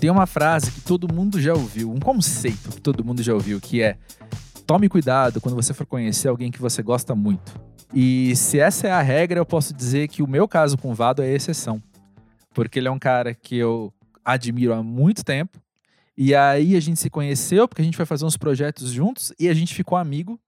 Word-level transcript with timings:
Tem 0.00 0.08
uma 0.08 0.26
frase 0.26 0.72
que 0.72 0.80
todo 0.80 1.12
mundo 1.12 1.38
já 1.38 1.52
ouviu, 1.52 1.92
um 1.92 2.00
conceito 2.00 2.70
que 2.70 2.80
todo 2.80 3.04
mundo 3.04 3.22
já 3.22 3.34
ouviu, 3.34 3.60
que 3.60 3.82
é: 3.82 3.98
tome 4.66 4.88
cuidado 4.88 5.42
quando 5.42 5.54
você 5.54 5.74
for 5.74 5.84
conhecer 5.84 6.28
alguém 6.28 6.50
que 6.50 6.58
você 6.58 6.82
gosta 6.82 7.14
muito. 7.14 7.52
E 7.92 8.34
se 8.34 8.58
essa 8.58 8.88
é 8.88 8.90
a 8.90 9.02
regra, 9.02 9.38
eu 9.38 9.44
posso 9.44 9.74
dizer 9.74 10.08
que 10.08 10.22
o 10.22 10.26
meu 10.26 10.48
caso 10.48 10.78
com 10.78 10.90
o 10.90 10.94
Vado 10.94 11.22
é 11.22 11.30
exceção. 11.30 11.82
Porque 12.54 12.78
ele 12.78 12.88
é 12.88 12.90
um 12.90 12.98
cara 12.98 13.34
que 13.34 13.56
eu 13.56 13.92
admiro 14.24 14.72
há 14.72 14.82
muito 14.82 15.22
tempo. 15.22 15.60
E 16.16 16.34
aí 16.34 16.76
a 16.76 16.80
gente 16.80 16.98
se 16.98 17.10
conheceu, 17.10 17.68
porque 17.68 17.82
a 17.82 17.84
gente 17.84 17.96
foi 17.96 18.06
fazer 18.06 18.24
uns 18.24 18.38
projetos 18.38 18.90
juntos 18.90 19.34
e 19.38 19.50
a 19.50 19.54
gente 19.54 19.74
ficou 19.74 19.98
amigo. 19.98 20.40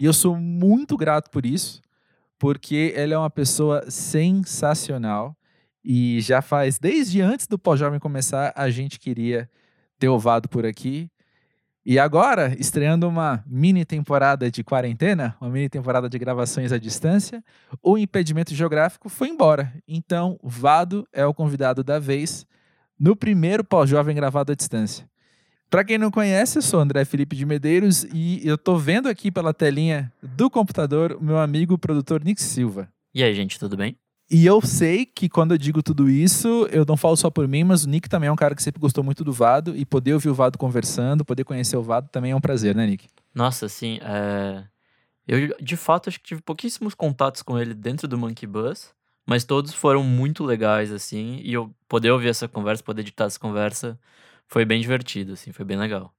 E 0.00 0.06
eu 0.06 0.14
sou 0.14 0.34
muito 0.36 0.96
grato 0.96 1.30
por 1.30 1.44
isso, 1.44 1.82
porque 2.38 2.94
ele 2.96 3.12
é 3.12 3.18
uma 3.18 3.30
pessoa 3.30 3.84
sensacional. 3.90 5.36
E 5.84 6.20
já 6.20 6.40
faz, 6.40 6.78
desde 6.78 7.20
antes 7.20 7.46
do 7.46 7.58
Pós-Jovem 7.58 8.00
começar, 8.00 8.52
a 8.56 8.70
gente 8.70 8.98
queria 8.98 9.48
ter 9.98 10.08
o 10.08 10.18
Vado 10.18 10.48
por 10.48 10.64
aqui. 10.64 11.10
E 11.84 11.98
agora, 11.98 12.56
estreando 12.58 13.06
uma 13.06 13.44
mini 13.46 13.84
temporada 13.84 14.50
de 14.50 14.64
quarentena, 14.64 15.36
uma 15.38 15.50
mini 15.50 15.68
temporada 15.68 16.08
de 16.08 16.18
gravações 16.18 16.72
à 16.72 16.78
distância, 16.78 17.44
o 17.82 17.98
impedimento 17.98 18.54
geográfico 18.54 19.10
foi 19.10 19.28
embora. 19.28 19.70
Então, 19.86 20.38
Vado 20.42 21.06
é 21.12 21.26
o 21.26 21.34
convidado 21.34 21.84
da 21.84 21.98
vez 21.98 22.46
no 22.98 23.14
primeiro 23.14 23.62
pós-jovem 23.62 24.16
gravado 24.16 24.52
à 24.52 24.54
distância. 24.54 25.06
Para 25.68 25.84
quem 25.84 25.98
não 25.98 26.10
conhece, 26.10 26.56
eu 26.56 26.62
sou 26.62 26.80
André 26.80 27.04
Felipe 27.04 27.36
de 27.36 27.44
Medeiros 27.44 28.04
e 28.14 28.40
eu 28.46 28.56
tô 28.56 28.78
vendo 28.78 29.08
aqui 29.08 29.30
pela 29.30 29.52
telinha 29.52 30.10
do 30.22 30.48
computador 30.48 31.18
o 31.20 31.22
meu 31.22 31.36
amigo 31.36 31.76
produtor 31.76 32.24
Nick 32.24 32.40
Silva. 32.40 32.88
E 33.12 33.22
aí, 33.22 33.34
gente, 33.34 33.58
tudo 33.58 33.76
bem? 33.76 33.98
E 34.34 34.46
eu 34.46 34.60
sei 34.60 35.06
que 35.06 35.28
quando 35.28 35.52
eu 35.52 35.58
digo 35.58 35.80
tudo 35.80 36.10
isso, 36.10 36.66
eu 36.72 36.84
não 36.84 36.96
falo 36.96 37.16
só 37.16 37.30
por 37.30 37.46
mim, 37.46 37.62
mas 37.62 37.84
o 37.84 37.88
Nick 37.88 38.08
também 38.08 38.26
é 38.26 38.32
um 38.32 38.36
cara 38.36 38.52
que 38.56 38.64
sempre 38.64 38.80
gostou 38.80 39.04
muito 39.04 39.22
do 39.22 39.32
Vado 39.32 39.76
e 39.76 39.86
poder 39.86 40.12
ouvir 40.12 40.28
o 40.28 40.34
Vado 40.34 40.58
conversando, 40.58 41.24
poder 41.24 41.44
conhecer 41.44 41.76
o 41.76 41.82
Vado 41.84 42.08
também 42.10 42.32
é 42.32 42.36
um 42.36 42.40
prazer, 42.40 42.74
né, 42.74 42.84
Nick? 42.84 43.06
Nossa, 43.32 43.68
sim. 43.68 44.00
É... 44.02 44.64
Eu, 45.28 45.56
de 45.60 45.76
fato, 45.76 46.08
acho 46.08 46.18
que 46.18 46.26
tive 46.26 46.42
pouquíssimos 46.42 46.94
contatos 46.94 47.42
com 47.42 47.56
ele 47.56 47.74
dentro 47.74 48.08
do 48.08 48.18
Monkey 48.18 48.44
Bus, 48.44 48.92
mas 49.24 49.44
todos 49.44 49.72
foram 49.72 50.02
muito 50.02 50.42
legais, 50.42 50.90
assim, 50.90 51.40
e 51.40 51.52
eu 51.52 51.72
poder 51.88 52.10
ouvir 52.10 52.30
essa 52.30 52.48
conversa, 52.48 52.82
poder 52.82 53.02
editar 53.02 53.26
essa 53.26 53.38
conversa, 53.38 53.96
foi 54.48 54.64
bem 54.64 54.80
divertido, 54.80 55.34
assim, 55.34 55.52
foi 55.52 55.64
bem 55.64 55.76
legal. 55.76 56.12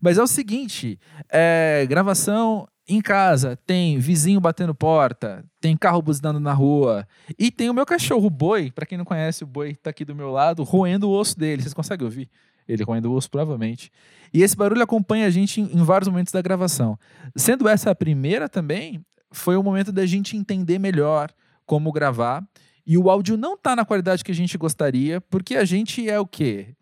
Mas 0.00 0.18
é 0.18 0.22
o 0.22 0.28
seguinte, 0.28 1.00
é, 1.28 1.84
gravação 1.88 2.68
em 2.88 3.00
casa 3.00 3.58
tem 3.66 3.98
vizinho 3.98 4.40
batendo 4.40 4.74
porta, 4.74 5.44
tem 5.60 5.76
carro 5.76 6.00
buzinando 6.00 6.38
na 6.38 6.52
rua 6.52 7.06
e 7.38 7.50
tem 7.50 7.68
o 7.68 7.74
meu 7.74 7.84
cachorro, 7.84 8.26
o 8.26 8.30
Boi. 8.30 8.70
Para 8.70 8.86
quem 8.86 8.96
não 8.96 9.04
conhece, 9.04 9.42
o 9.42 9.46
Boi 9.46 9.74
tá 9.74 9.90
aqui 9.90 10.04
do 10.04 10.14
meu 10.14 10.30
lado, 10.30 10.62
roendo 10.62 11.08
o 11.08 11.12
osso 11.12 11.36
dele. 11.38 11.62
Vocês 11.62 11.74
conseguem 11.74 12.04
ouvir? 12.04 12.30
Ele 12.68 12.84
roendo 12.84 13.10
o 13.10 13.14
osso, 13.14 13.30
provavelmente. 13.30 13.90
E 14.32 14.42
esse 14.42 14.56
barulho 14.56 14.82
acompanha 14.82 15.26
a 15.26 15.30
gente 15.30 15.60
em, 15.60 15.82
vários 15.82 16.08
momentos 16.08 16.32
da 16.32 16.40
gravação. 16.40 16.98
Sendo 17.34 17.68
essa 17.68 17.90
a 17.90 17.94
primeira 17.94 18.48
também, 18.48 19.04
foi 19.32 19.56
o 19.56 19.62
momento 19.62 19.90
da 19.90 20.06
gente 20.06 20.36
entender 20.36 20.78
melhor 20.78 21.30
como 21.64 21.92
gravar. 21.92 22.44
E 22.86 22.96
o 22.96 23.10
áudio 23.10 23.36
não 23.36 23.56
tá 23.56 23.74
na 23.74 23.84
qualidade 23.84 24.22
que 24.22 24.30
a 24.30 24.34
gente 24.34 24.56
gostaria, 24.56 25.20
porque 25.20 25.56
a 25.56 25.64
gente 25.64 26.08
é 26.08 26.20
o 26.20 26.26
quê? 26.26 26.76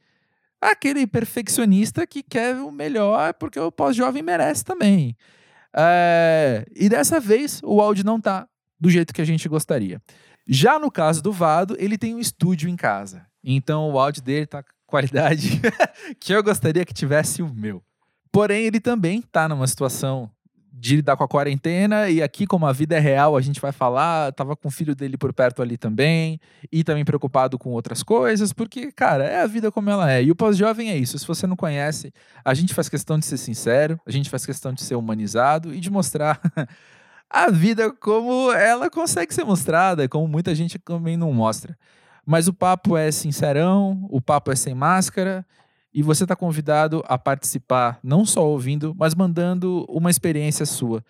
Aquele 0.60 1.06
perfeccionista 1.06 2.06
que 2.06 2.22
quer 2.22 2.56
o 2.56 2.70
melhor, 2.70 3.34
porque 3.34 3.58
o 3.58 3.72
pós-jovem 3.72 4.22
merece 4.22 4.64
também. 4.64 5.16
É, 5.76 6.64
e 6.74 6.88
dessa 6.88 7.18
vez 7.18 7.60
o 7.64 7.80
áudio 7.80 8.04
não 8.04 8.20
tá 8.20 8.46
do 8.78 8.88
jeito 8.88 9.12
que 9.12 9.20
a 9.20 9.24
gente 9.24 9.48
gostaria. 9.48 10.00
Já 10.46 10.78
no 10.78 10.90
caso 10.90 11.22
do 11.22 11.32
Vado, 11.32 11.74
ele 11.78 11.96
tem 11.96 12.14
um 12.14 12.18
estúdio 12.18 12.68
em 12.68 12.76
casa. 12.76 13.26
Então 13.42 13.90
o 13.90 13.98
áudio 13.98 14.22
dele 14.22 14.46
tá 14.46 14.62
com 14.62 14.70
qualidade 14.86 15.60
que 16.20 16.32
eu 16.32 16.42
gostaria 16.42 16.84
que 16.84 16.94
tivesse 16.94 17.42
o 17.42 17.52
meu. 17.52 17.82
Porém, 18.30 18.64
ele 18.64 18.80
também 18.80 19.22
tá 19.22 19.48
numa 19.48 19.66
situação 19.66 20.30
de 20.76 20.96
lidar 20.96 21.16
com 21.16 21.22
a 21.22 21.28
quarentena 21.28 22.10
e 22.10 22.20
aqui 22.20 22.46
como 22.46 22.66
a 22.66 22.72
vida 22.72 22.96
é 22.96 22.98
real, 22.98 23.36
a 23.36 23.40
gente 23.40 23.60
vai 23.60 23.70
falar, 23.70 24.32
tava 24.32 24.56
com 24.56 24.66
o 24.66 24.70
filho 24.70 24.94
dele 24.94 25.16
por 25.16 25.32
perto 25.32 25.62
ali 25.62 25.78
também 25.78 26.40
e 26.70 26.82
também 26.82 27.04
preocupado 27.04 27.56
com 27.56 27.70
outras 27.70 28.02
coisas, 28.02 28.52
porque, 28.52 28.90
cara, 28.90 29.24
é 29.24 29.40
a 29.40 29.46
vida 29.46 29.70
como 29.70 29.88
ela 29.88 30.10
é. 30.10 30.22
E 30.22 30.32
o 30.32 30.34
pós-jovem 30.34 30.90
é 30.90 30.96
isso. 30.96 31.16
Se 31.16 31.26
você 31.26 31.46
não 31.46 31.54
conhece, 31.54 32.12
a 32.44 32.52
gente 32.54 32.74
faz 32.74 32.88
questão 32.88 33.18
de 33.18 33.24
ser 33.24 33.36
sincero, 33.36 34.00
a 34.04 34.10
gente 34.10 34.28
faz 34.28 34.44
questão 34.44 34.72
de 34.72 34.82
ser 34.82 34.96
humanizado 34.96 35.72
e 35.72 35.78
de 35.78 35.90
mostrar 35.90 36.40
a 37.30 37.50
vida 37.50 37.92
como 37.92 38.52
ela 38.52 38.90
consegue 38.90 39.32
ser 39.32 39.44
mostrada, 39.44 40.08
como 40.08 40.26
muita 40.26 40.54
gente 40.56 40.76
também 40.78 41.16
não 41.16 41.32
mostra. 41.32 41.78
Mas 42.26 42.48
o 42.48 42.52
papo 42.52 42.96
é 42.96 43.12
sincerão, 43.12 44.08
o 44.10 44.20
papo 44.20 44.50
é 44.50 44.56
sem 44.56 44.74
máscara 44.74 45.46
e 45.94 46.02
você 46.02 46.24
está 46.24 46.34
convidado 46.34 47.04
a 47.06 47.16
participar, 47.16 48.00
não 48.02 48.26
só 48.26 48.44
ouvindo, 48.44 48.92
mas 48.98 49.14
mandando 49.14 49.86
uma 49.88 50.10
experiência 50.10 50.66
sua 50.66 51.04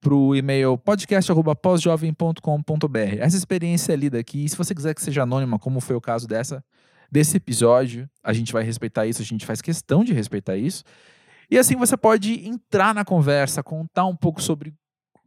para 0.00 0.14
o 0.14 0.36
e-mail 0.36 0.76
podcast.pósjovem.com.br. 0.76 3.16
Essa 3.18 3.36
experiência 3.36 3.94
é 3.94 3.96
lida 3.96 4.18
aqui. 4.18 4.44
E 4.44 4.48
se 4.48 4.56
você 4.56 4.74
quiser 4.74 4.94
que 4.94 5.02
seja 5.02 5.22
anônima, 5.22 5.58
como 5.58 5.80
foi 5.80 5.96
o 5.96 6.00
caso 6.00 6.28
dessa, 6.28 6.62
desse 7.10 7.38
episódio, 7.38 8.06
a 8.22 8.34
gente 8.34 8.52
vai 8.52 8.62
respeitar 8.62 9.06
isso, 9.06 9.22
a 9.22 9.24
gente 9.24 9.46
faz 9.46 9.62
questão 9.62 10.04
de 10.04 10.12
respeitar 10.12 10.56
isso. 10.56 10.84
E 11.50 11.58
assim 11.58 11.74
você 11.74 11.96
pode 11.96 12.46
entrar 12.46 12.94
na 12.94 13.06
conversa, 13.06 13.62
contar 13.62 14.04
um 14.04 14.14
pouco 14.14 14.42
sobre 14.42 14.74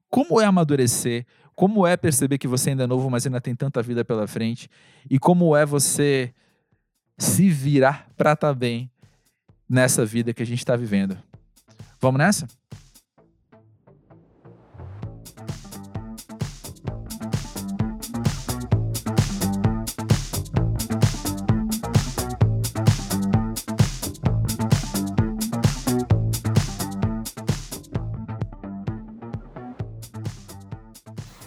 como 0.09 0.39
é 0.39 0.45
amadurecer, 0.45 1.25
como 1.55 1.87
é 1.87 1.97
perceber 1.97 2.37
que 2.37 2.47
você 2.47 2.69
ainda 2.69 2.83
é 2.83 2.87
novo, 2.87 3.09
mas 3.09 3.25
ainda 3.25 3.41
tem 3.41 3.55
tanta 3.55 3.81
vida 3.81 4.05
pela 4.05 4.27
frente, 4.27 4.69
e 5.09 5.17
como 5.17 5.55
é 5.55 5.65
você 5.65 6.31
se 7.21 7.49
virar 7.49 8.07
para 8.17 8.33
estar 8.33 8.47
tá 8.47 8.53
bem 8.53 8.89
nessa 9.69 10.03
vida 10.03 10.33
que 10.33 10.41
a 10.41 10.45
gente 10.45 10.57
está 10.57 10.75
vivendo. 10.75 11.15
Vamos 11.99 12.17
nessa? 12.17 12.47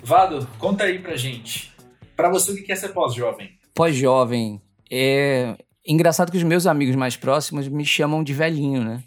Vado, 0.04 0.46
conta 0.60 0.84
aí 0.84 1.00
pra 1.00 1.16
gente. 1.16 1.74
Pra 2.14 2.30
você, 2.30 2.52
o 2.52 2.64
que 2.64 2.70
é 2.70 2.76
ser 2.76 2.90
pós-jovem? 2.90 3.58
Pós-jovem 3.74 4.62
é 4.88 5.56
engraçado 5.86 6.30
que 6.30 6.38
os 6.38 6.42
meus 6.42 6.66
amigos 6.66 6.96
mais 6.96 7.16
próximos 7.16 7.68
me 7.68 7.84
chamam 7.84 8.22
de 8.22 8.32
velhinho, 8.32 8.82
né? 8.84 9.02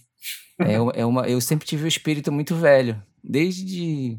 É, 0.59 1.01
é 1.01 1.05
uma, 1.05 1.27
eu 1.27 1.39
sempre 1.39 1.67
tive 1.67 1.83
o 1.83 1.85
um 1.85 1.88
espírito 1.88 2.31
muito 2.31 2.55
velho, 2.55 3.01
desde, 3.23 4.17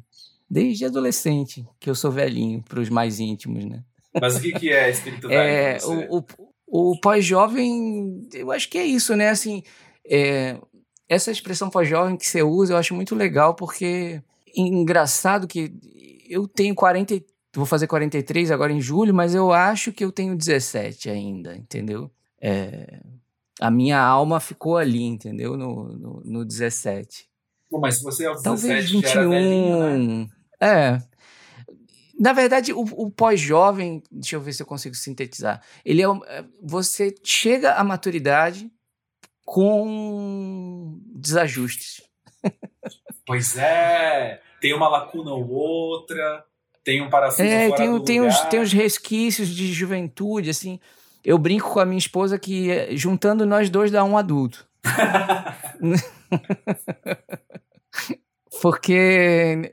desde 0.48 0.84
adolescente, 0.84 1.66
que 1.80 1.90
eu 1.90 1.94
sou 1.94 2.10
velhinho 2.10 2.62
para 2.62 2.80
os 2.80 2.88
mais 2.88 3.18
íntimos, 3.18 3.64
né? 3.64 3.82
Mas 4.20 4.36
o 4.36 4.40
que, 4.40 4.52
que 4.52 4.72
é 4.72 4.90
espírito 4.90 5.28
velho? 5.28 5.40
É, 5.40 5.78
o, 5.84 6.18
o, 6.18 6.92
o 6.92 7.00
pós-jovem, 7.00 8.28
eu 8.32 8.52
acho 8.52 8.68
que 8.68 8.78
é 8.78 8.84
isso, 8.84 9.16
né? 9.16 9.30
Assim, 9.30 9.62
é, 10.08 10.56
essa 11.08 11.30
expressão 11.30 11.70
pós-jovem 11.70 12.16
que 12.16 12.26
você 12.26 12.42
usa, 12.42 12.74
eu 12.74 12.76
acho 12.76 12.94
muito 12.94 13.14
legal, 13.14 13.54
porque 13.54 14.22
engraçado 14.56 15.48
que 15.48 15.72
eu 16.28 16.46
tenho 16.46 16.74
40, 16.74 17.20
vou 17.54 17.66
fazer 17.66 17.86
43 17.86 18.50
agora 18.50 18.72
em 18.72 18.80
julho, 18.80 19.14
mas 19.14 19.34
eu 19.34 19.52
acho 19.52 19.92
que 19.92 20.04
eu 20.04 20.12
tenho 20.12 20.36
17 20.36 21.10
ainda, 21.10 21.56
entendeu? 21.56 22.10
É, 22.40 23.00
a 23.60 23.70
minha 23.70 24.00
alma 24.00 24.40
ficou 24.40 24.76
ali, 24.76 25.02
entendeu? 25.02 25.56
No, 25.56 25.84
no, 25.84 26.22
no 26.24 26.44
17. 26.44 27.28
Bom, 27.70 27.80
mas 27.80 27.96
se 27.96 28.04
você 28.04 28.24
é 28.24 28.30
o 28.30 28.34
17, 28.34 28.44
Talvez 28.44 28.90
21, 28.90 29.02
já 29.02 29.10
era 29.10 29.28
velhinho, 29.28 29.78
né? 29.80 30.28
É. 30.60 30.98
Na 32.18 32.32
verdade, 32.32 32.72
o, 32.72 32.80
o 32.80 33.10
pós-jovem, 33.10 34.02
deixa 34.10 34.36
eu 34.36 34.40
ver 34.40 34.52
se 34.52 34.62
eu 34.62 34.66
consigo 34.66 34.94
sintetizar. 34.94 35.62
Ele 35.84 36.02
é, 36.02 36.06
é 36.06 36.44
você 36.60 37.14
chega 37.22 37.74
à 37.74 37.84
maturidade 37.84 38.70
com 39.44 40.98
desajustes. 41.14 42.02
Pois 43.26 43.58
é, 43.58 44.40
tem 44.58 44.72
uma 44.72 44.88
lacuna 44.88 45.32
ou 45.32 45.50
outra, 45.50 46.46
tem 46.82 47.02
um 47.02 47.10
parafuso 47.10 47.42
é, 47.42 47.68
fora 47.68 47.76
tem, 47.76 47.90
do 47.90 48.00
tem 48.02 48.20
lugar. 48.20 48.32
Uns, 48.32 48.48
tem 48.48 48.60
uns 48.60 48.72
resquícios 48.72 49.48
de 49.48 49.70
juventude, 49.70 50.48
assim. 50.48 50.80
Eu 51.28 51.36
brinco 51.36 51.70
com 51.70 51.78
a 51.78 51.84
minha 51.84 51.98
esposa 51.98 52.38
que 52.38 52.70
eh, 52.70 52.96
juntando 52.96 53.44
nós 53.44 53.68
dois 53.68 53.90
dá 53.90 54.02
um 54.02 54.16
adulto. 54.16 54.66
Porque 58.62 59.70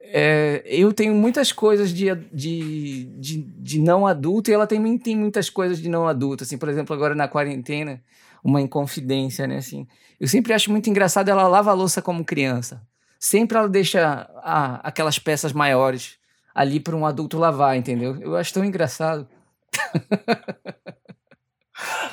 é, 0.00 0.62
eu 0.64 0.92
tenho 0.92 1.12
muitas 1.12 1.50
coisas 1.50 1.92
de, 1.92 2.14
de, 2.32 3.06
de, 3.18 3.42
de, 3.42 3.80
não 3.80 4.06
adulto 4.06 4.48
e 4.48 4.54
ela 4.54 4.64
também 4.64 4.96
tem 4.96 5.16
muitas 5.16 5.50
coisas 5.50 5.82
de 5.82 5.88
não 5.88 6.06
adulto. 6.06 6.44
Assim, 6.44 6.56
por 6.56 6.68
exemplo, 6.68 6.94
agora 6.94 7.16
na 7.16 7.26
quarentena, 7.26 8.00
uma 8.44 8.60
inconfidência, 8.60 9.44
né? 9.48 9.56
Assim, 9.56 9.88
eu 10.20 10.28
sempre 10.28 10.52
acho 10.52 10.70
muito 10.70 10.88
engraçado 10.88 11.28
ela 11.28 11.48
lava 11.48 11.72
a 11.72 11.74
louça 11.74 12.00
como 12.00 12.24
criança. 12.24 12.80
Sempre 13.18 13.58
ela 13.58 13.68
deixa 13.68 14.30
a, 14.36 14.76
aquelas 14.86 15.18
peças 15.18 15.52
maiores 15.52 16.16
ali 16.54 16.78
para 16.78 16.94
um 16.94 17.04
adulto 17.04 17.40
lavar, 17.40 17.76
entendeu? 17.76 18.16
Eu 18.20 18.36
acho 18.36 18.54
tão 18.54 18.64
engraçado. 18.64 19.26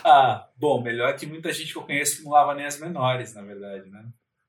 Ah, 0.04 0.48
bom, 0.58 0.82
melhor 0.82 1.16
que 1.16 1.28
muita 1.28 1.54
gente 1.54 1.72
que 1.72 1.78
eu 1.78 1.84
conheço 1.84 2.18
que 2.18 2.24
não 2.24 2.32
lava 2.32 2.56
nem 2.56 2.66
as 2.66 2.80
menores, 2.80 3.34
na 3.34 3.42
verdade, 3.42 3.90
né? 3.90 4.06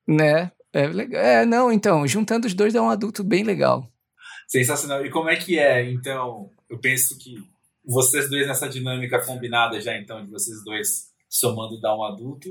Né? 0.06 0.52
É 0.72 0.86
legal. 0.86 1.22
É, 1.22 1.44
não, 1.44 1.72
então, 1.72 2.06
juntando 2.06 2.46
os 2.46 2.54
dois 2.54 2.74
é 2.74 2.80
um 2.80 2.88
adulto 2.88 3.22
bem 3.22 3.42
legal. 3.42 3.86
Sensacional. 4.48 5.04
E 5.04 5.10
como 5.10 5.28
é 5.28 5.36
que 5.36 5.58
é, 5.58 5.90
então? 5.90 6.50
Eu 6.68 6.78
penso 6.78 7.18
que 7.18 7.36
vocês 7.84 8.30
dois 8.30 8.46
nessa 8.46 8.68
dinâmica 8.68 9.24
combinada 9.24 9.80
já, 9.80 9.96
então, 9.96 10.24
de 10.24 10.30
vocês 10.30 10.62
dois 10.64 11.10
somando 11.28 11.80
dar 11.80 11.96
um 11.96 12.04
adulto, 12.04 12.48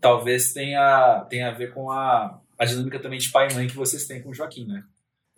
talvez 0.00 0.52
tenha, 0.52 1.26
tenha 1.30 1.48
a 1.48 1.52
ver 1.52 1.72
com 1.72 1.90
a, 1.90 2.40
a 2.58 2.64
dinâmica 2.64 2.98
também 2.98 3.18
de 3.18 3.30
pai 3.30 3.48
e 3.50 3.54
mãe 3.54 3.66
que 3.66 3.76
vocês 3.76 4.06
têm 4.06 4.22
com 4.22 4.30
o 4.30 4.34
Joaquim, 4.34 4.66
né? 4.66 4.84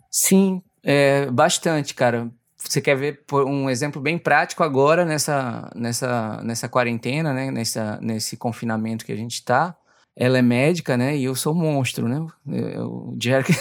Sim, 0.09 0.61
é, 0.83 1.29
bastante, 1.29 1.93
cara. 1.93 2.31
Você 2.69 2.79
quer 2.79 2.95
ver 2.95 3.23
um 3.33 3.69
exemplo 3.69 4.01
bem 4.01 4.17
prático 4.17 4.63
agora 4.63 5.03
nessa, 5.03 5.69
nessa, 5.75 6.41
nessa 6.43 6.69
quarentena, 6.69 7.33
né? 7.33 7.49
Nessa, 7.49 7.99
nesse 8.01 8.37
confinamento 8.37 9.05
que 9.05 9.11
a 9.11 9.15
gente 9.15 9.33
está. 9.35 9.75
Ela 10.15 10.37
é 10.37 10.41
médica, 10.41 10.95
né? 10.95 11.17
E 11.17 11.23
eu 11.23 11.35
sou 11.35 11.53
monstro, 11.53 12.07
né? 12.07 12.19
O 12.79 13.15
Jerry... 13.21 13.53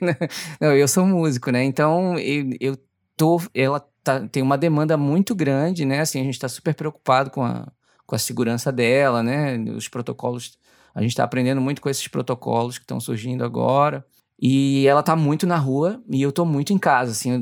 Não, 0.60 0.72
eu 0.74 0.86
sou 0.86 1.06
músico, 1.06 1.50
né? 1.50 1.64
Então, 1.64 2.18
eu, 2.18 2.50
eu 2.60 2.78
tô... 3.16 3.40
Ela 3.54 3.80
tá, 4.02 4.26
tem 4.28 4.42
uma 4.42 4.58
demanda 4.58 4.96
muito 4.96 5.34
grande, 5.34 5.84
né? 5.84 6.00
Assim, 6.00 6.20
a 6.20 6.24
gente 6.24 6.34
está 6.34 6.48
super 6.48 6.74
preocupado 6.74 7.30
com 7.30 7.42
a, 7.42 7.66
com 8.06 8.14
a 8.14 8.18
segurança 8.18 8.70
dela, 8.70 9.22
né? 9.22 9.56
Os 9.74 9.88
protocolos... 9.88 10.58
A 10.94 11.00
gente 11.00 11.12
está 11.12 11.24
aprendendo 11.24 11.60
muito 11.60 11.80
com 11.80 11.88
esses 11.88 12.06
protocolos 12.06 12.76
que 12.76 12.84
estão 12.84 13.00
surgindo 13.00 13.44
agora. 13.44 14.04
E 14.44 14.88
ela 14.88 15.04
tá 15.04 15.14
muito 15.14 15.46
na 15.46 15.56
rua 15.56 16.02
e 16.10 16.20
eu 16.20 16.32
tô 16.32 16.44
muito 16.44 16.72
em 16.72 16.78
casa, 16.78 17.12
assim, 17.12 17.30
eu, 17.30 17.40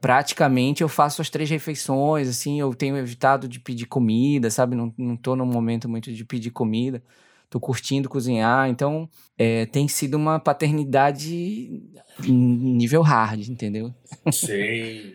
praticamente 0.00 0.82
eu 0.82 0.88
faço 0.88 1.22
as 1.22 1.30
três 1.30 1.48
refeições, 1.48 2.28
assim, 2.28 2.58
eu 2.58 2.74
tenho 2.74 2.96
evitado 2.96 3.46
de 3.46 3.60
pedir 3.60 3.86
comida, 3.86 4.50
sabe? 4.50 4.74
Não, 4.74 4.92
não 4.98 5.16
tô 5.16 5.36
num 5.36 5.46
momento 5.46 5.88
muito 5.88 6.12
de 6.12 6.24
pedir 6.24 6.50
comida, 6.50 7.00
tô 7.48 7.60
curtindo 7.60 8.08
cozinhar, 8.08 8.68
então 8.68 9.08
é, 9.38 9.66
tem 9.66 9.86
sido 9.86 10.16
uma 10.16 10.40
paternidade 10.40 11.80
nível 12.26 13.02
hard, 13.02 13.48
entendeu? 13.48 13.94
Sei, 14.32 15.14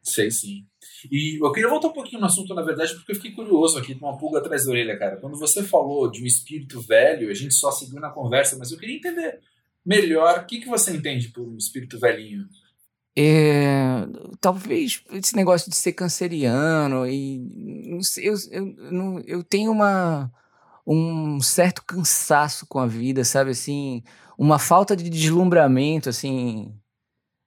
sei 0.00 0.30
sim. 0.30 0.64
E 1.10 1.44
eu 1.44 1.50
queria 1.50 1.68
voltar 1.68 1.88
um 1.88 1.92
pouquinho 1.92 2.20
no 2.20 2.26
assunto, 2.26 2.54
na 2.54 2.62
verdade, 2.62 2.94
porque 2.94 3.10
eu 3.10 3.16
fiquei 3.16 3.32
curioso 3.32 3.78
aqui, 3.78 3.96
com 3.96 4.06
uma 4.06 4.16
pulga 4.16 4.38
atrás 4.38 4.64
da 4.64 4.70
orelha, 4.70 4.96
cara. 4.96 5.16
Quando 5.16 5.36
você 5.36 5.60
falou 5.60 6.08
de 6.08 6.22
um 6.22 6.26
espírito 6.26 6.80
velho, 6.80 7.28
a 7.28 7.34
gente 7.34 7.54
só 7.54 7.72
seguiu 7.72 7.98
na 7.98 8.10
conversa, 8.10 8.56
mas 8.56 8.70
eu 8.70 8.78
queria 8.78 8.94
entender 8.94 9.40
melhor. 9.88 10.40
O 10.40 10.46
que, 10.46 10.60
que 10.60 10.68
você 10.68 10.94
entende 10.94 11.28
por 11.28 11.42
um 11.48 11.56
espírito 11.56 11.98
velhinho? 11.98 12.46
É, 13.16 14.06
talvez 14.40 15.02
esse 15.10 15.34
negócio 15.34 15.68
de 15.68 15.74
ser 15.74 15.92
canceriano 15.92 17.04
e 17.04 17.98
sei, 18.02 18.28
eu, 18.28 18.34
eu, 18.52 19.22
eu 19.26 19.42
tenho 19.42 19.72
uma, 19.72 20.30
um 20.86 21.40
certo 21.40 21.82
cansaço 21.84 22.64
com 22.68 22.78
a 22.78 22.86
vida, 22.86 23.24
sabe 23.24 23.50
assim, 23.50 24.04
uma 24.38 24.58
falta 24.58 24.94
de 24.94 25.10
deslumbramento, 25.10 26.08
assim, 26.08 26.72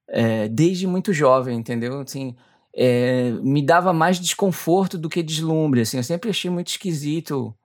é, 0.10 0.50
desde 0.50 0.86
muito 0.88 1.14
jovem, 1.14 1.58
entendeu? 1.58 2.02
Assim, 2.02 2.36
é, 2.76 3.32
me 3.42 3.66
dava 3.66 3.94
mais 3.94 4.20
desconforto 4.20 4.98
do 4.98 5.08
que 5.08 5.24
deslumbre, 5.24 5.82
assim, 5.82 5.98
eu 5.98 6.04
sempre 6.04 6.32
achei 6.32 6.52
muito 6.52 6.68
esquisito 6.68 7.56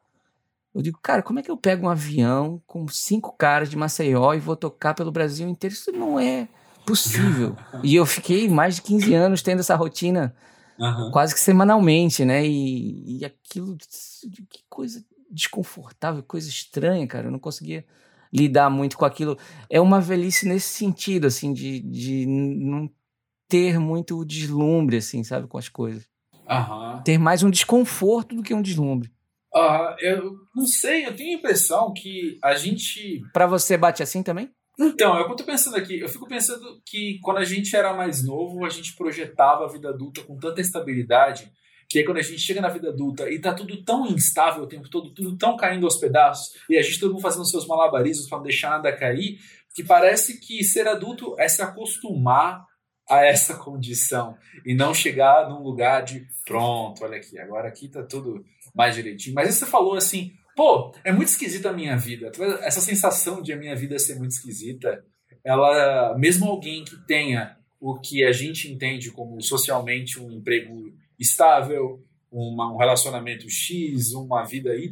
eu 0.76 0.82
digo, 0.82 0.99
cara, 1.02 1.23
como 1.23 1.38
é 1.38 1.43
que 1.43 1.50
eu 1.50 1.56
pego 1.56 1.87
um 1.87 1.88
avião 1.88 2.62
com 2.67 2.87
cinco 2.87 3.34
caras 3.34 3.70
de 3.70 3.78
Maceió 3.78 4.34
e 4.34 4.38
vou 4.38 4.55
tocar 4.55 4.93
pelo 4.93 5.11
Brasil 5.11 5.49
inteiro? 5.49 5.75
Isso 5.75 5.90
não 5.90 6.20
é 6.20 6.49
possível. 6.84 7.56
e 7.82 7.94
eu 7.96 8.05
fiquei 8.05 8.46
mais 8.46 8.76
de 8.76 8.82
15 8.82 9.14
anos 9.14 9.40
tendo 9.40 9.61
essa 9.61 9.75
rotina 9.75 10.37
uhum. 10.78 11.11
quase 11.11 11.32
que 11.32 11.40
semanalmente, 11.40 12.26
né? 12.26 12.46
E, 12.46 13.20
e 13.20 13.25
aquilo, 13.25 13.75
que 14.50 14.64
coisa 14.69 15.02
desconfortável, 15.31 16.23
coisa 16.23 16.46
estranha, 16.50 17.06
cara. 17.06 17.28
Eu 17.28 17.32
não 17.32 17.38
conseguia 17.38 17.82
lidar 18.31 18.69
muito 18.69 18.99
com 18.99 19.06
aquilo. 19.06 19.38
É 19.70 19.81
uma 19.81 19.99
velhice 19.99 20.46
nesse 20.46 20.69
sentido, 20.69 21.26
assim, 21.26 21.55
de, 21.55 21.81
de 21.81 22.26
não 22.26 22.90
ter 23.49 23.78
muito 23.78 24.23
deslumbre, 24.26 24.99
assim, 24.99 25.25
sabe, 25.25 25.46
com 25.49 25.56
as 25.56 25.70
coisas. 25.70 26.06
Uhum. 26.46 27.02
Ter 27.02 27.17
mais 27.17 27.43
um 27.43 27.49
desconforto 27.49 28.37
do 28.37 28.43
que 28.43 28.52
um 28.52 28.61
deslumbre. 28.61 29.15
Uh, 29.54 29.96
eu 30.00 30.32
não 30.54 30.66
sei, 30.66 31.06
eu 31.06 31.16
tenho 31.16 31.37
a 31.37 31.38
impressão 31.38 31.93
que 31.93 32.38
a 32.43 32.54
gente. 32.54 33.22
Para 33.32 33.46
você 33.46 33.76
bate 33.76 34.02
assim 34.02 34.22
também? 34.22 34.50
Então, 34.78 35.16
é 35.16 35.22
eu 35.22 35.37
tô 35.37 35.44
pensando 35.44 35.76
aqui. 35.76 35.98
Eu 35.98 36.08
fico 36.08 36.28
pensando 36.28 36.81
que 36.84 37.19
quando 37.22 37.38
a 37.38 37.44
gente 37.44 37.75
era 37.75 37.94
mais 37.94 38.22
novo, 38.22 38.64
a 38.64 38.69
gente 38.69 38.94
projetava 38.94 39.64
a 39.64 39.72
vida 39.72 39.88
adulta 39.88 40.22
com 40.22 40.38
tanta 40.38 40.60
estabilidade 40.60 41.50
que 41.88 41.98
aí 41.98 42.04
quando 42.04 42.19
a 42.19 42.22
gente 42.22 42.40
chega 42.40 42.60
na 42.60 42.69
vida 42.69 42.88
adulta 42.88 43.31
e 43.31 43.40
tá 43.40 43.54
tudo 43.54 43.82
tão 43.84 44.06
instável 44.08 44.64
o 44.64 44.66
tempo 44.66 44.88
todo, 44.88 45.12
tudo 45.14 45.37
tão 45.37 45.56
caindo 45.56 45.87
aos 45.87 45.96
pedaços, 45.96 46.52
e 46.69 46.76
a 46.76 46.82
gente 46.82 46.99
todo 46.99 47.12
mundo 47.12 47.22
fazendo 47.22 47.46
seus 47.46 47.66
malabarismos 47.66 48.28
para 48.28 48.38
não 48.38 48.44
deixar 48.44 48.70
nada 48.70 48.96
cair, 48.96 49.38
que 49.75 49.84
parece 49.84 50.40
que 50.40 50.64
ser 50.64 50.88
adulto 50.88 51.37
é 51.38 51.49
se 51.49 51.62
acostumar 51.62 52.64
a 53.08 53.25
essa 53.25 53.54
condição 53.56 54.37
e 54.64 54.75
não 54.75 54.92
chegar 54.92 55.49
num 55.49 55.62
lugar 55.62 56.02
de 56.02 56.26
pronto, 56.44 57.04
olha 57.04 57.19
aqui, 57.19 57.38
agora 57.38 57.69
aqui 57.69 57.88
tá 57.88 58.02
tudo 58.02 58.44
mais 58.76 58.94
direitinho. 58.94 59.34
Mas 59.34 59.55
você 59.55 59.64
falou 59.64 59.94
assim, 59.94 60.32
pô, 60.55 60.93
é 61.02 61.11
muito 61.11 61.28
esquisita 61.28 61.70
a 61.70 61.73
minha 61.73 61.96
vida. 61.96 62.31
Essa 62.61 62.81
sensação 62.81 63.40
de 63.40 63.52
a 63.52 63.56
minha 63.56 63.75
vida 63.75 63.99
ser 63.99 64.17
muito 64.17 64.32
esquisita, 64.32 65.02
ela, 65.43 66.17
mesmo 66.19 66.46
alguém 66.46 66.84
que 66.84 66.96
tenha 67.06 67.56
o 67.81 67.99
que 67.99 68.25
a 68.25 68.32
gente 68.32 68.70
entende 68.70 69.11
como 69.11 69.40
socialmente 69.40 70.20
um 70.20 70.31
emprego 70.31 70.93
estável, 71.19 72.05
uma, 72.31 72.73
um 72.73 72.76
relacionamento 72.76 73.49
X, 73.49 74.12
uma 74.12 74.44
vida 74.44 74.76
Y, 74.76 74.90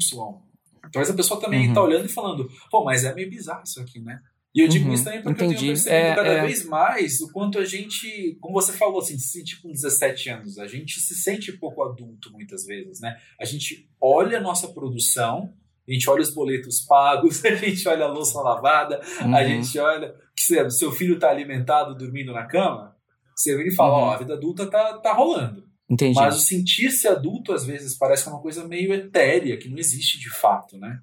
talvez 0.93 1.11
a 1.11 1.15
pessoa 1.15 1.41
também 1.41 1.69
está 1.69 1.81
uhum. 1.81 1.87
olhando 1.87 2.07
e 2.07 2.13
falando, 2.13 2.51
pô, 2.71 2.85
mas 2.85 3.05
é 3.05 3.15
meio 3.15 3.29
bizarro 3.29 3.65
isso 3.65 3.81
aqui, 3.81 4.01
né? 4.01 4.21
E 4.55 4.61
eu 4.61 4.69
digo 4.69 4.87
uhum, 4.87 4.95
isso 4.95 5.03
também 5.03 5.21
porque 5.21 5.45
entendi. 5.45 5.55
eu 5.55 5.61
tenho 5.61 5.73
percebido 5.73 5.97
é, 5.97 6.15
cada 6.15 6.29
é. 6.29 6.47
vez 6.47 6.65
mais 6.65 7.21
o 7.21 7.33
quanto 7.33 7.59
a 7.59 7.65
gente, 7.65 8.39
como 8.41 8.55
você 8.55 8.73
falou, 8.73 9.01
assim, 9.01 9.19
se 9.19 9.39
sente 9.39 9.61
com 9.61 9.73
17 9.73 10.31
anos, 10.31 10.59
a 10.59 10.67
gente 10.69 11.01
se 11.01 11.15
sente 11.17 11.53
pouco 11.53 11.83
adulto 11.83 12.31
muitas 12.31 12.65
vezes, 12.65 13.01
né? 13.01 13.17
A 13.41 13.45
gente 13.45 13.91
olha 14.01 14.39
a 14.39 14.41
nossa 14.41 14.69
produção, 14.69 15.53
a 15.89 15.93
gente 15.93 16.09
olha 16.09 16.23
os 16.23 16.33
boletos 16.33 16.83
pagos, 16.83 17.43
a 17.45 17.55
gente 17.57 17.87
olha 17.89 18.05
a 18.05 18.13
louça 18.13 18.41
lavada, 18.41 19.01
uhum. 19.23 19.35
a 19.35 19.43
gente 19.43 19.77
olha 19.79 20.15
que 20.37 20.61
o 20.61 20.71
seu 20.71 20.93
filho 20.93 21.15
está 21.15 21.31
alimentado, 21.31 21.97
dormindo 21.97 22.33
na 22.33 22.47
cama, 22.47 22.95
você 23.35 23.57
vem 23.57 23.67
e 23.67 23.75
fala, 23.75 23.95
ó, 23.95 24.05
uhum. 24.05 24.11
a 24.11 24.17
vida 24.19 24.35
adulta 24.35 24.67
tá, 24.71 24.99
tá 24.99 25.13
rolando. 25.13 25.65
Entendi. 25.91 26.15
Mas 26.15 26.37
o 26.37 26.41
sentir-se 26.41 27.09
adulto, 27.09 27.53
às 27.53 27.67
vezes, 27.67 27.99
parece 27.99 28.29
uma 28.29 28.41
coisa 28.41 28.67
meio 28.67 28.95
etérea, 28.95 29.57
que 29.57 29.69
não 29.69 29.79
existe 29.79 30.19
de 30.19 30.31
fato, 30.31 30.79
né? 30.79 31.01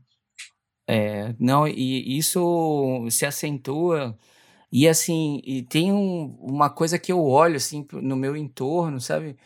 É, 0.94 1.34
não, 1.40 1.66
e 1.66 2.18
isso 2.18 3.08
se 3.10 3.26
acentua. 3.26 4.14
E 4.70 4.90
assim, 4.90 5.42
e 5.46 5.64
tem 5.64 5.90
um, 5.94 6.36
uma 6.42 6.70
coisa 6.70 7.00
que 7.00 7.14
eu 7.14 7.26
olho 7.26 7.56
assim 7.56 7.88
no 7.94 8.18
meu 8.18 8.36
entorno, 8.36 9.00
sabe? 9.00 9.38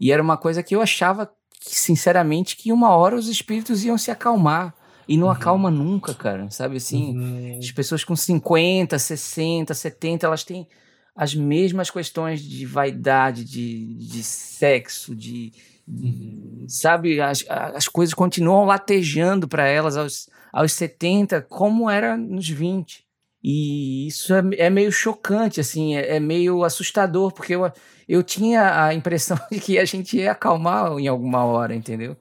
E 0.00 0.10
era 0.10 0.22
uma 0.22 0.38
coisa 0.38 0.62
que 0.62 0.74
eu 0.74 0.80
achava, 0.80 1.30
sinceramente, 1.60 2.56
que 2.56 2.72
uma 2.72 2.96
hora 2.96 3.16
os 3.16 3.28
espíritos 3.28 3.84
iam 3.84 3.98
se 3.98 4.10
acalmar. 4.10 4.74
E 5.06 5.18
não 5.18 5.26
uhum. 5.26 5.32
acalma 5.34 5.70
nunca, 5.70 6.14
cara. 6.14 6.48
Sabe 6.48 6.78
assim? 6.78 7.14
Uhum. 7.18 7.58
As 7.58 7.70
pessoas 7.70 8.02
com 8.02 8.16
50, 8.16 8.98
60, 8.98 9.74
70, 9.74 10.26
elas 10.26 10.42
têm 10.42 10.66
as 11.14 11.34
mesmas 11.34 11.90
questões 11.90 12.40
de 12.42 12.64
vaidade, 12.64 13.44
de, 13.44 13.94
de 13.96 14.22
sexo, 14.22 15.14
de. 15.14 15.52
Uhum. 15.86 16.64
Sabe? 16.66 17.20
As, 17.20 17.44
as 17.46 17.88
coisas 17.88 18.14
continuam 18.14 18.64
latejando 18.64 19.46
para 19.46 19.68
elas 19.68 19.98
aos 19.98 20.32
aos 20.54 20.72
70 20.74 21.42
como 21.42 21.90
era 21.90 22.16
nos 22.16 22.48
20. 22.48 23.04
E 23.42 24.06
isso 24.06 24.32
é, 24.32 24.42
é 24.56 24.70
meio 24.70 24.92
chocante, 24.92 25.60
assim, 25.60 25.96
é, 25.96 26.16
é, 26.16 26.20
meio 26.20 26.62
assustador, 26.62 27.32
porque 27.32 27.56
eu, 27.56 27.70
eu 28.08 28.22
tinha 28.22 28.86
a 28.86 28.94
impressão 28.94 29.36
de 29.50 29.58
que 29.58 29.78
a 29.80 29.84
gente 29.84 30.16
ia 30.16 30.30
acalmar 30.30 30.96
em 30.96 31.08
alguma 31.08 31.44
hora, 31.44 31.74
entendeu? 31.74 32.16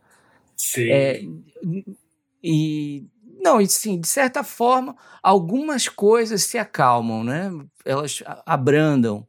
Sim. 0.58 0.90
É, 0.90 1.22
e 2.44 3.06
não, 3.40 3.62
e 3.62 3.68
sim, 3.68 4.02
de 4.02 4.08
certa 4.08 4.44
forma, 4.44 4.96
algumas 5.22 5.88
coisas 5.88 6.44
se 6.44 6.58
acalmam, 6.58 7.24
né? 7.24 7.52
Elas 7.86 8.24
abrandam, 8.48 9.28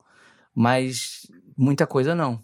mas 0.54 1.30
muita 1.56 1.87
coisa 1.87 2.14
não. 2.14 2.42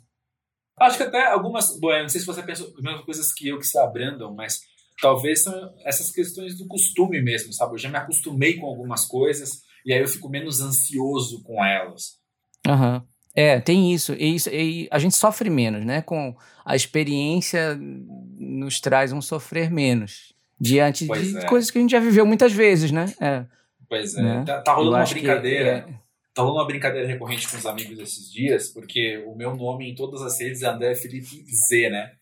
Acho 0.78 0.98
que 0.98 1.04
até 1.04 1.26
algumas. 1.26 1.78
Bom, 1.80 1.90
não 2.02 2.08
sei 2.08 2.20
se 2.20 2.26
você 2.26 2.42
pensa 2.42 2.64
as 2.64 2.82
mesmas 2.82 3.04
coisas 3.04 3.32
que 3.32 3.48
eu 3.48 3.58
que 3.58 3.66
se 3.66 3.78
abrandam, 3.78 4.34
mas 4.34 4.60
talvez 5.00 5.42
são 5.42 5.74
essas 5.84 6.10
questões 6.10 6.56
do 6.56 6.66
costume 6.66 7.20
mesmo, 7.22 7.52
sabe? 7.52 7.74
Eu 7.74 7.78
já 7.78 7.88
me 7.88 7.96
acostumei 7.96 8.56
com 8.56 8.66
algumas 8.66 9.04
coisas 9.04 9.62
e 9.84 9.92
aí 9.92 10.00
eu 10.00 10.08
fico 10.08 10.28
menos 10.28 10.60
ansioso 10.60 11.42
com 11.42 11.64
elas. 11.64 12.18
Aham. 12.66 12.96
Uhum. 12.96 13.10
É, 13.34 13.60
tem 13.60 13.92
isso. 13.92 14.12
E, 14.14 14.34
isso. 14.34 14.50
e 14.50 14.88
a 14.90 14.98
gente 14.98 15.14
sofre 15.14 15.48
menos, 15.48 15.84
né? 15.84 16.02
Com 16.02 16.36
a 16.64 16.74
experiência 16.74 17.78
nos 17.78 18.80
traz 18.80 19.12
um 19.12 19.22
sofrer 19.22 19.70
menos 19.70 20.34
diante 20.60 21.06
pois 21.06 21.28
de 21.28 21.38
é. 21.38 21.46
coisas 21.46 21.70
que 21.70 21.78
a 21.78 21.80
gente 21.80 21.92
já 21.92 22.00
viveu 22.00 22.26
muitas 22.26 22.52
vezes, 22.52 22.90
né? 22.90 23.06
É. 23.20 23.44
Pois 23.88 24.14
é. 24.14 24.22
Né? 24.22 24.44
Tá, 24.46 24.60
tá, 24.60 24.74
rolando 24.74 24.96
uma 24.96 25.04
brincadeira. 25.04 25.82
Que, 25.82 25.90
é... 25.90 26.00
Tá 26.34 26.42
rolando 26.42 26.60
uma 26.60 26.66
brincadeira 26.66 27.08
recorrente 27.08 27.48
com 27.48 27.56
os 27.56 27.66
amigos 27.66 27.98
esses 27.98 28.30
dias, 28.30 28.68
porque 28.68 29.18
o 29.26 29.34
meu 29.34 29.56
nome 29.56 29.90
em 29.90 29.94
todas 29.94 30.22
as 30.22 30.38
redes 30.38 30.62
é 30.62 30.68
André 30.68 30.94
Felipe 30.94 31.26
Z, 31.26 31.90
né? 31.90 32.12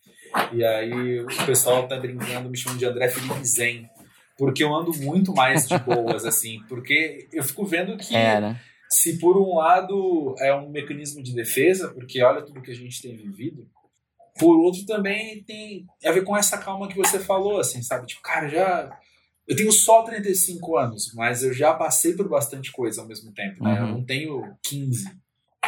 E 0.52 0.64
aí 0.64 1.20
o 1.20 1.26
pessoal 1.47 1.87
tá 1.88 1.97
brincando, 1.99 2.49
me 2.50 2.56
chamando 2.56 2.78
de 2.78 2.87
André 2.87 3.08
Felipe 3.08 3.44
Zen. 3.47 3.88
Porque 4.37 4.62
eu 4.62 4.75
ando 4.75 4.92
muito 4.99 5.35
mais 5.35 5.66
de 5.66 5.76
boas, 5.78 6.25
assim. 6.25 6.61
Porque 6.68 7.28
eu 7.32 7.42
fico 7.42 7.64
vendo 7.66 7.97
que 7.97 8.14
É, 8.14 8.40
né? 8.40 8.61
se 8.88 9.18
por 9.18 9.37
um 9.37 9.56
lado 9.56 10.35
é 10.38 10.54
um 10.54 10.70
mecanismo 10.70 11.23
de 11.23 11.35
defesa, 11.35 11.88
porque 11.88 12.23
olha 12.23 12.42
tudo 12.42 12.62
que 12.62 12.70
a 12.70 12.75
gente 12.75 13.02
tem 13.02 13.16
vivido, 13.16 13.66
por 14.38 14.56
outro 14.58 14.87
também 14.87 15.42
tem 15.42 15.85
a 16.04 16.12
ver 16.12 16.23
com 16.23 16.37
essa 16.37 16.56
calma 16.56 16.87
que 16.88 16.97
você 16.97 17.18
falou, 17.18 17.58
assim, 17.58 17.82
sabe? 17.82 18.06
Tipo, 18.06 18.23
cara, 18.23 18.49
já. 18.49 18.97
Eu 19.47 19.56
tenho 19.56 19.73
só 19.73 20.02
35 20.02 20.76
anos, 20.76 21.12
mas 21.14 21.42
eu 21.42 21.52
já 21.54 21.73
passei 21.75 22.12
por 22.14 22.28
bastante 22.28 22.70
coisa 22.70 23.00
ao 23.00 23.08
mesmo 23.08 23.32
tempo, 23.32 23.64
né? 23.64 23.78
Eu 23.80 23.85
Uhum. 23.87 23.92
não 23.92 24.04
tenho 24.04 24.42
15. 24.62 25.11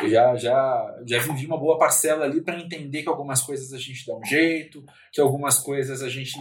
Eu 0.02 0.08
já, 0.10 0.36
já, 0.36 0.96
já 1.06 1.18
vivi 1.18 1.46
uma 1.46 1.58
boa 1.58 1.78
parcela 1.78 2.24
ali 2.24 2.40
para 2.40 2.58
entender 2.58 3.02
que 3.02 3.08
algumas 3.08 3.42
coisas 3.42 3.72
a 3.72 3.78
gente 3.78 4.06
dá 4.06 4.16
um 4.16 4.24
jeito, 4.24 4.84
que 5.12 5.20
algumas 5.20 5.58
coisas 5.58 6.02
a 6.02 6.08
gente 6.08 6.32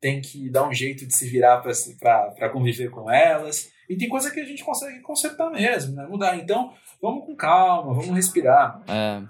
tem 0.00 0.20
que 0.20 0.48
dar 0.50 0.68
um 0.68 0.72
jeito 0.72 1.06
de 1.06 1.14
se 1.14 1.28
virar 1.28 1.60
para 1.60 2.50
conviver 2.50 2.90
com 2.90 3.10
elas. 3.10 3.70
E 3.88 3.96
tem 3.96 4.08
coisa 4.08 4.30
que 4.30 4.38
a 4.40 4.44
gente 4.44 4.62
consegue 4.62 5.00
consertar 5.00 5.50
mesmo, 5.50 5.96
né? 5.96 6.06
Mudar. 6.06 6.36
Então, 6.36 6.72
vamos 7.00 7.24
com 7.26 7.34
calma, 7.34 7.94
vamos 7.94 8.14
respirar. 8.14 8.82
É. 8.86 9.22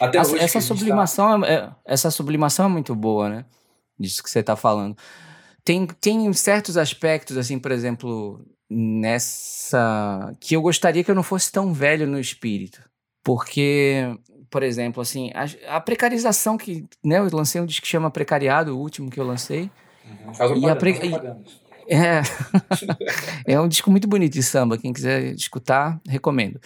Até 0.00 0.18
Essa, 0.18 0.32
hoje 0.32 0.44
essa 0.44 0.58
tá- 0.60 0.64
sublimação 0.64 1.44
é, 1.44 1.54
é- 1.54 1.70
essa 1.84 2.10
sublimação 2.10 2.66
é 2.66 2.68
muito 2.68 2.94
boa, 2.94 3.28
né? 3.28 3.44
Disso 3.98 4.22
que 4.22 4.30
você 4.30 4.40
está 4.40 4.56
falando. 4.56 4.96
Tem, 5.64 5.86
tem 5.86 6.32
certos 6.32 6.76
aspectos, 6.76 7.36
assim, 7.36 7.58
por 7.58 7.70
exemplo, 7.72 8.44
nessa. 8.70 10.34
que 10.40 10.54
eu 10.56 10.62
gostaria 10.62 11.02
que 11.04 11.10
eu 11.10 11.14
não 11.14 11.22
fosse 11.22 11.50
tão 11.52 11.72
velho 11.72 12.06
no 12.06 12.18
espírito. 12.18 12.87
Porque, 13.28 14.16
por 14.48 14.62
exemplo, 14.62 15.02
assim, 15.02 15.30
a, 15.34 15.76
a 15.76 15.80
precarização 15.82 16.56
que. 16.56 16.86
Né, 17.04 17.18
eu 17.18 17.28
lancei 17.30 17.60
um 17.60 17.66
disco 17.66 17.82
que 17.82 17.88
chama 17.88 18.10
Precariado, 18.10 18.74
o 18.74 18.80
último 18.80 19.10
que 19.10 19.20
eu 19.20 19.26
lancei. 19.26 19.70
Uhum. 20.24 20.32
Faz 20.32 20.50
E 20.52 20.54
a 20.54 20.74
propaganda, 20.74 20.76
pre- 20.78 21.10
faz. 21.10 21.60
É, 21.86 22.22
é 23.52 23.60
um 23.60 23.68
disco 23.68 23.90
muito 23.90 24.08
bonito 24.08 24.32
de 24.32 24.42
samba. 24.42 24.78
Quem 24.78 24.94
quiser 24.94 25.34
escutar, 25.34 26.00
recomendo. 26.08 26.58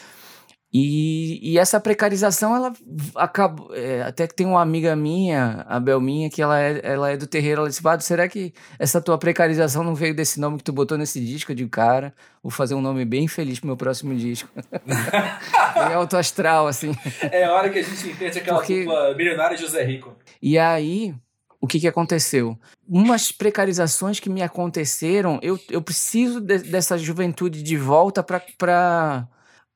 E, 0.74 1.38
e 1.52 1.58
essa 1.58 1.78
precarização, 1.78 2.56
ela 2.56 2.72
acabou. 3.14 3.74
é, 3.74 4.02
até 4.02 4.26
que 4.26 4.34
tem 4.34 4.46
uma 4.46 4.62
amiga 4.62 4.96
minha, 4.96 5.66
a 5.68 5.78
Belminha, 5.78 6.30
que 6.30 6.40
ela 6.40 6.58
é, 6.58 6.80
ela 6.82 7.10
é 7.10 7.16
do 7.16 7.26
terreiro. 7.26 7.60
Ela 7.60 7.68
disse: 7.68 7.82
Vado, 7.82 8.02
será 8.02 8.26
que 8.26 8.54
essa 8.78 8.98
tua 8.98 9.18
precarização 9.18 9.84
não 9.84 9.94
veio 9.94 10.14
desse 10.14 10.40
nome 10.40 10.56
que 10.56 10.64
tu 10.64 10.72
botou 10.72 10.96
nesse 10.96 11.20
disco? 11.20 11.52
Eu 11.52 11.56
digo, 11.56 11.68
cara, 11.68 12.14
vou 12.42 12.50
fazer 12.50 12.74
um 12.74 12.80
nome 12.80 13.04
bem 13.04 13.28
feliz 13.28 13.58
pro 13.60 13.66
meu 13.66 13.76
próximo 13.76 14.14
disco. 14.14 14.48
bem 14.86 15.94
alto 15.94 16.16
astral, 16.16 16.66
assim. 16.66 16.94
É 17.20 17.44
a 17.44 17.52
hora 17.52 17.68
que 17.68 17.78
a 17.78 17.82
gente 17.82 18.08
entende 18.08 18.38
aquela 18.38 18.58
Porque- 18.58 18.84
dupla 18.84 19.14
milionária 19.14 19.56
José 19.58 19.84
Rico. 19.84 20.16
E 20.40 20.58
aí, 20.58 21.14
o 21.60 21.66
que, 21.66 21.78
que 21.80 21.86
aconteceu? 21.88 22.58
Umas 22.88 23.30
precarizações 23.30 24.18
que 24.18 24.30
me 24.30 24.42
aconteceram, 24.42 25.38
eu, 25.42 25.58
eu 25.70 25.82
preciso 25.82 26.40
de- 26.40 26.58
dessa 26.58 26.96
juventude 26.96 27.62
de 27.62 27.76
volta 27.76 28.22
para 28.22 29.28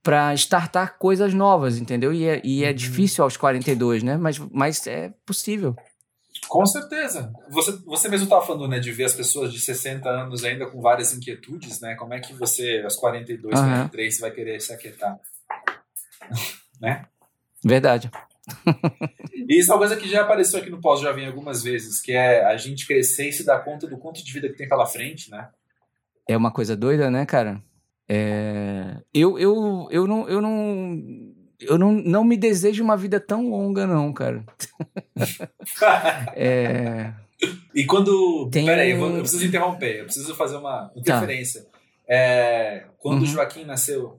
para 0.06 0.32
startar 0.34 0.98
coisas 0.98 1.34
novas, 1.34 1.78
entendeu? 1.78 2.12
E 2.14 2.25
é, 2.28 2.40
e 2.44 2.62
é 2.64 2.68
Uhum. 2.68 2.75
difícil 2.75 3.25
aos 3.25 3.36
42, 3.36 4.04
né? 4.04 4.16
Mas, 4.16 4.38
mas 4.38 4.86
é 4.86 5.12
possível. 5.26 5.75
Com 6.48 6.64
certeza. 6.64 7.32
Você, 7.50 7.72
você 7.84 8.08
mesmo 8.08 8.22
estava 8.26 8.46
falando, 8.46 8.68
né, 8.68 8.78
de 8.78 8.92
ver 8.92 9.02
as 9.02 9.14
pessoas 9.14 9.52
de 9.52 9.58
60 9.58 10.08
anos 10.08 10.44
ainda 10.44 10.64
com 10.70 10.80
várias 10.80 11.12
inquietudes, 11.12 11.80
né? 11.80 11.96
Como 11.96 12.14
é 12.14 12.20
que 12.20 12.32
você, 12.34 12.82
aos 12.84 12.94
42, 12.94 13.58
Aham. 13.58 13.88
43, 13.88 14.20
vai 14.20 14.30
querer 14.30 14.60
se 14.60 14.72
aquietar? 14.72 15.18
né? 16.80 17.04
Verdade. 17.64 18.08
E 19.48 19.60
isso 19.60 19.70
é 19.70 19.75
uma 19.75 19.78
coisa 19.78 19.96
que 19.96 20.08
já 20.08 20.22
apareceu 20.22 20.58
aqui 20.58 20.70
no 20.70 20.80
Pós-Jovem 20.80 21.25
algumas 21.26 21.62
vezes, 21.62 22.00
que 22.00 22.10
é 22.10 22.44
a 22.44 22.56
gente 22.56 22.84
crescer 22.84 23.28
e 23.28 23.32
se 23.32 23.44
dar 23.44 23.60
conta 23.60 23.86
do 23.86 23.96
quanto 23.96 24.25
de 24.25 24.32
vida 24.32 24.48
que 24.48 24.56
tem 24.56 24.68
pela 24.68 24.86
frente, 24.86 25.30
né? 25.30 25.48
É 26.28 26.36
uma 26.36 26.50
coisa 26.50 26.76
doida, 26.76 27.08
né, 27.12 27.25
cara? 27.25 27.62
É... 28.08 28.98
Eu, 29.12 29.38
eu, 29.38 29.88
eu, 29.90 30.06
não, 30.06 30.28
eu, 30.28 30.40
não, 30.40 31.02
eu 31.60 31.78
não, 31.78 31.92
não 31.92 32.25
me 32.25 32.36
desejo 32.36 32.82
uma 32.84 32.96
vida 32.96 33.18
tão 33.18 33.48
longa, 33.50 33.86
não, 33.86 34.12
cara. 34.12 34.44
É... 36.34 37.12
E 37.75 37.84
quando. 37.84 38.48
Tem 38.50 38.64
Peraí, 38.64 38.92
eu, 38.92 38.98
vou- 38.98 39.10
eu 39.10 39.20
preciso 39.20 39.44
interromper, 39.46 39.96
eu 40.00 40.04
preciso 40.04 40.34
fazer 40.34 40.56
uma 40.56 40.86
Tá. 40.88 40.92
interferência. 40.96 41.66
É, 42.08 42.86
quando 42.98 43.18
o 43.18 43.20
Uhum. 43.20 43.26
Joaquim 43.26 43.64
nasceu, 43.64 44.18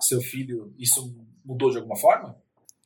seu 0.00 0.20
filho, 0.20 0.72
isso 0.78 1.14
mudou 1.44 1.70
de 1.70 1.76
alguma 1.76 1.96
forma? 1.96 2.34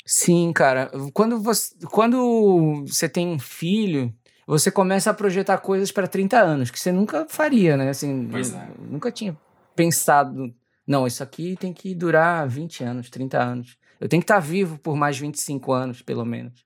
Sim, 0.05 0.53
cara. 0.53 0.91
Quando 1.15 1.41
você, 1.41 1.75
quando 1.91 2.85
você 2.87 3.09
tem 3.09 3.27
um 3.29 3.39
filho, 3.39 4.13
você 4.47 4.71
começa 4.71 5.11
a 5.11 5.15
projetar 5.15 5.59
coisas 5.59 5.91
para 5.93 6.07
30 6.07 6.39
anos, 6.39 6.71
que 6.71 6.79
você 6.79 6.93
nunca 6.93 7.27
faria, 7.29 7.77
né? 7.77 7.89
Assim, 7.91 8.29
Pois 8.31 8.53
é. 8.53 8.69
Nunca 8.81 9.11
tinha 9.11 9.37
pensado, 9.75 10.55
não, 10.87 11.07
isso 11.07 11.23
aqui 11.23 11.57
tem 11.57 11.73
que 11.73 11.95
durar 11.95 12.49
20 12.49 12.83
anos, 12.83 13.11
30 13.11 13.39
anos. 13.39 13.77
Eu 14.01 14.09
tenho 14.09 14.21
que 14.21 14.25
estar 14.25 14.41
vivo 14.41 14.79
por 14.79 14.97
mais 14.97 15.19
25 15.19 15.73
anos, 15.73 16.03
pelo 16.03 16.25
menos, 16.25 16.65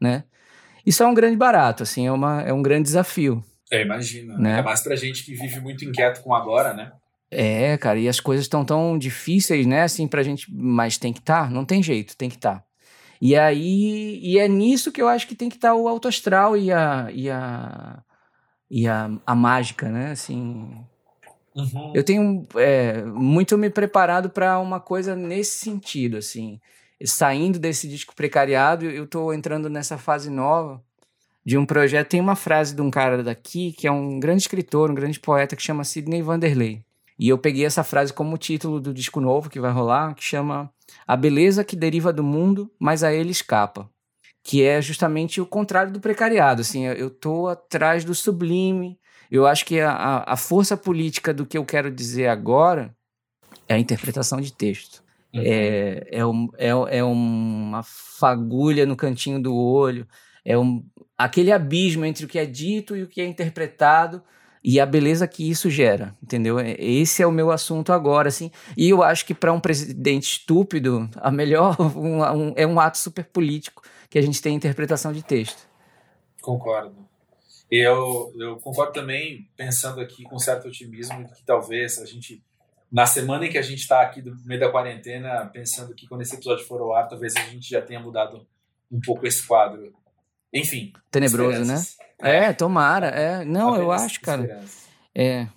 né? 0.00 0.24
Isso 0.84 1.02
é 1.02 1.06
um 1.06 1.14
grande 1.14 1.36
barato, 1.36 1.82
assim, 1.82 2.06
é, 2.06 2.12
uma, 2.12 2.42
é 2.42 2.52
um 2.52 2.62
grande 2.62 2.84
desafio. 2.84 3.42
Eu 3.70 3.80
imagino. 3.80 4.36
Né? 4.36 4.58
É 4.58 4.62
mais 4.62 4.82
pra 4.82 4.96
gente 4.96 5.24
que 5.24 5.34
vive 5.34 5.60
muito 5.60 5.84
inquieto 5.84 6.22
com 6.22 6.34
agora, 6.34 6.74
né? 6.74 6.92
É, 7.30 7.78
cara, 7.78 7.98
e 7.98 8.08
as 8.08 8.20
coisas 8.20 8.44
estão 8.44 8.62
tão 8.62 8.98
difíceis, 8.98 9.64
né, 9.64 9.82
assim, 9.84 10.06
pra 10.06 10.22
gente, 10.22 10.52
mas 10.52 10.98
tem 10.98 11.14
que 11.14 11.20
estar, 11.20 11.50
não 11.50 11.64
tem 11.64 11.82
jeito, 11.82 12.14
tem 12.14 12.28
que 12.28 12.36
estar. 12.36 12.62
E 13.20 13.34
aí, 13.34 14.20
e 14.22 14.38
é 14.38 14.46
nisso 14.46 14.92
que 14.92 15.00
eu 15.00 15.08
acho 15.08 15.26
que 15.26 15.34
tem 15.34 15.48
que 15.48 15.54
estar 15.54 15.74
o 15.74 15.88
alto 15.88 16.08
astral 16.08 16.56
e 16.56 16.70
a, 16.70 17.08
e 17.10 17.30
a, 17.30 18.02
e 18.70 18.86
a, 18.86 19.10
a 19.24 19.34
mágica, 19.34 19.88
né, 19.88 20.10
assim. 20.10 20.84
Uhum. 21.54 21.92
Eu 21.94 22.02
tenho 22.02 22.46
é, 22.56 23.02
muito 23.04 23.58
me 23.58 23.68
preparado 23.68 24.30
para 24.30 24.58
uma 24.58 24.80
coisa 24.80 25.14
nesse 25.14 25.58
sentido, 25.58 26.16
assim. 26.16 26.60
Saindo 27.04 27.58
desse 27.58 27.88
disco 27.88 28.14
precariado, 28.14 28.86
eu 28.86 29.06
tô 29.06 29.32
entrando 29.32 29.68
nessa 29.68 29.98
fase 29.98 30.30
nova 30.30 30.82
de 31.44 31.58
um 31.58 31.66
projeto. 31.66 32.10
Tem 32.10 32.20
uma 32.20 32.36
frase 32.36 32.74
de 32.74 32.80
um 32.80 32.90
cara 32.90 33.22
daqui 33.22 33.72
que 33.72 33.86
é 33.86 33.92
um 33.92 34.18
grande 34.20 34.42
escritor, 34.42 34.90
um 34.90 34.94
grande 34.94 35.20
poeta 35.20 35.56
que 35.56 35.62
chama 35.62 35.84
Sidney 35.84 36.22
Vanderlei. 36.22 36.82
E 37.18 37.28
eu 37.28 37.38
peguei 37.38 37.64
essa 37.64 37.84
frase 37.84 38.12
como 38.12 38.38
título 38.38 38.80
do 38.80 38.92
disco 38.94 39.20
novo 39.20 39.50
que 39.50 39.60
vai 39.60 39.70
rolar, 39.70 40.14
que 40.14 40.24
chama 40.24 40.72
A 41.06 41.16
beleza 41.16 41.64
que 41.64 41.76
deriva 41.76 42.12
do 42.12 42.24
mundo, 42.24 42.70
mas 42.78 43.04
a 43.04 43.12
ele 43.12 43.30
escapa. 43.30 43.88
Que 44.42 44.62
é 44.64 44.80
justamente 44.82 45.40
o 45.40 45.46
contrário 45.46 45.92
do 45.92 46.00
precariado. 46.00 46.62
Assim, 46.62 46.84
eu- 46.86 47.10
tô 47.10 47.46
atrás 47.48 48.04
do 48.04 48.14
sublime. 48.14 48.98
Eu 49.32 49.46
acho 49.46 49.64
que 49.64 49.80
a, 49.80 50.22
a, 50.26 50.36
força 50.36 50.76
política 50.76 51.32
do 51.32 51.46
que 51.46 51.56
eu 51.56 51.64
quero 51.64 51.90
dizer 51.90 52.26
agora 52.26 52.94
é 53.66 53.72
a 53.72 53.78
interpretação 53.78 54.38
de 54.38 54.52
texto. 54.52 55.02
Uhum. 55.32 55.40
É, 55.42 56.06
é, 56.12 56.26
um, 56.26 56.48
é, 56.58 56.98
é 56.98 57.02
uma 57.02 57.82
fagulha 57.82 58.84
no 58.84 58.94
cantinho 58.94 59.40
do 59.40 59.56
olho, 59.56 60.06
é 60.44 60.58
um, 60.58 60.84
aquele 61.16 61.50
abismo 61.50 62.04
entre 62.04 62.26
o 62.26 62.28
que 62.28 62.38
é 62.38 62.44
dito 62.44 62.94
e 62.94 63.04
o 63.04 63.08
que 63.08 63.22
é 63.22 63.26
interpretado 63.26 64.22
e 64.62 64.78
a 64.78 64.84
beleza 64.84 65.26
que 65.26 65.48
isso 65.48 65.70
gera, 65.70 66.14
entendeu? 66.22 66.58
É- 66.58 66.76
Esse 66.78 67.22
é 67.22 67.26
o 67.26 67.32
meu 67.32 67.50
assunto 67.50 67.90
agora, 67.90 68.28
assim. 68.28 68.50
E 68.76 68.90
eu 68.90 69.02
acho 69.02 69.24
que 69.24 69.32
para 69.32 69.50
um 69.50 69.60
presidente 69.60 70.24
estúpido, 70.24 71.08
a 71.16 71.30
melhor 71.30 71.74
um- 71.96 72.22
um- 72.22 72.52
é 72.54 72.66
um 72.66 72.78
ato 72.78 72.98
super 72.98 73.24
político 73.24 73.82
que 74.10 74.18
a 74.18 74.22
gente 74.22 74.42
tem 74.42 74.54
interpretação 74.54 75.10
de 75.10 75.22
texto. 75.22 75.66
Concordo. 76.42 77.11
Eu, 77.74 78.30
eu 78.38 78.56
concordo 78.56 78.92
também, 78.92 79.48
pensando 79.56 79.98
aqui 79.98 80.24
com 80.24 80.38
certo 80.38 80.68
otimismo, 80.68 81.26
que 81.32 81.42
talvez 81.42 81.98
a 81.98 82.04
gente, 82.04 82.44
na 82.92 83.06
semana 83.06 83.46
em 83.46 83.50
que 83.50 83.56
a 83.56 83.62
gente 83.62 83.78
está 83.78 84.02
aqui 84.02 84.20
no 84.20 84.36
meio 84.44 84.60
da 84.60 84.70
quarentena, 84.70 85.46
pensando 85.46 85.94
que 85.94 86.06
quando 86.06 86.20
esse 86.20 86.34
episódio 86.34 86.66
for 86.66 86.82
ao 86.82 86.94
ar, 86.94 87.08
talvez 87.08 87.34
a 87.34 87.40
gente 87.44 87.70
já 87.70 87.80
tenha 87.80 87.98
mudado 87.98 88.46
um 88.90 89.00
pouco 89.00 89.26
esse 89.26 89.46
quadro. 89.46 89.90
Enfim. 90.52 90.92
Tenebroso, 91.10 91.64
né? 91.64 91.76
esperanças. 91.76 91.96
É, 92.20 92.52
tomara. 92.52 93.06
É. 93.06 93.42
Não, 93.46 93.74
eu 93.74 93.90
acho, 93.90 94.20
cara. 94.20 94.62
É. 95.14 95.48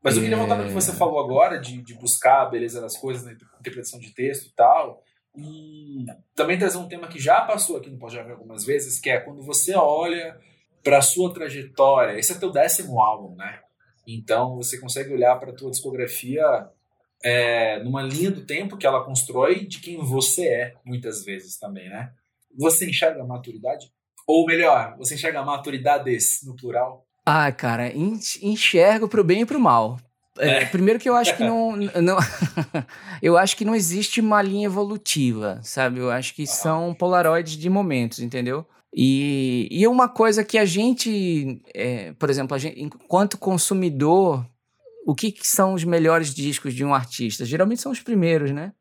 Mas 0.00 0.14
eu 0.14 0.22
queria 0.22 0.36
voltar 0.36 0.58
no 0.58 0.68
que 0.68 0.72
você 0.72 0.92
falou 0.92 1.18
agora, 1.18 1.58
de, 1.58 1.82
de 1.82 1.92
buscar 1.94 2.42
a 2.42 2.48
beleza 2.48 2.80
das 2.80 2.96
coisas 2.96 3.24
na 3.24 3.32
interpretação 3.32 3.98
de 3.98 4.14
texto 4.14 4.46
e 4.46 4.52
tal. 4.54 5.02
E 5.36 6.06
também 6.36 6.56
trazer 6.56 6.78
um 6.78 6.86
tema 6.86 7.08
que 7.08 7.18
já 7.18 7.40
passou 7.40 7.78
aqui 7.78 7.90
no 7.90 7.98
Pode 7.98 8.16
algumas 8.16 8.64
vezes, 8.64 9.00
que 9.00 9.10
é 9.10 9.18
quando 9.18 9.42
você 9.42 9.74
olha 9.74 10.38
para 10.82 10.98
a 10.98 11.02
sua 11.02 11.32
trajetória. 11.32 12.18
Esse 12.18 12.32
é 12.32 12.36
teu 12.36 12.50
décimo 12.50 13.00
álbum, 13.00 13.34
né? 13.36 13.60
Então 14.06 14.56
você 14.56 14.78
consegue 14.80 15.12
olhar 15.12 15.36
para 15.36 15.50
a 15.50 15.54
tua 15.54 15.70
discografia 15.70 16.44
é, 17.22 17.82
numa 17.82 18.02
linha 18.02 18.30
do 18.30 18.44
tempo 18.46 18.76
que 18.76 18.86
ela 18.86 19.04
constrói 19.04 19.66
de 19.66 19.80
quem 19.80 19.98
você 19.98 20.46
é, 20.48 20.74
muitas 20.84 21.24
vezes 21.24 21.58
também, 21.58 21.88
né? 21.88 22.10
Você 22.58 22.88
enxerga 22.88 23.22
a 23.22 23.26
maturidade? 23.26 23.90
Ou 24.26 24.46
melhor, 24.46 24.96
você 24.98 25.14
enxerga 25.14 25.42
maturidades 25.42 26.40
no 26.44 26.54
plural? 26.56 27.06
Ah, 27.26 27.50
cara, 27.52 27.88
en- 27.94 28.18
enxergo 28.42 29.08
pro 29.08 29.22
bem 29.24 29.42
e 29.42 29.46
pro 29.46 29.60
mal. 29.60 29.98
é, 30.38 30.64
primeiro 30.66 30.98
que 31.00 31.08
eu 31.08 31.16
acho 31.16 31.36
que 31.36 31.42
não, 31.44 31.76
não 32.00 32.16
eu 33.22 33.36
acho 33.36 33.56
que 33.56 33.64
não 33.64 33.74
existe 33.74 34.20
uma 34.20 34.40
linha 34.40 34.66
evolutiva, 34.66 35.60
sabe? 35.62 35.98
Eu 36.00 36.10
acho 36.10 36.34
que 36.34 36.46
são 36.46 36.94
polaroides 36.94 37.56
de 37.56 37.68
momentos, 37.68 38.20
entendeu? 38.20 38.66
E, 38.94 39.68
e 39.70 39.86
uma 39.86 40.08
coisa 40.08 40.42
que 40.42 40.58
a 40.58 40.64
gente, 40.64 41.60
é, 41.74 42.12
por 42.14 42.30
exemplo, 42.30 42.54
a 42.54 42.58
gente, 42.58 42.80
enquanto 42.80 43.38
consumidor, 43.38 44.46
o 45.06 45.14
que, 45.14 45.30
que, 45.30 45.46
são 45.46 45.74
os 45.74 45.84
melhores 45.84 46.34
discos 46.34 46.74
de 46.74 46.84
um 46.84 46.94
artista? 46.94 47.44
Geralmente 47.44 47.82
são 47.82 47.92
os 47.92 48.00
primeiros, 48.00 48.50
né? 48.50 48.72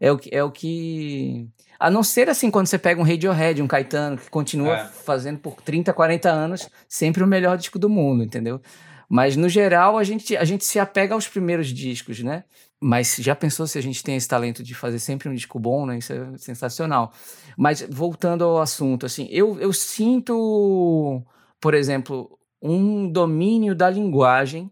É 0.00 0.12
o, 0.12 0.18
que, 0.18 0.30
é 0.32 0.44
o 0.44 0.50
que. 0.50 1.48
A 1.78 1.90
não 1.90 2.04
ser 2.04 2.28
assim, 2.28 2.50
quando 2.50 2.68
você 2.68 2.78
pega 2.78 3.00
um 3.00 3.04
Radiohead, 3.04 3.60
um 3.60 3.66
Caetano, 3.66 4.16
que 4.16 4.30
continua 4.30 4.76
é. 4.76 4.84
fazendo 4.86 5.40
por 5.40 5.60
30, 5.60 5.92
40 5.92 6.30
anos, 6.30 6.68
sempre 6.88 7.22
o 7.24 7.26
melhor 7.26 7.56
disco 7.56 7.78
do 7.78 7.88
mundo, 7.88 8.22
entendeu? 8.22 8.60
Mas, 9.08 9.34
no 9.36 9.48
geral, 9.48 9.98
a 9.98 10.04
gente, 10.04 10.36
a 10.36 10.44
gente 10.44 10.64
se 10.64 10.78
apega 10.78 11.14
aos 11.14 11.26
primeiros 11.26 11.68
discos, 11.68 12.20
né? 12.22 12.44
Mas 12.80 13.16
já 13.16 13.34
pensou 13.34 13.66
se 13.66 13.76
a 13.76 13.82
gente 13.82 14.02
tem 14.04 14.16
esse 14.16 14.28
talento 14.28 14.62
de 14.62 14.74
fazer 14.74 14.98
sempre 15.00 15.28
um 15.28 15.34
disco 15.34 15.58
bom, 15.58 15.84
né? 15.84 15.98
Isso 15.98 16.12
é 16.12 16.38
sensacional. 16.38 17.12
Mas, 17.56 17.82
voltando 17.90 18.44
ao 18.44 18.60
assunto, 18.60 19.04
assim, 19.04 19.26
eu, 19.30 19.58
eu 19.58 19.72
sinto, 19.72 21.24
por 21.60 21.74
exemplo, 21.74 22.38
um 22.62 23.10
domínio 23.10 23.74
da 23.74 23.90
linguagem 23.90 24.70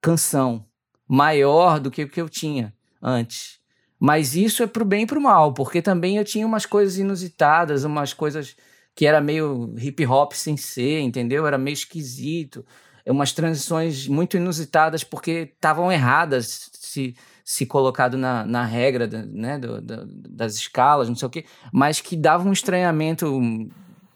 canção 0.00 0.64
maior 1.08 1.80
do 1.80 1.90
que 1.90 2.04
o 2.04 2.08
que 2.08 2.20
eu 2.20 2.28
tinha 2.28 2.74
antes. 3.02 3.58
Mas 3.98 4.36
isso 4.36 4.62
é 4.62 4.66
pro 4.66 4.84
bem 4.84 5.02
e 5.02 5.06
pro 5.06 5.20
mal, 5.20 5.54
porque 5.54 5.80
também 5.80 6.18
eu 6.18 6.24
tinha 6.24 6.46
umas 6.46 6.66
coisas 6.66 6.98
inusitadas, 6.98 7.84
umas 7.84 8.12
coisas 8.12 8.56
que 8.94 9.06
era 9.06 9.20
meio 9.20 9.74
hip 9.78 10.06
hop 10.06 10.32
sem 10.32 10.56
ser, 10.56 11.00
entendeu? 11.00 11.46
Era 11.46 11.58
meio 11.58 11.74
esquisito. 11.74 12.64
Umas 13.06 13.32
transições 13.32 14.08
muito 14.08 14.36
inusitadas 14.36 15.04
porque 15.04 15.50
estavam 15.54 15.92
erradas 15.92 16.70
se, 16.72 17.14
se 17.44 17.66
colocado 17.66 18.16
na, 18.16 18.44
na 18.46 18.64
regra 18.64 19.06
né, 19.06 19.58
do, 19.58 19.80
do, 19.80 20.06
das 20.06 20.54
escalas, 20.54 21.08
não 21.08 21.16
sei 21.16 21.28
o 21.28 21.30
quê, 21.30 21.44
mas 21.72 22.00
que 22.00 22.16
davam 22.16 22.48
um 22.48 22.52
estranhamento 22.52 23.28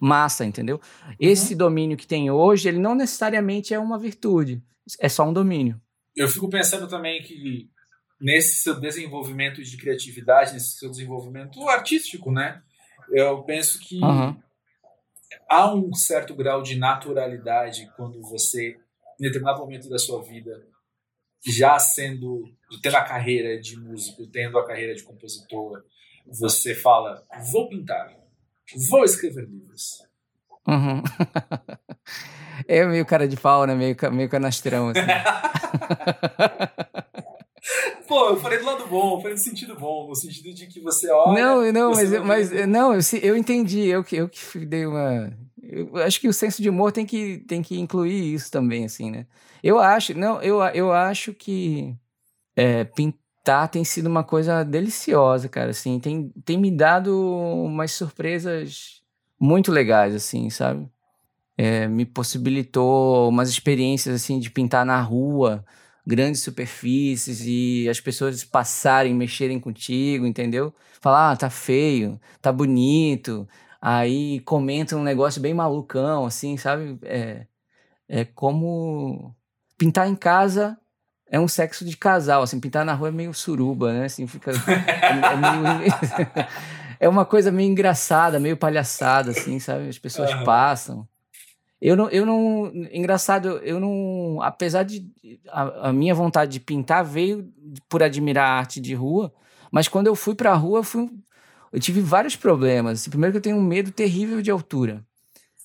massa, 0.01 0.45
entendeu? 0.45 0.81
Uhum. 1.07 1.15
Esse 1.21 1.55
domínio 1.55 1.97
que 1.97 2.07
tem 2.07 2.31
hoje, 2.31 2.69
ele 2.69 2.79
não 2.79 2.95
necessariamente 2.95 3.75
é 3.75 3.79
uma 3.79 3.99
virtude, 3.99 4.63
é 4.99 5.09
só 5.09 5.29
um 5.29 5.33
domínio. 5.33 5.81
Eu 6.17 6.29
fico 6.29 6.49
pensando 6.49 6.89
também 6.89 7.23
que 7.23 7.69
nesse 8.21 8.57
seu 8.63 8.79
desenvolvimento 8.79 9.63
de 9.63 9.77
criatividade, 9.77 10.53
nesse 10.53 10.79
seu 10.79 10.91
desenvolvimento 10.91 11.69
artístico, 11.69 12.33
né? 12.33 12.61
Eu 13.11 13.43
penso 13.43 13.79
que 13.81 14.03
uhum. 14.03 14.37
Há 15.49 15.75
um 15.75 15.93
certo 15.95 16.35
grau 16.35 16.63
de 16.63 16.77
naturalidade 16.77 17.91
quando 17.97 18.21
você, 18.21 18.77
em 19.19 19.25
determinado 19.25 19.61
momento 19.61 19.89
da 19.89 19.99
sua 19.99 20.23
vida, 20.23 20.63
já 21.47 21.79
sendo, 21.79 22.45
tendo 22.83 22.97
a 22.97 23.05
carreira 23.05 23.61
de 23.61 23.77
músico, 23.77 24.27
tendo 24.27 24.59
a 24.59 24.67
carreira 24.67 24.95
de 24.95 25.03
compositor, 25.03 25.83
você 26.27 26.75
fala, 26.75 27.25
vou 27.51 27.69
pintar, 27.69 28.15
vou 28.91 29.05
escrever 29.05 29.49
livros. 29.49 30.03
Uhum. 30.67 31.03
é 32.69 32.85
meio 32.85 33.07
cara 33.07 33.27
de 33.27 33.37
pau, 33.37 33.67
né? 33.67 33.75
Meio, 33.75 33.97
meio 34.13 34.29
canastrão, 34.29 34.91
assim. 34.91 35.01
Pô, 38.07 38.31
eu 38.31 38.37
falei 38.37 38.59
do 38.59 38.65
lado 38.65 38.87
bom, 38.87 39.17
eu 39.17 39.21
falei 39.21 39.35
no 39.35 39.41
sentido 39.41 39.75
bom, 39.75 40.09
no 40.09 40.15
sentido 40.15 40.53
de 40.55 40.67
que 40.67 40.81
você 40.81 41.11
olha. 41.11 41.41
Não, 41.41 41.73
não, 41.73 41.91
mas, 41.91 42.13
eu, 42.13 42.25
mas 42.25 42.51
não, 42.67 42.95
eu, 42.95 43.01
eu 43.23 43.37
entendi, 43.37 43.87
eu 43.87 44.03
que, 44.03 44.17
eu 44.17 44.29
que 44.29 44.41
dei 44.65 44.87
uma. 44.87 45.33
Eu 45.63 45.97
acho 45.99 46.21
que 46.21 46.29
o 46.29 46.33
senso 46.33 46.63
de 46.63 46.71
humor 46.71 46.93
tem 46.93 47.05
que, 47.05 47.39
tem 47.47 47.61
que 47.61 47.79
incluir 47.79 48.35
isso 48.35 48.51
também, 48.51 48.85
assim, 48.85 49.11
né? 49.11 49.27
Eu 49.63 49.79
acho, 49.79 50.17
não, 50.17 50.41
eu, 50.41 50.63
eu 50.69 50.93
acho 50.93 51.35
que 51.35 51.95
é, 52.57 52.85
pintar 52.85 53.69
tem 53.69 53.85
sido 53.85 54.07
uma 54.07 54.25
coisa 54.25 54.63
deliciosa, 54.63 55.49
cara, 55.49 55.71
assim, 55.71 55.99
tem, 56.01 56.33
tem 56.45 56.59
me 56.59 56.71
dado 56.71 57.15
umas 57.65 57.93
surpresas 57.93 59.03
muito 59.39 59.71
legais, 59.71 60.15
assim, 60.15 60.51
sabe? 60.51 60.89
É, 61.57 61.89
me 61.89 62.05
possibilitou 62.05 63.29
umas 63.29 63.49
experiências, 63.49 64.15
assim, 64.15 64.39
de 64.39 64.51
pintar 64.51 64.87
na 64.87 65.01
rua, 65.01 65.65
grandes 66.09 66.43
superfícies 66.43 67.43
e 67.45 67.87
as 67.87 68.01
pessoas 68.01 68.43
passarem, 68.43 69.15
mexerem 69.15 69.61
contigo, 69.61 70.27
entendeu? 70.27 70.73
Falar, 71.03 71.33
ah, 71.33 71.37
tá 71.37 71.51
feio, 71.51 72.19
tá 72.41 72.51
bonito. 72.51 73.47
Aí 73.81 74.41
comentam 74.41 75.01
um 75.01 75.05
negócio 75.05 75.39
bem 75.39 75.53
malucão, 75.53 76.25
assim, 76.25 76.57
sabe? 76.57 76.99
É, 77.03 77.47
é 78.09 78.25
como 78.25 79.35
pintar 79.77 80.09
em 80.09 80.17
casa 80.17 80.79
é 81.31 81.39
um 81.39 81.47
sexo 81.47 81.85
de 81.85 81.95
casal, 81.95 82.43
assim, 82.43 82.59
pintar 82.59 82.87
na 82.87 82.95
rua 82.95 83.09
é 83.09 83.13
meio 83.13 83.35
suruba, 83.35 83.93
né? 83.93 84.07
Assim, 84.07 84.27
fica. 84.27 84.51
É, 84.51 85.37
meio, 85.37 85.93
é 86.99 87.07
uma 87.07 87.27
coisa 87.27 87.53
meio 87.53 87.71
engraçada, 87.71 88.41
meio 88.41 88.57
palhaçada, 88.57 89.33
assim, 89.33 89.59
sabe? 89.59 89.91
As 89.91 89.99
pessoas 89.99 90.33
uhum. 90.33 90.45
passam. 90.45 91.07
Eu 91.81 91.97
não, 91.97 92.09
eu 92.11 92.27
não. 92.27 92.73
Engraçado, 92.93 93.59
eu 93.59 93.79
não. 93.79 94.43
Apesar 94.43 94.83
de. 94.83 95.09
A, 95.49 95.89
a, 95.89 95.93
minha 95.93 96.15
vontade 96.15 96.53
de 96.53 96.61
pintar 96.61 97.05
veio 97.05 97.53
por 97.89 98.03
admirar 98.03 98.49
a 98.49 98.59
arte 98.59 98.81
de 98.81 98.95
rua, 98.95 99.33
mas 99.71 99.87
quando 99.87 100.09
eu 100.09 100.17
fui 100.17 100.35
pra 100.35 100.55
rua, 100.55 100.81
eu, 100.81 100.83
fui, 100.83 101.09
eu 101.73 101.79
tive 101.79 102.01
vários 102.01 102.35
problemas. 102.35 103.01
Assim, 103.01 103.11
primeiro, 103.11 103.33
que 103.33 103.39
eu 103.39 103.43
tenho 103.43 103.57
um 103.57 103.63
medo 103.63 103.93
terrível 103.93 104.43
de 104.43 104.51
altura. 104.51 105.05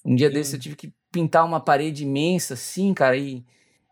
Um 0.06 0.16
dia 0.16 0.30
desse 0.30 0.56
eu 0.56 0.60
tive 0.60 0.76
que 0.76 0.94
pintar 1.12 1.46
uma 1.46 1.60
parede 1.60 2.04
imensa, 2.04 2.56
assim, 2.56 2.94
cara, 2.94 3.16
e, 3.16 3.44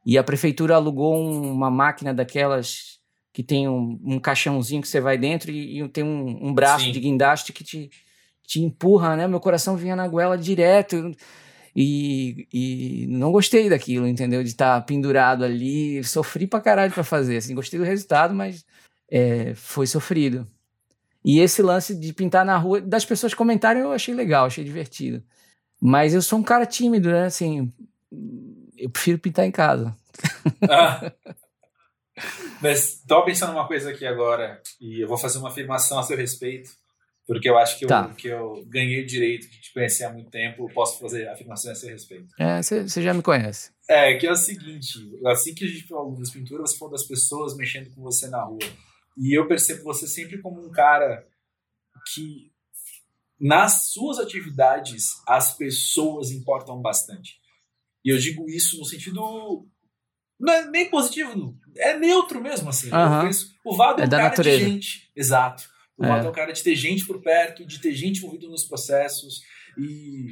e 0.05 0.17
a 0.17 0.23
prefeitura 0.23 0.75
alugou 0.75 1.15
um, 1.15 1.51
uma 1.51 1.71
máquina 1.71 2.13
daquelas 2.13 2.99
que 3.33 3.41
tem 3.41 3.67
um, 3.67 3.99
um 4.03 4.19
caixãozinho 4.19 4.81
que 4.81 4.87
você 4.87 4.99
vai 4.99 5.17
dentro 5.17 5.51
e, 5.51 5.81
e 5.81 5.87
tem 5.87 6.03
um, 6.03 6.49
um 6.49 6.53
braço 6.53 6.85
Sim. 6.85 6.91
de 6.91 6.99
guindaste 6.99 7.53
que 7.53 7.63
te, 7.63 7.89
te 8.45 8.61
empurra, 8.61 9.15
né? 9.15 9.27
Meu 9.27 9.39
coração 9.39 9.77
vinha 9.77 9.95
na 9.95 10.07
goela 10.07 10.37
direto. 10.37 10.95
Eu, 10.95 11.15
e, 11.75 12.47
e 12.51 13.07
não 13.07 13.31
gostei 13.31 13.69
daquilo, 13.69 14.07
entendeu? 14.07 14.43
De 14.43 14.49
estar 14.49 14.79
tá 14.79 14.85
pendurado 14.85 15.43
ali. 15.43 16.03
Sofri 16.03 16.47
pra 16.47 16.61
caralho 16.61 16.91
pra 16.91 17.03
fazer. 17.03 17.37
Assim, 17.37 17.55
gostei 17.55 17.79
do 17.79 17.85
resultado, 17.85 18.33
mas 18.33 18.65
é, 19.09 19.53
foi 19.55 19.87
sofrido. 19.87 20.47
E 21.23 21.39
esse 21.39 21.61
lance 21.61 21.95
de 21.95 22.13
pintar 22.13 22.43
na 22.43 22.57
rua, 22.57 22.81
das 22.81 23.05
pessoas 23.05 23.33
comentarem, 23.33 23.81
eu 23.81 23.91
achei 23.91 24.13
legal, 24.13 24.45
achei 24.45 24.63
divertido. 24.63 25.23
Mas 25.79 26.13
eu 26.13 26.21
sou 26.21 26.39
um 26.39 26.43
cara 26.43 26.65
tímido, 26.65 27.09
né? 27.09 27.25
Assim, 27.25 27.71
eu 28.77 28.89
prefiro 28.89 29.19
pintar 29.19 29.45
em 29.45 29.51
casa. 29.51 29.95
Ah. 30.69 31.11
Mas 32.61 33.01
tô 33.07 33.23
pensando 33.23 33.51
uma 33.51 33.67
coisa 33.67 33.89
aqui 33.89 34.05
agora, 34.05 34.61
e 34.79 35.01
eu 35.01 35.07
vou 35.07 35.17
fazer 35.17 35.39
uma 35.39 35.49
afirmação 35.49 35.97
a 35.97 36.03
seu 36.03 36.15
respeito. 36.15 36.69
Porque 37.31 37.49
eu 37.49 37.57
acho 37.57 37.79
que, 37.79 37.87
tá. 37.87 38.07
eu, 38.09 38.15
que 38.15 38.27
eu 38.27 38.65
ganhei 38.67 39.01
o 39.01 39.05
direito 39.05 39.49
de 39.49 39.61
te 39.61 39.73
conhecer 39.73 40.03
há 40.03 40.11
muito 40.11 40.29
tempo, 40.29 40.65
eu 40.65 40.73
posso 40.73 40.99
fazer 40.99 41.29
afirmações 41.29 41.77
a 41.77 41.79
seu 41.79 41.89
respeito. 41.89 42.27
É, 42.37 42.61
você 42.61 43.01
já 43.01 43.13
me 43.13 43.21
conhece. 43.21 43.71
É, 43.87 44.17
que 44.17 44.27
é 44.27 44.31
o 44.33 44.35
seguinte, 44.35 44.99
assim 45.25 45.55
que 45.55 45.63
a 45.63 45.67
gente 45.69 45.87
falou 45.87 46.13
das 46.13 46.29
pinturas, 46.29 46.71
você 46.71 46.77
falou 46.77 46.91
das 46.91 47.05
pessoas 47.05 47.55
mexendo 47.55 47.89
com 47.95 48.01
você 48.01 48.27
na 48.27 48.43
rua. 48.43 48.59
E 49.17 49.33
eu 49.33 49.47
percebo 49.47 49.81
você 49.83 50.07
sempre 50.07 50.41
como 50.41 50.61
um 50.61 50.69
cara 50.71 51.25
que 52.13 52.51
nas 53.39 53.91
suas 53.93 54.19
atividades 54.19 55.21
as 55.25 55.55
pessoas 55.55 56.31
importam 56.31 56.81
bastante. 56.81 57.39
E 58.03 58.09
eu 58.09 58.17
digo 58.17 58.45
isso 58.49 58.77
no 58.77 58.83
sentido 58.83 59.65
não 60.37 60.51
é 60.51 60.65
nem 60.69 60.89
positivo, 60.89 61.57
é 61.77 61.97
neutro 61.97 62.41
mesmo 62.41 62.67
assim. 62.67 62.89
O 63.63 63.73
Vado 63.73 64.01
é, 64.01 64.03
é 64.03 64.07
um 64.07 64.09
cara 64.09 64.23
natureza. 64.23 64.57
de 64.57 64.71
gente, 64.71 65.09
exato. 65.15 65.70
O 66.01 66.05
é. 66.05 66.25
é 66.25 66.29
um 66.29 66.31
cara 66.31 66.51
de 66.51 66.63
ter 66.63 66.75
gente 66.75 67.05
por 67.05 67.21
perto, 67.21 67.65
de 67.65 67.79
ter 67.79 67.93
gente 67.93 68.17
envolvida 68.17 68.47
nos 68.47 68.65
processos. 68.65 69.41
E 69.77 70.29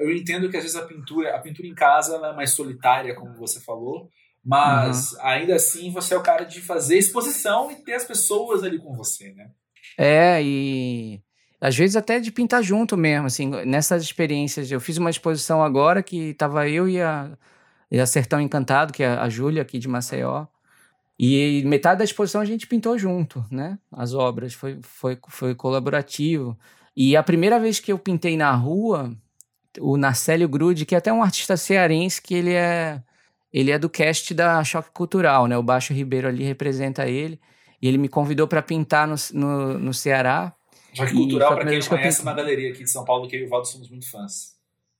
eu 0.00 0.14
entendo 0.14 0.50
que 0.50 0.56
às 0.56 0.62
vezes 0.62 0.76
a 0.76 0.84
pintura, 0.84 1.34
a 1.34 1.38
pintura 1.38 1.68
em 1.68 1.74
casa 1.74 2.16
é 2.16 2.32
mais 2.32 2.50
solitária, 2.50 3.14
como 3.14 3.34
você 3.34 3.60
falou, 3.60 4.10
mas 4.44 5.12
uhum. 5.12 5.18
ainda 5.22 5.54
assim 5.54 5.90
você 5.90 6.14
é 6.14 6.16
o 6.18 6.22
cara 6.22 6.44
de 6.44 6.60
fazer 6.60 6.98
exposição 6.98 7.70
e 7.70 7.76
ter 7.76 7.94
as 7.94 8.04
pessoas 8.04 8.62
ali 8.62 8.78
com 8.78 8.92
você, 8.94 9.32
né? 9.32 9.50
É, 9.96 10.42
e 10.42 11.22
às 11.60 11.76
vezes 11.76 11.96
até 11.96 12.18
de 12.18 12.30
pintar 12.30 12.62
junto 12.62 12.96
mesmo, 12.96 13.26
assim, 13.26 13.48
nessas 13.64 14.02
experiências. 14.02 14.70
Eu 14.70 14.80
fiz 14.80 14.98
uma 14.98 15.10
exposição 15.10 15.62
agora 15.62 16.02
que 16.02 16.34
tava 16.34 16.68
eu 16.68 16.88
e 16.88 17.00
a, 17.00 17.38
e 17.90 17.98
a 17.98 18.06
Sertão 18.06 18.40
Encantado, 18.40 18.92
que 18.92 19.02
é 19.02 19.08
a 19.08 19.28
Júlia 19.28 19.62
aqui 19.62 19.78
de 19.78 19.88
Maceió. 19.88 20.46
E 21.18 21.62
metade 21.64 21.98
da 21.98 22.04
exposição 22.04 22.40
a 22.40 22.44
gente 22.44 22.66
pintou 22.66 22.98
junto, 22.98 23.44
né? 23.50 23.78
As 23.92 24.14
obras, 24.14 24.52
foi, 24.52 24.78
foi, 24.82 25.18
foi 25.28 25.54
colaborativo. 25.54 26.58
E 26.96 27.16
a 27.16 27.22
primeira 27.22 27.58
vez 27.58 27.78
que 27.78 27.92
eu 27.92 27.98
pintei 27.98 28.36
na 28.36 28.52
rua, 28.52 29.16
o 29.80 29.96
Narcélio 29.96 30.48
Grude, 30.48 30.84
que 30.84 30.94
é 30.94 30.98
até 30.98 31.12
um 31.12 31.22
artista 31.22 31.56
cearense, 31.56 32.20
que 32.20 32.34
ele 32.34 32.52
é, 32.52 33.00
ele 33.52 33.70
é 33.70 33.78
do 33.78 33.88
cast 33.88 34.34
da 34.34 34.62
Choque 34.64 34.90
Cultural, 34.92 35.46
né? 35.46 35.56
O 35.56 35.62
Baixo 35.62 35.92
Ribeiro 35.92 36.28
ali 36.28 36.42
representa 36.44 37.06
ele. 37.06 37.40
E 37.80 37.86
ele 37.86 37.98
me 37.98 38.08
convidou 38.08 38.48
para 38.48 38.62
pintar 38.62 39.06
no, 39.06 39.14
no, 39.32 39.78
no 39.78 39.94
Ceará. 39.94 40.52
Choque 40.92 41.12
Cultural, 41.12 41.54
para 41.54 41.66
quem 41.66 41.78
não 41.78 41.86
conhece, 41.86 42.20
é 42.20 42.22
uma 42.22 42.34
galeria 42.34 42.70
aqui 42.70 42.82
de 42.82 42.90
São 42.90 43.04
Paulo 43.04 43.28
que 43.28 43.36
eu 43.36 43.40
e 43.40 43.46
o 43.46 43.48
Valdo 43.48 43.68
somos 43.68 43.88
muito 43.88 44.10
fãs. 44.10 44.54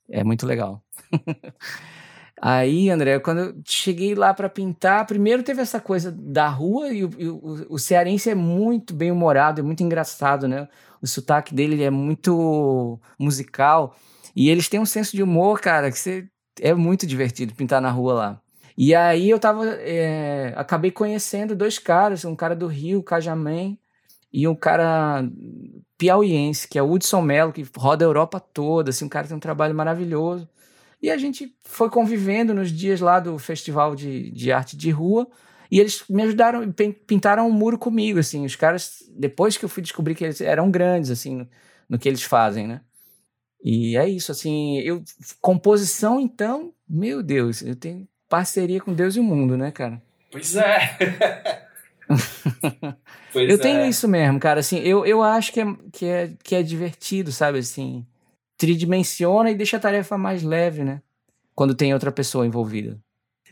É 0.08 0.22
muito 0.22 0.46
legal. 0.46 0.82
Aí, 2.40 2.90
André, 2.90 3.18
quando 3.20 3.38
eu 3.38 3.54
cheguei 3.64 4.14
lá 4.14 4.34
para 4.34 4.48
pintar, 4.48 5.06
primeiro 5.06 5.42
teve 5.42 5.62
essa 5.62 5.80
coisa 5.80 6.10
da 6.12 6.48
rua 6.48 6.88
e, 6.88 7.04
o, 7.04 7.10
e 7.16 7.28
o, 7.28 7.66
o, 7.70 7.78
cearense 7.78 8.28
é 8.28 8.34
muito 8.34 8.92
bem 8.92 9.10
humorado, 9.10 9.60
é 9.60 9.64
muito 9.64 9.82
engraçado, 9.82 10.48
né? 10.48 10.68
O 11.00 11.06
sotaque 11.06 11.54
dele 11.54 11.82
é 11.82 11.90
muito 11.90 12.98
musical 13.18 13.96
e 14.34 14.50
eles 14.50 14.68
têm 14.68 14.80
um 14.80 14.86
senso 14.86 15.16
de 15.16 15.22
humor, 15.22 15.60
cara, 15.60 15.90
que 15.90 15.98
você, 15.98 16.28
é 16.60 16.74
muito 16.74 17.06
divertido 17.06 17.54
pintar 17.54 17.80
na 17.80 17.90
rua 17.90 18.14
lá. 18.14 18.40
E 18.76 18.94
aí 18.94 19.30
eu 19.30 19.38
tava, 19.38 19.66
é, 19.66 20.52
acabei 20.56 20.90
conhecendo 20.90 21.54
dois 21.54 21.78
caras, 21.78 22.24
um 22.24 22.34
cara 22.34 22.56
do 22.56 22.66
Rio, 22.66 23.02
Cajamém, 23.02 23.78
e 24.32 24.48
um 24.48 24.54
cara 24.54 25.22
piauiense, 25.96 26.66
que 26.66 26.76
é 26.76 26.82
o 26.82 26.90
Hudson 26.90 27.22
Mello, 27.22 27.52
que 27.52 27.64
roda 27.76 28.04
a 28.04 28.08
Europa 28.08 28.40
toda, 28.40 28.90
assim, 28.90 29.04
um 29.04 29.08
cara 29.08 29.28
tem 29.28 29.36
um 29.36 29.40
trabalho 29.40 29.74
maravilhoso. 29.74 30.48
E 31.04 31.10
a 31.10 31.18
gente 31.18 31.54
foi 31.64 31.90
convivendo 31.90 32.54
nos 32.54 32.72
dias 32.72 32.98
lá 32.98 33.20
do 33.20 33.38
Festival 33.38 33.94
de, 33.94 34.30
de 34.30 34.50
Arte 34.50 34.74
de 34.74 34.90
Rua. 34.90 35.28
E 35.70 35.78
eles 35.78 36.02
me 36.08 36.22
ajudaram, 36.22 36.72
pintaram 37.06 37.46
um 37.46 37.52
muro 37.52 37.76
comigo, 37.76 38.18
assim. 38.18 38.46
Os 38.46 38.56
caras, 38.56 39.02
depois 39.14 39.58
que 39.58 39.66
eu 39.66 39.68
fui 39.68 39.82
descobrir 39.82 40.14
que 40.14 40.24
eles 40.24 40.40
eram 40.40 40.70
grandes, 40.70 41.10
assim, 41.10 41.36
no, 41.36 41.48
no 41.90 41.98
que 41.98 42.08
eles 42.08 42.22
fazem, 42.22 42.66
né? 42.66 42.80
E 43.62 43.98
é 43.98 44.08
isso, 44.08 44.32
assim. 44.32 44.78
Eu, 44.78 45.04
composição, 45.42 46.18
então, 46.18 46.72
meu 46.88 47.22
Deus, 47.22 47.60
eu 47.60 47.76
tenho 47.76 48.08
parceria 48.26 48.80
com 48.80 48.94
Deus 48.94 49.14
e 49.14 49.20
o 49.20 49.24
mundo, 49.24 49.58
né, 49.58 49.70
cara? 49.70 50.02
Pois 50.32 50.56
é. 50.56 51.68
pois 53.30 53.50
eu 53.50 53.56
é. 53.56 53.58
tenho 53.58 53.84
isso 53.84 54.08
mesmo, 54.08 54.40
cara. 54.40 54.60
Assim, 54.60 54.78
eu, 54.78 55.04
eu 55.04 55.22
acho 55.22 55.52
que 55.52 55.60
é, 55.60 55.66
que, 55.92 56.06
é, 56.06 56.32
que 56.42 56.54
é 56.54 56.62
divertido, 56.62 57.30
sabe? 57.30 57.58
Assim, 57.58 58.06
tridimensiona 58.56 59.50
e 59.50 59.54
deixa 59.54 59.76
a 59.76 59.80
tarefa 59.80 60.16
mais 60.16 60.42
leve, 60.42 60.84
né? 60.84 61.02
Quando 61.54 61.74
tem 61.74 61.92
outra 61.92 62.10
pessoa 62.10 62.46
envolvida. 62.46 62.98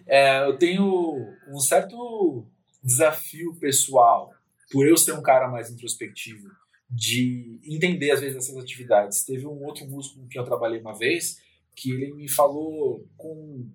É, 0.06 0.44
eu 0.46 0.56
tenho 0.58 1.34
um 1.48 1.60
certo 1.60 2.46
desafio 2.82 3.54
pessoal, 3.56 4.32
por 4.70 4.86
eu 4.86 4.96
ser 4.96 5.12
um 5.12 5.22
cara 5.22 5.48
mais 5.48 5.70
introspectivo, 5.70 6.48
de 6.90 7.60
entender 7.64 8.10
às 8.10 8.20
vezes 8.20 8.36
essas 8.36 8.56
atividades. 8.56 9.24
Teve 9.24 9.46
um 9.46 9.64
outro 9.64 9.86
músico 9.86 10.20
com 10.20 10.28
quem 10.28 10.40
eu 10.40 10.46
trabalhei 10.46 10.80
uma 10.80 10.96
vez 10.96 11.40
que 11.74 11.90
ele 11.90 12.12
me 12.12 12.28
falou 12.28 13.06
com, 13.16 13.66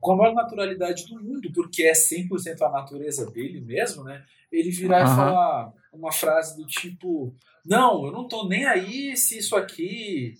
com 0.00 0.12
a 0.12 0.16
maior 0.16 0.34
naturalidade 0.34 1.06
do 1.06 1.22
mundo, 1.22 1.52
porque 1.52 1.84
é 1.84 1.92
100% 1.92 2.60
a 2.62 2.70
natureza 2.70 3.30
dele 3.30 3.60
mesmo, 3.60 4.02
né? 4.02 4.24
Ele 4.50 4.70
virar 4.70 5.06
uhum. 5.06 5.12
e 5.12 5.16
falar 5.16 5.72
uma 5.92 6.12
frase 6.12 6.56
do 6.56 6.66
tipo: 6.66 7.34
Não, 7.64 8.06
eu 8.06 8.12
não 8.12 8.26
tô 8.26 8.48
nem 8.48 8.64
aí 8.64 9.16
se 9.16 9.38
isso 9.38 9.54
aqui 9.54 10.34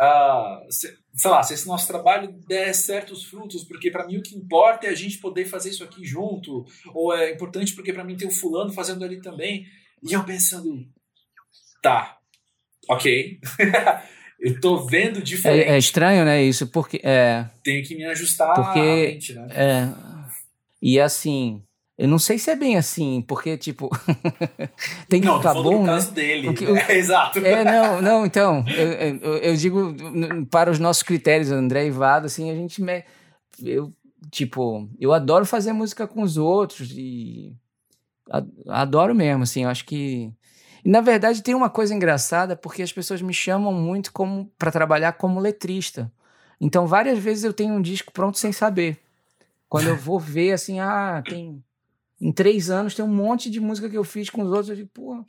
Uh, 0.00 0.72
se, 0.72 0.96
sei 1.12 1.30
lá, 1.30 1.42
se 1.42 1.52
esse 1.52 1.66
nosso 1.66 1.86
trabalho 1.86 2.32
der 2.48 2.74
certos 2.74 3.24
frutos, 3.24 3.64
porque 3.64 3.90
para 3.90 4.06
mim 4.06 4.16
o 4.16 4.22
que 4.22 4.34
importa 4.34 4.86
é 4.86 4.90
a 4.90 4.94
gente 4.94 5.18
poder 5.18 5.44
fazer 5.44 5.68
isso 5.68 5.84
aqui 5.84 6.04
junto, 6.06 6.64
ou 6.94 7.14
é 7.14 7.30
importante 7.30 7.74
porque 7.74 7.92
para 7.92 8.02
mim 8.02 8.16
tem 8.16 8.26
o 8.26 8.30
fulano 8.30 8.72
fazendo 8.72 9.04
ali 9.04 9.20
também. 9.20 9.66
E 10.02 10.14
eu 10.14 10.24
pensando, 10.24 10.86
tá, 11.82 12.16
ok, 12.88 13.38
eu 14.40 14.58
tô 14.58 14.86
vendo 14.86 15.20
diferente. 15.20 15.68
É, 15.68 15.74
é, 15.74 15.78
estranho, 15.78 16.24
né, 16.24 16.42
isso, 16.42 16.66
porque... 16.68 17.00
É, 17.04 17.44
Tenho 17.62 17.84
que 17.84 17.94
me 17.94 18.04
ajustar 18.06 18.54
porque, 18.54 18.80
mente, 18.80 19.34
né? 19.34 19.48
É, 19.50 19.88
e 20.80 20.98
assim, 20.98 21.62
eu 22.00 22.08
não 22.08 22.18
sei 22.18 22.38
se 22.38 22.50
é 22.50 22.56
bem 22.56 22.78
assim, 22.78 23.22
porque, 23.28 23.58
tipo, 23.58 23.90
tem 25.06 25.20
que 25.20 25.26
não, 25.26 25.36
ficar 25.36 25.52
bom, 25.52 25.84
né? 25.84 26.00
dele. 26.14 26.46
Porque, 26.46 26.64
é, 26.64 26.96
exato. 26.96 27.38
É, 27.40 27.62
não, 27.62 28.00
não, 28.00 28.24
então, 28.24 28.64
eu, 28.68 28.92
eu, 28.92 29.36
eu, 29.36 29.54
digo, 29.54 29.94
para 30.50 30.70
os 30.70 30.78
nossos 30.78 31.02
critérios, 31.02 31.52
André 31.52 31.88
e 31.88 31.90
Vado, 31.90 32.24
assim, 32.24 32.50
a 32.50 32.54
gente, 32.54 32.80
me, 32.80 33.04
eu, 33.62 33.92
tipo, 34.30 34.88
eu 34.98 35.12
adoro 35.12 35.44
fazer 35.44 35.74
música 35.74 36.06
com 36.06 36.22
os 36.22 36.38
outros 36.38 36.90
e 36.96 37.54
adoro 38.66 39.14
mesmo, 39.14 39.42
assim, 39.42 39.64
eu 39.64 39.68
acho 39.68 39.84
que... 39.84 40.32
E, 40.82 40.88
na 40.88 41.02
verdade, 41.02 41.42
tem 41.42 41.54
uma 41.54 41.68
coisa 41.68 41.94
engraçada, 41.94 42.56
porque 42.56 42.82
as 42.82 42.90
pessoas 42.94 43.20
me 43.20 43.34
chamam 43.34 43.74
muito 43.74 44.10
como 44.10 44.50
para 44.56 44.72
trabalhar 44.72 45.12
como 45.12 45.38
letrista. 45.38 46.10
Então, 46.58 46.86
várias 46.86 47.18
vezes 47.18 47.44
eu 47.44 47.52
tenho 47.52 47.74
um 47.74 47.82
disco 47.82 48.10
pronto 48.10 48.38
sem 48.38 48.52
saber. 48.52 48.98
Quando 49.68 49.88
eu 49.88 49.96
vou 49.98 50.18
ver, 50.18 50.52
assim, 50.52 50.80
ah, 50.80 51.22
tem 51.28 51.62
em 52.20 52.30
três 52.32 52.68
anos 52.68 52.94
tem 52.94 53.04
um 53.04 53.08
monte 53.08 53.50
de 53.50 53.58
música 53.58 53.88
que 53.88 53.96
eu 53.96 54.04
fiz 54.04 54.28
com 54.28 54.42
os 54.42 54.48
outros. 54.48 54.68
Eu 54.68 54.76
digo, 54.76 54.90
pô, 54.92 55.24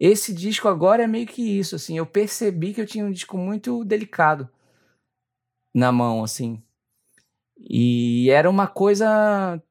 esse 0.00 0.32
disco 0.32 0.66
agora 0.66 1.02
é 1.02 1.06
meio 1.06 1.26
que 1.26 1.42
isso, 1.42 1.76
assim. 1.76 1.98
Eu 1.98 2.06
percebi 2.06 2.72
que 2.72 2.80
eu 2.80 2.86
tinha 2.86 3.04
um 3.04 3.10
disco 3.10 3.36
muito 3.36 3.84
delicado 3.84 4.48
na 5.74 5.92
mão, 5.92 6.24
assim. 6.24 6.62
E 7.58 8.30
era 8.30 8.48
uma 8.48 8.66
coisa 8.66 9.62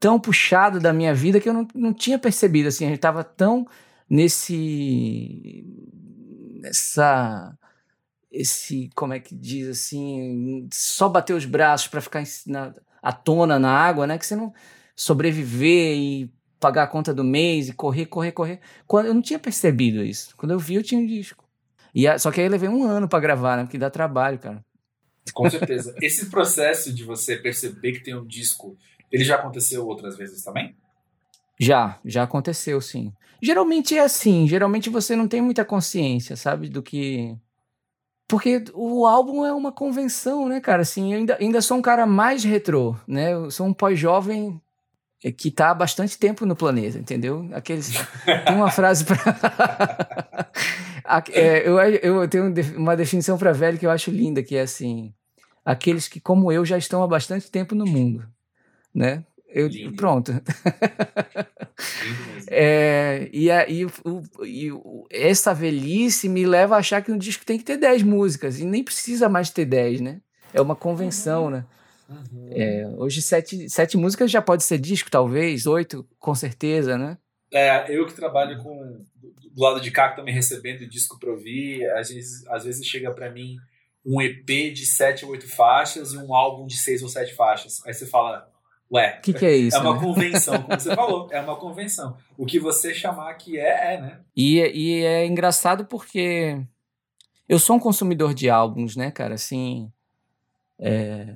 tão 0.00 0.18
puxada 0.18 0.80
da 0.80 0.92
minha 0.92 1.12
vida 1.12 1.40
que 1.40 1.48
eu 1.48 1.52
não, 1.52 1.68
não 1.74 1.92
tinha 1.92 2.18
percebido, 2.18 2.68
assim. 2.68 2.86
A 2.86 2.88
gente 2.88 3.00
tava 3.00 3.22
tão 3.22 3.66
nesse... 4.08 5.64
Nessa... 6.60 7.58
Esse, 8.30 8.88
como 8.94 9.12
é 9.12 9.20
que 9.20 9.34
diz 9.34 9.68
assim, 9.68 10.66
só 10.72 11.06
bater 11.06 11.34
os 11.34 11.44
braços 11.44 11.88
para 11.88 12.00
ficar 12.00 12.24
na, 12.46 12.74
à 13.02 13.12
tona 13.12 13.58
na 13.58 13.70
água, 13.70 14.06
né? 14.06 14.16
Que 14.16 14.24
você 14.24 14.34
não 14.34 14.54
sobreviver 14.94 15.96
e 15.96 16.30
pagar 16.60 16.84
a 16.84 16.86
conta 16.86 17.12
do 17.12 17.24
mês 17.24 17.68
e 17.68 17.72
correr, 17.72 18.06
correr, 18.06 18.32
correr. 18.32 18.60
Quando 18.86 19.06
eu 19.06 19.14
não 19.14 19.22
tinha 19.22 19.38
percebido 19.38 20.04
isso. 20.04 20.36
Quando 20.36 20.52
eu 20.52 20.58
vi, 20.58 20.76
eu 20.76 20.82
tinha 20.82 21.00
um 21.00 21.06
disco. 21.06 21.44
E 21.94 22.06
a, 22.06 22.18
só 22.18 22.30
que 22.30 22.40
aí 22.40 22.48
levei 22.48 22.68
um 22.68 22.84
ano 22.84 23.08
para 23.08 23.20
gravar, 23.20 23.56
né? 23.56 23.64
Porque 23.64 23.78
dá 23.78 23.90
trabalho, 23.90 24.38
cara. 24.38 24.64
Com 25.34 25.48
certeza. 25.50 25.94
Esse 26.00 26.30
processo 26.30 26.92
de 26.92 27.04
você 27.04 27.36
perceber 27.36 27.92
que 27.92 28.04
tem 28.04 28.14
um 28.14 28.24
disco, 28.24 28.76
ele 29.10 29.24
já 29.24 29.36
aconteceu 29.36 29.86
outras 29.86 30.16
vezes 30.16 30.42
também? 30.42 30.76
Já, 31.58 31.98
já 32.04 32.22
aconteceu, 32.22 32.80
sim. 32.80 33.12
Geralmente 33.40 33.96
é 33.96 34.00
assim, 34.00 34.46
geralmente 34.46 34.88
você 34.88 35.16
não 35.16 35.28
tem 35.28 35.40
muita 35.40 35.64
consciência, 35.64 36.36
sabe, 36.36 36.68
do 36.68 36.82
que 36.82 37.36
porque 38.32 38.64
o 38.72 39.04
álbum 39.04 39.44
é 39.44 39.52
uma 39.52 39.70
convenção, 39.70 40.48
né, 40.48 40.58
cara? 40.58 40.80
Assim, 40.80 41.12
eu 41.12 41.18
ainda, 41.18 41.36
ainda 41.38 41.60
sou 41.60 41.76
um 41.76 41.82
cara 41.82 42.06
mais 42.06 42.42
retrô, 42.42 42.96
né? 43.06 43.34
Eu 43.34 43.50
sou 43.50 43.66
um 43.66 43.74
pós-jovem 43.74 44.58
que 45.30 45.48
está 45.48 45.70
há 45.70 45.74
bastante 45.74 46.18
tempo 46.18 46.44
no 46.44 46.56
planeta, 46.56 46.98
entendeu? 46.98 47.48
Aqueles 47.52 47.92
tem 48.24 48.56
uma 48.56 48.70
frase 48.70 49.04
para 49.04 49.18
é, 51.30 51.68
eu, 51.68 51.78
eu 51.78 52.28
tenho 52.28 52.52
uma 52.76 52.96
definição 52.96 53.38
para 53.38 53.52
velho 53.52 53.78
que 53.78 53.86
eu 53.86 53.90
acho 53.90 54.10
linda, 54.10 54.42
que 54.42 54.56
é 54.56 54.62
assim: 54.62 55.14
aqueles 55.64 56.08
que 56.08 56.20
como 56.20 56.50
eu 56.50 56.64
já 56.64 56.76
estão 56.76 57.02
há 57.02 57.06
bastante 57.06 57.50
tempo 57.50 57.74
no 57.74 57.86
mundo, 57.86 58.26
né? 58.92 59.24
Eu, 59.54 59.68
pronto. 59.96 60.32
é, 62.48 63.28
e 63.32 63.50
aí, 63.50 63.86
e 64.44 64.70
essa 65.10 65.52
velhice 65.52 66.26
me 66.26 66.46
leva 66.46 66.74
a 66.74 66.78
achar 66.78 67.02
que 67.02 67.12
um 67.12 67.18
disco 67.18 67.44
tem 67.44 67.58
que 67.58 67.64
ter 67.64 67.76
10 67.76 68.02
músicas, 68.02 68.58
e 68.58 68.64
nem 68.64 68.82
precisa 68.82 69.28
mais 69.28 69.50
ter 69.50 69.66
10, 69.66 70.00
né? 70.00 70.20
É 70.54 70.60
uma 70.60 70.74
convenção, 70.74 71.44
uhum. 71.44 71.50
né? 71.50 71.64
Uhum. 72.30 72.50
É, 72.50 72.86
hoje, 72.96 73.22
sete, 73.22 73.68
sete 73.68 73.96
músicas 73.96 74.30
já 74.30 74.42
pode 74.42 74.64
ser 74.64 74.78
disco, 74.78 75.10
talvez, 75.10 75.66
oito, 75.66 76.06
com 76.18 76.34
certeza, 76.34 76.98
né? 76.98 77.18
É, 77.52 77.94
eu 77.94 78.06
que 78.06 78.14
trabalho 78.14 78.62
com 78.62 79.04
do 79.54 79.62
lado 79.62 79.80
de 79.80 79.90
cá, 79.90 80.08
que 80.08 80.16
também 80.16 80.34
recebendo 80.34 80.88
disco 80.88 81.18
para 81.18 81.30
ouvir, 81.30 81.84
às 81.90 82.08
vezes, 82.08 82.46
às 82.48 82.64
vezes 82.64 82.86
chega 82.86 83.12
para 83.12 83.30
mim 83.30 83.56
um 84.04 84.20
EP 84.20 84.46
de 84.46 84.86
sete 84.86 85.24
ou 85.24 85.32
oito 85.32 85.48
faixas 85.48 86.12
e 86.12 86.18
um 86.18 86.34
álbum 86.34 86.66
de 86.66 86.76
seis 86.76 87.02
ou 87.02 87.08
sete 87.08 87.34
faixas. 87.34 87.84
Aí 87.86 87.92
você 87.92 88.06
fala, 88.06 88.48
ué, 88.90 89.20
que, 89.22 89.32
que, 89.32 89.44
é 89.44 89.54
isso? 89.54 89.76
É 89.76 89.80
uma 89.80 89.94
né? 89.94 90.00
convenção, 90.00 90.62
como 90.62 90.80
você 90.80 90.94
falou, 90.96 91.28
é 91.30 91.40
uma 91.40 91.56
convenção. 91.56 92.16
O 92.36 92.46
que 92.46 92.58
você 92.58 92.94
chamar 92.94 93.34
que 93.34 93.58
é, 93.58 93.94
é, 93.94 94.00
né? 94.00 94.20
E, 94.34 94.58
e 94.58 95.04
é 95.04 95.26
engraçado 95.26 95.84
porque 95.84 96.58
eu 97.48 97.58
sou 97.58 97.76
um 97.76 97.80
consumidor 97.80 98.34
de 98.34 98.48
álbuns, 98.48 98.96
né, 98.96 99.10
cara? 99.10 99.34
Assim, 99.34 99.92
é, 100.78 101.34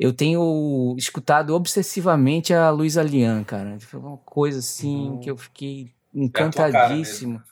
eu 0.00 0.14
tenho 0.14 0.94
escutado 0.96 1.54
obsessivamente 1.54 2.54
a 2.54 2.70
Luísa 2.70 3.02
Lian, 3.02 3.44
cara. 3.44 3.78
Foi 3.80 4.00
uma 4.00 4.16
coisa 4.16 4.60
assim 4.60 5.10
uhum. 5.10 5.20
que 5.20 5.30
eu 5.30 5.36
fiquei 5.36 5.92
é 6.14 6.24
encantadíssimo. 6.24 7.42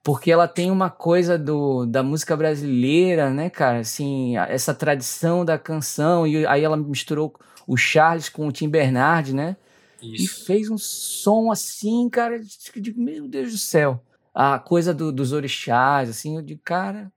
Porque 0.00 0.30
ela 0.30 0.46
tem 0.46 0.70
uma 0.70 0.88
coisa 0.88 1.36
do, 1.36 1.84
da 1.84 2.02
música 2.04 2.36
brasileira, 2.36 3.30
né, 3.30 3.50
cara? 3.50 3.80
Assim, 3.80 4.36
essa 4.36 4.72
tradição 4.72 5.44
da 5.44 5.58
canção. 5.58 6.24
E 6.24 6.46
aí 6.46 6.62
ela 6.62 6.76
misturou 6.76 7.34
o 7.66 7.76
Charles 7.76 8.28
com 8.28 8.46
o 8.46 8.52
Tim 8.52 8.68
Bernard, 8.68 9.34
né? 9.34 9.56
Isso. 10.00 10.24
E 10.24 10.28
fez 10.46 10.70
um 10.70 10.78
som 10.78 11.50
assim, 11.50 12.08
cara. 12.08 12.36
Eu 12.36 12.80
digo, 12.80 13.02
meu 13.02 13.26
Deus 13.26 13.50
do 13.50 13.58
céu. 13.58 14.00
A 14.32 14.56
coisa 14.60 14.94
do, 14.94 15.10
dos 15.10 15.32
orixás, 15.32 16.08
assim, 16.08 16.36
eu 16.36 16.42
digo, 16.42 16.60
cara, 16.64 17.12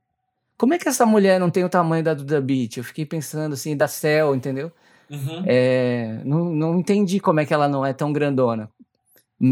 como 0.62 0.76
é 0.76 0.78
que 0.78 0.88
essa 0.88 1.08
mulher 1.08 1.40
não 1.40 1.50
tem 1.50 1.64
o 1.64 1.70
tamanho 1.70 2.04
da 2.04 2.14
Duda 2.14 2.40
Beat? 2.40 2.78
Eu 2.78 2.84
fiquei 2.84 3.04
pensando 3.04 3.54
assim, 3.54 3.76
da 3.76 3.88
Cell, 3.88 4.36
entendeu? 4.36 4.72
Uhum. 5.10 5.44
É, 5.48 6.22
não, 6.24 6.54
não 6.54 6.80
entendi 6.80 7.20
como 7.20 7.40
é 7.40 7.48
que 7.48 7.52
ela 7.52 7.68
não 7.68 7.84
é 7.84 7.94
tão 7.94 8.14
grandona 8.14 8.70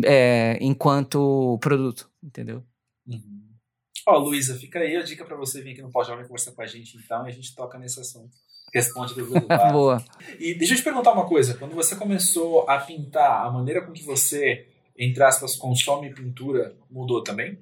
é, 0.06 0.60
enquanto 0.62 1.58
produto, 1.62 2.08
entendeu? 2.24 2.64
Uhum. 3.08 3.42
Ó, 4.08 4.20
Luísa, 4.20 4.54
fica 4.54 4.78
aí 4.78 4.96
a 4.98 5.02
dica 5.02 5.26
para 5.26 5.36
você 5.36 5.64
vir 5.64 5.72
aqui 5.72 5.82
no 5.82 5.90
Pós-Jovem 5.90 6.28
conversar 6.28 6.52
com 6.52 6.62
a 6.62 6.68
gente, 6.68 6.96
então, 6.96 7.26
e 7.26 7.30
a 7.30 7.34
gente 7.34 7.56
toca 7.56 7.80
nesse 7.80 8.00
assunto. 8.00 8.30
Responde 8.72 9.16
do 9.16 9.26
Boa. 9.74 10.06
E 10.40 10.54
deixa 10.54 10.76
eu 10.76 10.78
te 10.78 10.84
perguntar 10.84 11.14
uma 11.14 11.28
coisa. 11.28 11.56
Quando 11.56 11.74
você 11.74 11.96
começou 11.96 12.70
a 12.70 12.78
pintar, 12.78 13.48
a 13.48 13.50
maneira 13.50 13.82
com 13.82 13.92
que 13.92 14.04
você, 14.04 14.68
entre 14.96 15.24
aspas, 15.24 15.56
consome 15.56 16.14
pintura 16.14 16.76
mudou 16.88 17.24
também? 17.24 17.58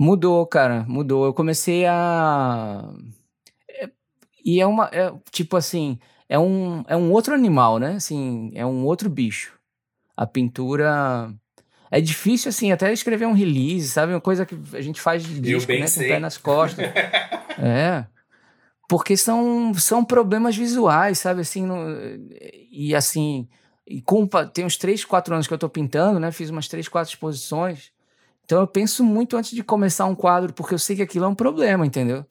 Mudou, 0.00 0.46
cara, 0.46 0.86
mudou. 0.88 1.26
Eu 1.26 1.34
comecei 1.34 1.84
a. 1.84 2.90
É, 3.68 3.90
e 4.42 4.58
é 4.58 4.66
uma. 4.66 4.88
É, 4.90 5.12
tipo 5.30 5.58
assim, 5.58 5.98
é 6.26 6.38
um, 6.38 6.82
é 6.88 6.96
um 6.96 7.12
outro 7.12 7.34
animal, 7.34 7.78
né? 7.78 7.96
Assim, 7.96 8.50
é 8.54 8.64
um 8.64 8.86
outro 8.86 9.10
bicho. 9.10 9.52
A 10.16 10.26
pintura. 10.26 11.30
É 11.90 12.00
difícil, 12.00 12.48
assim, 12.48 12.72
até 12.72 12.90
escrever 12.90 13.26
um 13.26 13.34
release, 13.34 13.88
sabe? 13.88 14.14
Uma 14.14 14.22
coisa 14.22 14.46
que 14.46 14.56
a 14.72 14.80
gente 14.80 15.02
faz 15.02 15.22
de 15.22 15.38
disco, 15.38 15.70
né? 15.70 15.86
Com 15.86 16.00
o 16.00 16.08
pé 16.08 16.18
nas 16.18 16.38
costas. 16.38 16.86
é. 17.60 18.06
Porque 18.88 19.18
são, 19.18 19.74
são 19.74 20.02
problemas 20.02 20.56
visuais, 20.56 21.18
sabe? 21.18 21.42
Assim, 21.42 21.66
no, 21.66 21.76
e 22.70 22.94
assim, 22.94 23.46
e 23.86 24.00
com, 24.00 24.26
tem 24.26 24.64
uns 24.64 24.78
3, 24.78 25.04
4 25.04 25.34
anos 25.34 25.46
que 25.46 25.52
eu 25.52 25.58
tô 25.58 25.68
pintando, 25.68 26.18
né? 26.18 26.32
Fiz 26.32 26.48
umas 26.48 26.68
3, 26.68 26.88
4 26.88 27.12
exposições. 27.12 27.92
Então 28.50 28.58
eu 28.58 28.66
penso 28.66 29.04
muito 29.04 29.36
antes 29.36 29.52
de 29.52 29.62
começar 29.62 30.06
um 30.06 30.14
quadro, 30.16 30.52
porque 30.52 30.74
eu 30.74 30.78
sei 30.78 30.96
que 30.96 31.02
aquilo 31.02 31.24
é 31.24 31.28
um 31.28 31.36
problema, 31.36 31.86
entendeu? 31.86 32.26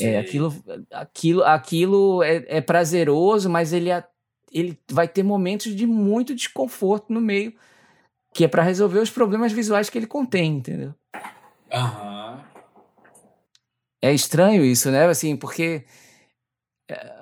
É, 0.00 0.18
aquilo 0.18 0.52
aquilo, 0.90 1.44
aquilo 1.44 2.22
é, 2.24 2.44
é 2.48 2.60
prazeroso, 2.60 3.48
mas 3.48 3.72
ele, 3.72 3.88
é, 3.88 4.04
ele 4.50 4.76
vai 4.90 5.06
ter 5.06 5.22
momentos 5.22 5.72
de 5.72 5.86
muito 5.86 6.34
desconforto 6.34 7.12
no 7.12 7.20
meio, 7.20 7.54
que 8.34 8.44
é 8.44 8.48
para 8.48 8.64
resolver 8.64 8.98
os 8.98 9.10
problemas 9.10 9.52
visuais 9.52 9.88
que 9.88 9.96
ele 9.96 10.08
contém, 10.08 10.56
entendeu? 10.56 10.92
Aham. 11.72 12.44
É 14.02 14.12
estranho 14.12 14.64
isso, 14.64 14.90
né? 14.90 15.06
Assim, 15.06 15.36
porque 15.36 15.84
é, 16.90 17.14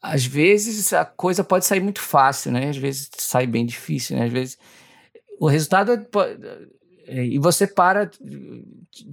às 0.00 0.24
vezes 0.24 0.90
a 0.94 1.04
coisa 1.04 1.44
pode 1.44 1.66
sair 1.66 1.80
muito 1.80 2.00
fácil, 2.00 2.50
né? 2.50 2.70
Às 2.70 2.78
vezes 2.78 3.10
sai 3.18 3.46
bem 3.46 3.66
difícil, 3.66 4.16
né? 4.16 4.24
Às 4.24 4.32
vezes 4.32 4.58
o 5.38 5.48
resultado 5.48 5.92
é, 5.92 5.98
e 7.06 7.38
você 7.38 7.66
para 7.66 8.10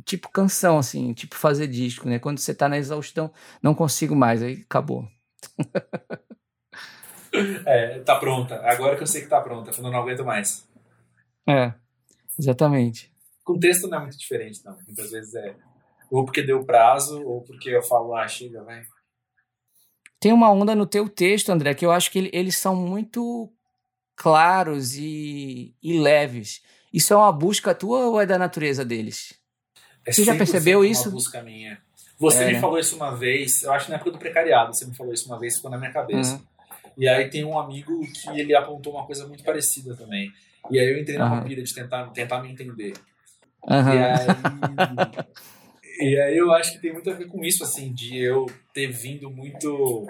tipo 0.06 0.30
canção 0.30 0.77
assim, 0.77 1.13
tipo 1.13 1.36
fazer 1.36 1.67
disco, 1.67 2.08
né? 2.08 2.19
Quando 2.19 2.39
você 2.39 2.54
tá 2.54 2.69
na 2.69 2.77
exaustão, 2.77 3.32
não 3.62 3.75
consigo 3.75 4.15
mais, 4.15 4.41
aí 4.41 4.63
acabou. 4.65 5.08
é, 7.65 7.99
tá 7.99 8.17
pronta. 8.17 8.62
Agora 8.63 8.95
que 8.95 9.04
eu 9.04 9.08
sei 9.08 9.21
que 9.21 9.27
tá 9.27 9.41
pronta, 9.41 9.71
quando 9.71 9.86
eu 9.86 9.91
não 9.91 9.99
aguento 9.99 10.23
mais. 10.23 10.67
É. 11.47 11.73
Exatamente. 12.39 13.12
Com 13.43 13.60
texto 13.60 13.88
não 13.88 13.97
é 13.97 14.01
muito 14.01 14.17
diferente, 14.17 14.63
não. 14.63 14.77
Muitas 14.88 15.12
vezes 15.12 15.36
é 15.36 15.56
ou 16.12 16.25
porque 16.25 16.43
deu 16.43 16.65
prazo, 16.65 17.25
ou 17.25 17.41
porque 17.41 17.69
eu 17.69 17.82
falo, 17.82 18.13
ah, 18.13 18.27
chega, 18.27 18.62
vai. 18.63 18.84
Tem 20.19 20.34
uma 20.34 20.51
onda 20.51 20.75
no 20.75 20.86
teu 20.86 21.08
texto, 21.08 21.49
André, 21.49 21.73
que 21.73 21.86
eu 21.86 21.91
acho 21.91 22.12
que 22.12 22.30
eles 22.34 22.58
são 22.58 22.75
muito 22.75 23.49
claros 24.13 24.97
e, 24.97 25.73
e 25.82 25.97
leves. 25.97 26.62
Isso 26.93 27.13
é 27.13 27.17
uma 27.17 27.32
busca 27.32 27.73
tua 27.73 28.08
ou 28.08 28.21
é 28.21 28.25
da 28.25 28.38
natureza 28.38 28.84
deles? 28.84 29.34
É 30.06 30.12
você 30.12 30.23
já 30.23 30.36
percebeu 30.36 30.84
isso? 30.84 31.10
Uma 31.10 31.15
busca 31.15 31.41
minha. 31.41 31.80
Você 32.19 32.43
é, 32.43 32.47
me 32.47 32.54
né? 32.54 32.60
falou 32.60 32.77
isso 32.77 32.95
uma 32.95 33.15
vez, 33.15 33.63
eu 33.63 33.71
acho 33.71 33.89
na 33.89 33.95
época 33.95 34.12
do 34.12 34.19
precariado, 34.19 34.73
você 34.73 34.86
me 34.86 34.95
falou 34.95 35.13
isso 35.13 35.27
uma 35.27 35.39
vez, 35.39 35.56
ficou 35.56 35.71
na 35.71 35.77
minha 35.77 35.91
cabeça. 35.91 36.36
Uhum. 36.36 36.41
E 36.97 37.08
aí 37.08 37.30
tem 37.30 37.43
um 37.43 37.58
amigo 37.58 37.99
que 38.12 38.30
ele 38.39 38.54
apontou 38.56 38.93
uma 38.93 39.06
coisa 39.06 39.27
muito 39.27 39.43
parecida 39.43 39.95
também. 39.95 40.32
E 40.69 40.80
aí 40.80 40.88
eu 40.88 40.99
entrei 40.99 41.17
na 41.17 41.34
uhum. 41.34 41.43
pira 41.43 41.63
de 41.63 41.73
tentar, 41.73 42.08
tentar 42.10 42.41
me 42.41 42.51
entender. 42.51 42.93
Uhum. 43.67 43.93
E 43.93 43.97
aí 43.97 44.27
E 46.01 46.19
aí 46.19 46.36
eu 46.36 46.51
acho 46.51 46.71
que 46.71 46.80
tem 46.80 46.91
muito 46.91 47.12
a 47.12 47.13
ver 47.13 47.27
com 47.27 47.43
isso, 47.43 47.63
assim, 47.63 47.93
de 47.93 48.17
eu 48.17 48.47
ter 48.73 48.88
vindo 48.88 49.30
muito, 49.30 50.08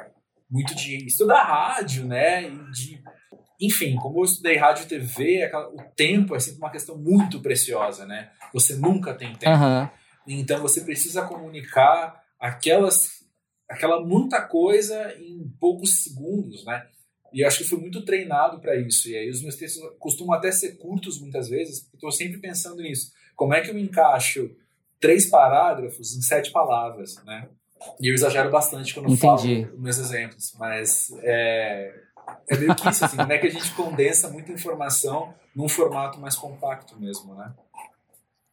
muito 0.50 0.74
de 0.74 1.06
estudar 1.06 1.44
rádio, 1.44 2.06
né? 2.06 2.44
E 2.44 2.72
de, 2.72 3.04
enfim, 3.62 3.95
como 3.95 4.19
eu 4.19 4.24
estudei 4.24 4.58
rádio 4.58 4.84
e 4.84 4.88
TV, 4.88 5.52
o 5.74 5.84
tempo 5.95 6.36
é 6.36 6.39
sempre 6.39 6.60
uma 6.60 6.71
questão 6.71 6.97
muito 6.97 7.39
preciosa, 7.41 8.06
né? 8.06 8.32
Você 8.54 8.76
nunca 8.76 9.13
tem 9.13 9.36
tempo. 9.36 9.63
Uhum. 9.63 9.89
Então 10.28 10.60
você 10.62 10.82
precisa 10.82 11.21
comunicar 11.21 12.24
aquelas, 12.39 13.24
aquela 13.69 14.04
muita 14.04 14.41
coisa 14.41 15.13
em 15.19 15.47
poucos 15.60 16.04
segundos, 16.04 16.65
né? 16.65 16.88
E 17.32 17.41
eu 17.41 17.47
acho 17.47 17.60
que 17.60 17.63
fui 17.63 17.80
muito 17.80 18.04
treinado 18.04 18.60
para 18.60 18.76
isso. 18.76 19.08
E 19.08 19.15
aí 19.15 19.30
os 19.30 19.41
meus 19.41 19.56
textos 19.56 19.82
costumam 20.00 20.34
até 20.34 20.52
ser 20.52 20.78
curtos 20.78 21.21
muitas 21.21 21.47
vezes, 21.47 21.82
porque 21.82 21.97
estou 21.97 22.12
sempre 22.12 22.39
pensando 22.39 22.82
nisso. 22.82 23.12
Como 23.36 23.54
é 23.54 23.62
que 23.62 23.69
eu 23.69 23.78
encaixo 23.78 24.50
três 25.00 25.30
parágrafos 25.30 26.15
em 26.15 26.21
sete 26.21 26.52
palavras, 26.52 27.15
né? 27.26 27.47
E 28.00 28.10
eu 28.10 28.13
exagero 28.13 28.52
bastante 28.52 28.93
quando 28.93 29.12
Entendi. 29.12 29.65
falo 29.65 29.82
meus 29.82 29.97
exemplos, 29.97 30.54
mas 30.60 31.12
é, 31.24 31.91
é 32.48 32.58
meio 32.58 32.76
que 32.76 32.89
isso, 32.89 33.06
assim, 33.06 33.17
como 33.17 33.32
é 33.32 33.38
que 33.38 33.48
a 33.48 33.52
gente 33.52 33.72
condensa 33.74 34.30
muita 34.30 34.52
informação 34.52 35.34
num 35.56 35.67
formato 35.67 36.20
mais 36.20 36.36
compacto 36.36 37.00
mesmo, 37.00 37.36
né? 37.36 37.54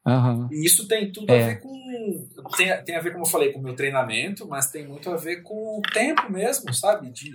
Uhum. 0.06 0.48
E 0.50 0.64
isso 0.64 0.88
tem 0.88 1.12
tudo 1.12 1.30
é. 1.30 1.42
a 1.42 1.46
ver 1.46 1.60
com. 1.60 2.28
Tem, 2.56 2.84
tem 2.84 2.96
a 2.96 3.00
ver, 3.00 3.12
como 3.12 3.24
eu 3.24 3.28
falei, 3.28 3.52
com 3.52 3.58
o 3.58 3.62
meu 3.62 3.74
treinamento, 3.74 4.48
mas 4.48 4.70
tem 4.70 4.86
muito 4.86 5.10
a 5.10 5.16
ver 5.16 5.42
com 5.42 5.78
o 5.78 5.82
tempo 5.92 6.30
mesmo, 6.32 6.72
sabe? 6.72 7.10
De, 7.10 7.30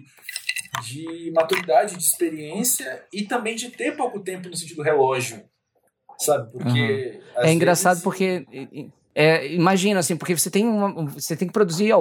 de 0.82 1.32
maturidade, 1.32 1.95
de 1.95 2.03
experiência 2.03 3.06
e 3.13 3.23
também 3.23 3.56
de 3.56 3.69
ter 3.69 3.95
pouco 3.95 4.19
tempo 4.19 4.49
no 4.49 4.58
sentido 4.58 4.82
relógio, 4.82 5.43
sabe? 6.17 6.51
Porque. 6.51 7.21
Uhum. 7.38 7.43
É 7.43 7.53
engraçado 7.53 7.95
vezes, 7.95 8.03
porque 8.03 8.45
é, 9.15 9.54
imagina 9.54 9.99
assim, 9.99 10.17
porque 10.17 10.36
você 10.36 10.49
tem 10.49 10.67
uma, 10.67 11.06
você 11.06 11.36
tem 11.36 11.47
que 11.47 11.54
produzir, 11.54 11.91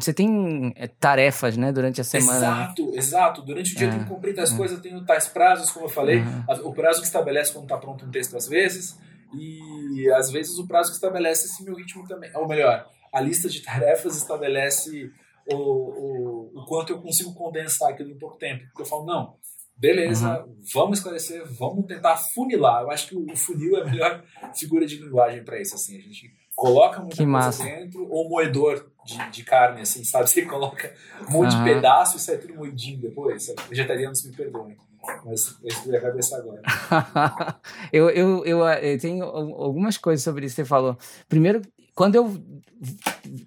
você 0.00 0.12
tem 0.12 0.72
é, 0.76 0.86
tarefas, 0.86 1.56
né, 1.56 1.72
durante 1.72 2.00
a 2.00 2.04
semana. 2.04 2.38
Exato, 2.38 2.92
exato. 2.94 3.42
Durante 3.42 3.72
o 3.72 3.76
dia 3.76 3.88
é, 3.88 3.90
tem 3.90 4.00
que 4.00 4.06
cumprir 4.06 4.34
tais 4.34 4.52
é. 4.52 4.56
coisas, 4.56 4.76
eu 4.76 4.82
tenho 4.82 5.04
tais 5.04 5.28
prazos, 5.28 5.70
como 5.70 5.86
eu 5.86 5.90
falei, 5.90 6.18
uhum. 6.18 6.68
o 6.68 6.74
prazo 6.74 7.00
que 7.00 7.06
estabelece 7.06 7.52
quando 7.52 7.64
está 7.64 7.78
pronto 7.78 8.04
um 8.04 8.10
texto 8.10 8.36
às 8.36 8.46
vezes, 8.46 8.98
e 9.34 10.10
às 10.12 10.30
vezes 10.30 10.58
o 10.58 10.66
prazo 10.66 10.90
que 10.90 10.96
estabelece 10.96 11.46
esse 11.46 11.64
meu 11.64 11.74
ritmo 11.74 12.06
também, 12.06 12.30
ou 12.34 12.46
melhor, 12.46 12.86
a 13.12 13.20
lista 13.20 13.48
de 13.48 13.62
tarefas 13.62 14.16
estabelece 14.16 15.10
o, 15.50 15.56
o, 15.56 16.52
o 16.54 16.64
quanto 16.66 16.92
eu 16.92 17.00
consigo 17.00 17.34
condensar 17.34 17.90
aquilo 17.90 18.10
em 18.10 18.18
pouco 18.18 18.36
tempo. 18.36 18.64
Porque 18.66 18.82
eu 18.82 18.86
falo, 18.86 19.06
não, 19.06 19.36
beleza, 19.76 20.44
uhum. 20.44 20.56
vamos 20.74 20.98
esclarecer, 20.98 21.42
vamos 21.54 21.86
tentar 21.86 22.16
funilar. 22.16 22.82
Eu 22.82 22.90
acho 22.90 23.08
que 23.08 23.16
o 23.16 23.36
funil 23.36 23.78
é 23.78 23.82
a 23.82 23.84
melhor 23.84 24.24
figura 24.54 24.86
de 24.86 24.96
linguagem 24.96 25.44
para 25.44 25.60
isso, 25.60 25.74
assim, 25.74 25.96
a 25.96 26.00
gente 26.00 26.30
coloca 26.58 26.98
muita 26.98 27.16
que 27.16 27.22
coisa 27.22 27.30
massa. 27.30 27.64
dentro, 27.64 28.10
ou 28.10 28.28
moedor 28.28 28.84
de, 29.04 29.30
de 29.30 29.44
carne, 29.44 29.82
assim, 29.82 30.02
sabe? 30.02 30.26
Você 30.28 30.42
coloca 30.42 30.92
um 31.28 31.32
monte 31.32 31.54
uhum. 31.54 31.64
de 31.64 31.70
pedaço 31.72 32.16
e 32.16 32.20
sai 32.20 32.38
tudo 32.38 32.54
moidinho 32.54 32.98
depois. 32.98 33.44
Sabe? 33.44 33.62
Vegetarianos 33.68 34.24
me 34.24 34.34
perdoem. 34.34 34.76
Mas 35.24 35.56
eu 35.62 35.68
estou 35.68 35.96
a 35.96 36.00
cabeça 36.00 36.36
agora. 36.36 36.60
eu, 37.92 38.10
eu, 38.10 38.44
eu, 38.44 38.66
eu, 38.66 38.98
tenho 38.98 39.24
algumas 39.24 39.96
coisas 39.96 40.24
sobre 40.24 40.44
isso 40.44 40.56
que 40.56 40.62
você 40.62 40.68
falou. 40.68 40.98
Primeiro, 41.28 41.62
quando 41.94 42.16
eu 42.16 42.36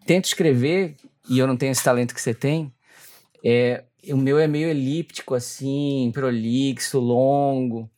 tento 0.05 0.25
escrever, 0.25 0.95
e 1.29 1.37
eu 1.37 1.45
não 1.45 1.57
tenho 1.57 1.73
esse 1.73 1.83
talento 1.83 2.15
que 2.15 2.21
você 2.21 2.33
tem, 2.33 2.73
é, 3.45 3.83
o 4.07 4.17
meu 4.17 4.39
é 4.39 4.47
meio 4.47 4.69
elíptico, 4.69 5.35
assim, 5.35 6.09
prolixo, 6.13 6.97
longo. 6.97 7.89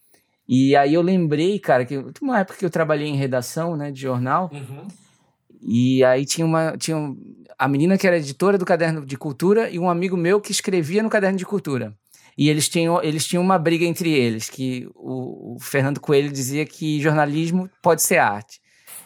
E 0.47 0.76
aí 0.76 0.95
eu 0.95 1.02
lembrei, 1.02 1.60
cara, 1.60 1.86
que 1.86 2.04
uma 2.19 2.39
época 2.39 2.58
que 2.58 2.65
eu 2.65 2.69
trabalhei 2.69 3.08
em 3.08 3.15
redação, 3.15 3.78
né, 3.78 3.91
de 3.91 4.02
jornal. 4.02 4.49
Uhum. 4.52 4.88
E 5.65 6.04
aí 6.04 6.26
tinha 6.26 6.45
uma 6.45 6.76
tinha 6.78 6.97
um, 6.97 7.17
a 7.58 7.67
menina 7.67 7.97
que 7.97 8.06
era 8.06 8.17
editora 8.17 8.58
do 8.58 8.65
caderno 8.65 9.06
de 9.06 9.17
cultura 9.17 9.69
e 9.69 9.80
um 9.80 9.89
amigo 9.89 10.17
meu 10.17 10.41
que 10.41 10.52
escrevia 10.52 11.02
no 11.02 11.10
caderno 11.10 11.38
de 11.38 11.45
cultura. 11.45 11.93
E 12.38 12.49
eles 12.49 12.67
tinham, 12.67 13.02
eles 13.04 13.28
tinham 13.28 13.43
uma 13.43 13.60
briga 13.60 13.86
entre 13.86 14.12
eles, 14.12 14.49
que 14.49 14.89
o, 14.95 15.56
o 15.56 15.60
Fernando 15.60 15.99
Coelho 15.99 16.32
dizia 16.32 16.65
que 16.65 16.99
jornalismo 16.99 17.69
pode 17.82 18.02
ser 18.02 18.17
arte. 18.17 18.60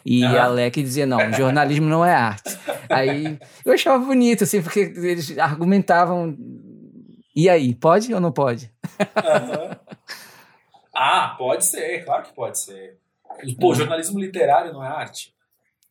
E 0.05 0.23
ah. 0.23 0.45
a 0.45 0.47
Leque 0.47 0.81
dizia, 0.81 1.05
não, 1.05 1.33
jornalismo 1.33 1.87
não 1.87 2.05
é 2.05 2.13
arte. 2.13 2.57
Aí 2.89 3.37
eu 3.65 3.73
achava 3.73 4.03
bonito, 4.03 4.45
assim, 4.45 4.61
porque 4.61 4.79
eles 4.95 5.37
argumentavam. 5.37 6.37
E 7.35 7.49
aí, 7.49 7.75
pode 7.75 8.13
ou 8.13 8.21
não 8.21 8.31
pode? 8.31 8.71
Uhum. 8.99 9.77
Ah, 10.95 11.35
pode 11.37 11.65
ser, 11.65 12.03
claro 12.05 12.23
que 12.23 12.33
pode 12.33 12.59
ser. 12.59 12.97
pô, 13.59 13.75
jornalismo 13.75 14.19
literário 14.19 14.73
não 14.73 14.83
é 14.83 14.87
arte? 14.87 15.35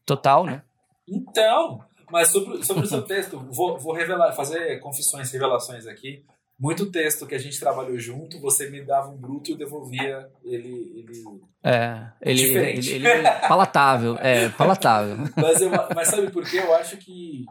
Total, 0.07 0.45
né? 0.45 0.62
Então, 1.09 1.85
mas 2.11 2.29
sobre, 2.29 2.64
sobre 2.64 2.85
o 2.85 2.88
seu 2.88 3.03
texto, 3.03 3.38
vou, 3.51 3.79
vou 3.79 3.92
revelar, 3.92 4.33
fazer 4.33 4.79
confissões, 4.79 5.31
revelações 5.33 5.87
aqui. 5.87 6.25
Muito 6.59 6.90
texto 6.90 7.27
que 7.27 7.35
a 7.35 7.38
gente 7.38 7.61
trabalhou 7.61 7.99
junto, 7.99 8.40
você 8.40 8.71
me 8.71 8.81
dava 8.81 9.11
um 9.11 9.16
bruto 9.16 9.51
e 9.51 9.53
eu 9.53 9.59
devolvia 9.59 10.31
ele. 10.42 10.92
ele 10.97 11.40
é, 11.62 12.07
ele, 12.23 12.38
diferente. 12.38 12.92
Ele, 12.92 13.07
ele, 13.07 13.31
palatável, 13.47 14.16
é, 14.21 14.49
palatável. 14.51 15.16
mas, 15.37 15.61
eu, 15.61 15.71
mas 15.95 16.09
sabe 16.09 16.31
por 16.31 16.49
quê? 16.49 16.59
Eu 16.59 16.75
acho 16.75 16.97
que 16.97 17.45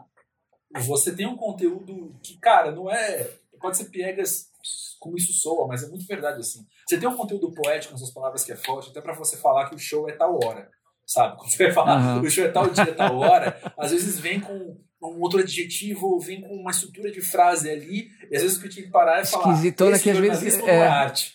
você 0.78 1.14
tem 1.14 1.26
um 1.26 1.36
conteúdo 1.36 2.16
que, 2.22 2.36
cara, 2.38 2.72
não 2.72 2.90
é. 2.90 3.30
Pode 3.60 3.76
ser 3.76 3.86
piegas 3.86 4.50
como 4.98 5.16
isso 5.16 5.32
soa, 5.32 5.68
mas 5.68 5.84
é 5.84 5.88
muito 5.88 6.06
verdade 6.06 6.40
assim. 6.40 6.66
Você 6.86 6.98
tem 6.98 7.08
um 7.08 7.16
conteúdo 7.16 7.52
poético 7.52 7.92
nas 7.92 8.00
suas 8.00 8.12
palavras 8.12 8.44
que 8.44 8.52
é 8.52 8.56
forte, 8.56 8.90
até 8.90 9.00
para 9.00 9.14
você 9.14 9.36
falar 9.36 9.68
que 9.68 9.76
o 9.76 9.78
show 9.78 10.08
é 10.08 10.12
tal 10.12 10.38
hora. 10.44 10.68
Sabe? 11.06 11.36
Quando 11.38 11.50
você 11.50 11.64
vai 11.64 11.72
falar, 11.72 12.16
uhum. 12.16 12.22
o 12.22 12.30
show 12.30 12.44
é 12.44 12.48
tal 12.48 12.68
dia, 12.68 12.94
tal 12.94 13.18
hora, 13.18 13.56
às 13.78 13.90
vezes 13.90 14.18
vem 14.18 14.40
com 14.40 14.76
um 15.02 15.20
outro 15.20 15.38
adjetivo, 15.38 16.18
vem 16.18 16.40
com 16.40 16.54
uma 16.54 16.70
estrutura 16.70 17.10
de 17.12 17.20
frase 17.20 17.70
ali, 17.70 18.08
e 18.30 18.36
às 18.36 18.42
vezes 18.42 18.56
o 18.56 18.60
que 18.60 18.66
eu 18.66 18.70
tinha 18.70 18.86
que 18.86 18.92
parar 18.92 19.22
e 19.22 19.26
falar, 19.26 19.52
Esquisitona 19.52 19.98
que 19.98 20.10
às 20.10 20.18
vezes 20.18 20.58
é... 20.60 20.70
é 20.70 20.86
arte. 20.86 21.34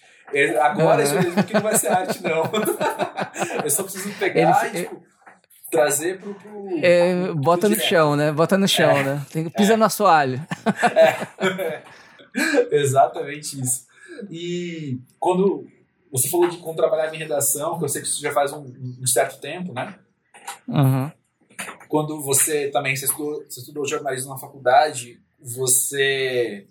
Agora, 0.62 1.04
uhum. 1.04 1.20
isso 1.20 1.44
que 1.44 1.54
não 1.54 1.62
vai 1.62 1.78
ser 1.78 1.88
arte, 1.88 2.24
não. 2.24 2.44
eu 3.64 3.70
só 3.70 3.84
preciso 3.84 4.14
pegar 4.18 4.64
Ele, 4.64 4.80
e, 4.80 4.84
tipo, 4.84 5.04
trazer 5.70 6.20
pro. 6.20 6.34
pro, 6.36 6.80
é, 6.82 7.34
bota 7.34 7.68
pro 7.68 7.76
no 7.76 7.82
chão, 7.82 8.16
né? 8.16 8.32
Bota 8.32 8.58
no 8.58 8.68
chão, 8.68 8.92
é, 8.92 9.04
né? 9.04 9.26
Tem 9.32 9.44
que 9.44 9.50
pisar 9.50 9.74
é. 9.74 9.78
no 9.78 9.86
assoalho. 9.86 10.42
É. 11.44 11.84
Exatamente 12.72 13.60
isso. 13.60 13.86
E 14.30 15.00
quando 15.20 15.66
você 16.12 16.30
falou 16.30 16.50
de 16.50 16.58
como 16.58 16.76
trabalhar 16.76 17.14
em 17.14 17.18
redação, 17.18 17.78
que 17.78 17.86
eu 17.86 17.90
sei 17.90 18.02
que 18.02 18.08
isso 18.08 18.22
já 18.22 18.32
faz 18.32 18.52
um, 18.52 18.66
um 19.02 19.08
certo 19.08 19.40
tempo, 19.40 19.74
né? 19.74 19.98
Uhum. 20.68 21.12
Quando 21.88 22.22
você 22.22 22.70
também 22.70 22.96
você 22.96 23.06
estudou, 23.06 23.44
você 23.48 23.60
estudou 23.60 23.88
jornalismo 23.88 24.32
na 24.32 24.38
faculdade, 24.38 25.22
você 25.40 26.68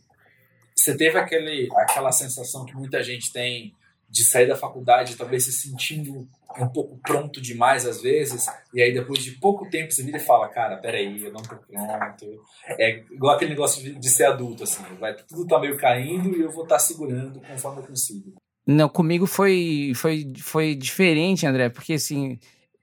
você 0.74 0.96
teve 0.96 1.18
aquele, 1.18 1.68
aquela 1.76 2.11
sensação 2.11 2.64
que 2.64 2.74
muita 2.74 3.03
gente 3.03 3.33
tem 3.33 3.74
de 4.09 4.24
sair 4.24 4.48
da 4.48 4.57
faculdade, 4.57 5.16
talvez 5.16 5.44
se 5.44 5.53
sentindo 5.53 6.26
um 6.59 6.68
pouco 6.68 6.98
pronto 6.98 7.40
demais 7.40 7.87
às 7.87 8.03
vezes, 8.03 8.46
e 8.74 8.83
aí 8.83 8.92
depois 8.92 9.22
de 9.22 9.33
pouco 9.33 9.70
tempo 9.70 9.92
você 9.92 10.03
vira 10.03 10.16
e 10.16 10.20
fala, 10.20 10.48
cara, 10.48 10.79
peraí, 10.79 11.22
eu 11.22 11.33
não 11.33 11.42
tô 11.42 11.55
pronto. 11.55 12.44
É 12.70 13.05
igual 13.11 13.37
aquele 13.37 13.50
negócio 13.50 13.83
de, 13.83 13.94
de 13.94 14.11
ser 14.11 14.24
adulto, 14.24 14.64
assim, 14.64 14.83
vai, 14.98 15.14
tudo 15.14 15.46
tá 15.46 15.61
meio 15.61 15.76
caindo 15.76 16.37
e 16.37 16.40
eu 16.40 16.50
vou 16.50 16.64
estar 16.64 16.76
tá 16.76 16.81
segurando 16.81 17.40
conforme 17.40 17.83
eu 17.83 17.87
consigo. 17.87 18.35
Não, 18.71 18.89
comigo 18.89 19.27
foi, 19.27 19.93
foi, 19.97 20.33
foi 20.39 20.75
diferente, 20.77 21.45
André, 21.45 21.69
porque 21.69 21.95
assim, 21.95 22.39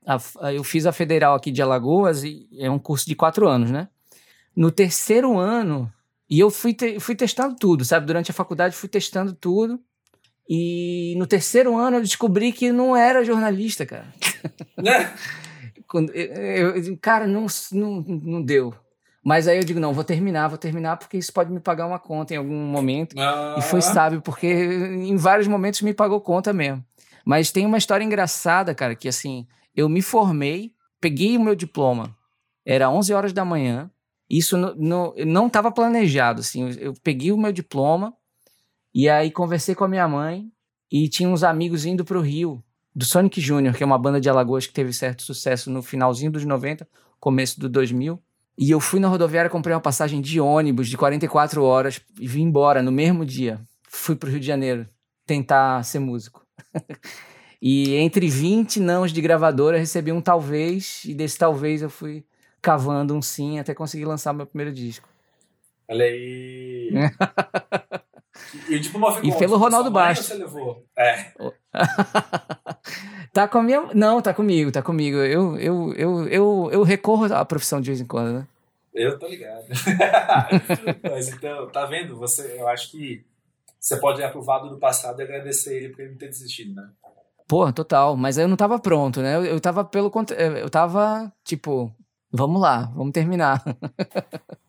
a, 0.06 0.18
eu 0.52 0.64
fiz 0.64 0.86
a 0.86 0.92
federal 0.92 1.36
aqui 1.36 1.50
de 1.50 1.62
Alagoas 1.62 2.26
e 2.26 2.48
é 2.60 2.70
um 2.70 2.78
curso 2.78 3.08
de 3.08 3.16
quatro 3.16 3.48
anos, 3.48 3.72
né? 3.72 3.88
No 4.54 4.70
terceiro 4.70 5.38
ano, 5.38 5.92
e 6.30 6.40
eu 6.40 6.50
fui, 6.50 6.74
te, 6.74 7.00
fui 7.00 7.16
testando 7.16 7.56
tudo, 7.56 7.86
sabe? 7.86 8.06
Durante 8.06 8.32
a 8.32 8.34
faculdade 8.34 8.76
fui 8.76 8.90
testando 8.90 9.34
tudo. 9.34 9.80
E 10.50 11.16
no 11.18 11.26
terceiro 11.26 11.78
ano 11.78 11.98
eu 11.98 12.02
descobri 12.02 12.52
que 12.52 12.72
não 12.72 12.96
era 12.96 13.24
jornalista, 13.24 13.86
cara. 13.86 14.14
Né? 14.78 15.14
Quando, 15.88 16.12
eu, 16.12 16.76
eu, 16.76 16.98
cara, 16.98 17.26
não, 17.26 17.46
não, 17.72 18.02
não 18.02 18.42
deu. 18.42 18.74
Mas 19.24 19.48
aí 19.48 19.58
eu 19.58 19.64
digo, 19.64 19.80
não, 19.80 19.94
vou 19.94 20.04
terminar, 20.04 20.48
vou 20.48 20.58
terminar, 20.58 20.98
porque 20.98 21.18
isso 21.18 21.34
pode 21.34 21.52
me 21.52 21.60
pagar 21.60 21.86
uma 21.86 22.00
conta 22.00 22.34
em 22.34 22.38
algum 22.38 22.56
momento. 22.56 23.16
Ah. 23.20 23.56
E 23.58 23.62
foi 23.62 23.82
sábio, 23.82 24.22
porque 24.22 24.48
em 24.48 25.16
vários 25.18 25.48
momentos 25.48 25.82
me 25.82 25.94
pagou 25.94 26.22
conta 26.22 26.54
mesmo. 26.54 26.84
Mas 27.26 27.52
tem 27.52 27.66
uma 27.66 27.78
história 27.78 28.06
engraçada, 28.06 28.74
cara, 28.74 28.96
que 28.96 29.08
assim, 29.08 29.46
eu 29.76 29.90
me 29.90 30.02
formei, 30.02 30.72
peguei 31.02 31.36
o 31.38 31.42
meu 31.42 31.56
diploma, 31.56 32.16
era 32.66 32.90
11 32.90 33.14
horas 33.14 33.34
da 33.34 33.44
manhã, 33.44 33.92
isso 34.30 34.58
não 34.58 35.48
estava 35.48 35.72
planejado, 35.72 36.40
assim, 36.40 36.70
eu 36.80 36.94
peguei 37.04 37.32
o 37.32 37.38
meu 37.38 37.52
diploma, 37.52 38.14
e 38.94 39.10
aí 39.10 39.30
conversei 39.30 39.76
com 39.76 39.84
a 39.84 39.90
minha 39.90 40.08
mãe 40.08 40.50
e 40.92 41.10
tinha 41.10 41.28
uns 41.28 41.44
amigos 41.44 41.86
indo 41.86 42.06
para 42.06 42.18
o 42.18 42.22
Rio, 42.22 42.64
do 42.96 43.06
Sonic 43.06 43.40
Júnior, 43.40 43.76
que 43.76 43.84
é 43.84 43.86
uma 43.86 43.98
banda 44.00 44.20
de 44.20 44.28
Alagoas 44.28 44.66
que 44.66 44.74
teve 44.74 44.92
certo 44.92 45.22
sucesso 45.22 45.70
no 45.70 45.84
finalzinho 45.84 46.32
dos 46.32 46.44
90, 46.44 46.88
começo 47.20 47.60
do 47.60 47.70
2000. 47.70 48.20
E 48.58 48.72
eu 48.72 48.80
fui 48.80 49.00
na 49.00 49.08
rodoviária, 49.08 49.52
comprei 49.52 49.76
uma 49.76 49.82
passagem 49.82 50.20
de 50.20 50.40
ônibus 50.42 50.88
de 50.88 50.98
44 50.98 51.64
horas 51.64 52.02
e 52.20 52.28
vim 52.28 52.42
embora 52.42 52.82
no 52.82 52.92
mesmo 52.92 53.24
dia. 53.24 53.62
Fui 53.88 54.16
para 54.16 54.28
o 54.28 54.32
Rio 54.32 54.40
de 54.40 54.48
Janeiro 54.48 54.88
tentar 55.26 55.84
ser 55.84 56.00
músico. 56.00 56.44
e 57.62 57.96
entre 57.96 58.28
20 58.28 58.80
nãos 58.80 59.12
de 59.12 59.22
gravadora, 59.22 59.78
recebi 59.78 60.12
um 60.12 60.22
talvez, 60.22 61.04
e 61.06 61.14
desse 61.14 61.38
talvez 61.38 61.84
eu 61.84 61.90
fui 61.90 62.26
cavando 62.60 63.14
um 63.14 63.22
sim 63.22 63.60
até 63.60 63.76
conseguir 63.76 64.06
lançar 64.06 64.34
meu 64.34 64.48
primeiro 64.48 64.74
disco. 64.74 65.08
Olha 65.88 66.06
aí! 66.06 66.90
E, 68.70 68.80
tipo, 68.80 68.98
uma 68.98 69.20
e 69.24 69.32
pelo 69.36 69.58
Ronaldo 69.58 69.90
Bastos. 69.90 70.30
Levou? 70.38 70.86
É. 70.98 71.32
tá 73.34 73.48
com 73.48 73.60
a 73.60 73.64
minha. 73.64 73.90
Não, 73.94 74.22
tá 74.22 74.34
comigo, 74.34 74.72
tá 74.72 74.82
comigo. 74.82 75.18
Eu, 75.18 75.58
eu, 75.58 75.94
eu, 75.94 76.28
eu, 76.28 76.70
eu 76.72 76.84
recorro 76.84 77.26
à 77.34 77.44
profissão 77.46 77.82
de 77.82 77.88
vez 77.88 78.02
em 78.02 78.06
quando, 78.06 78.40
né? 78.40 78.48
Eu 78.94 79.18
tô 79.20 79.28
ligado. 79.28 79.66
Mas 81.04 81.30
então, 81.30 81.70
tá 81.70 81.86
vendo? 81.86 82.18
Você, 82.18 82.56
eu 82.60 82.68
acho 82.68 82.92
que 82.92 83.24
você 83.80 83.98
pode 84.00 84.24
aprovar 84.24 84.60
do 84.60 84.80
passado 84.80 85.20
e 85.20 85.24
agradecer 85.24 85.78
ele 85.78 85.90
por 85.90 86.02
ele 86.02 86.12
não 86.12 86.18
ter 86.18 86.30
desistido, 86.30 86.74
né? 86.74 86.90
Pô, 87.48 87.72
total. 87.72 88.18
Mas 88.18 88.38
eu 88.38 88.48
não 88.48 88.58
tava 88.58 88.80
pronto, 88.80 89.22
né? 89.22 89.36
Eu, 89.36 89.46
eu 89.46 89.60
tava 89.62 89.86
pelo 89.86 90.10
contrário. 90.10 90.58
Eu 90.58 90.70
tava, 90.70 91.32
tipo, 91.44 91.94
vamos 92.32 92.60
lá, 92.60 92.92
vamos 92.96 93.14
terminar. 93.14 93.64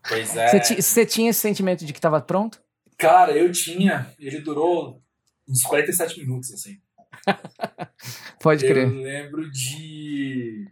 Pois 0.09 0.35
é. 0.35 0.59
Você 0.81 1.05
tinha 1.05 1.29
esse 1.29 1.40
sentimento 1.40 1.85
de 1.85 1.92
que 1.92 2.01
tava 2.01 2.18
pronto? 2.18 2.59
Cara, 2.97 3.33
eu 3.33 3.53
tinha. 3.53 4.11
Ele 4.18 4.40
durou 4.40 5.03
uns 5.47 5.61
47 5.64 6.21
minutos, 6.21 6.51
assim. 6.51 6.79
Pode 8.40 8.66
crer. 8.66 8.88
Eu 8.88 9.03
lembro 9.03 9.51
de. 9.51 10.66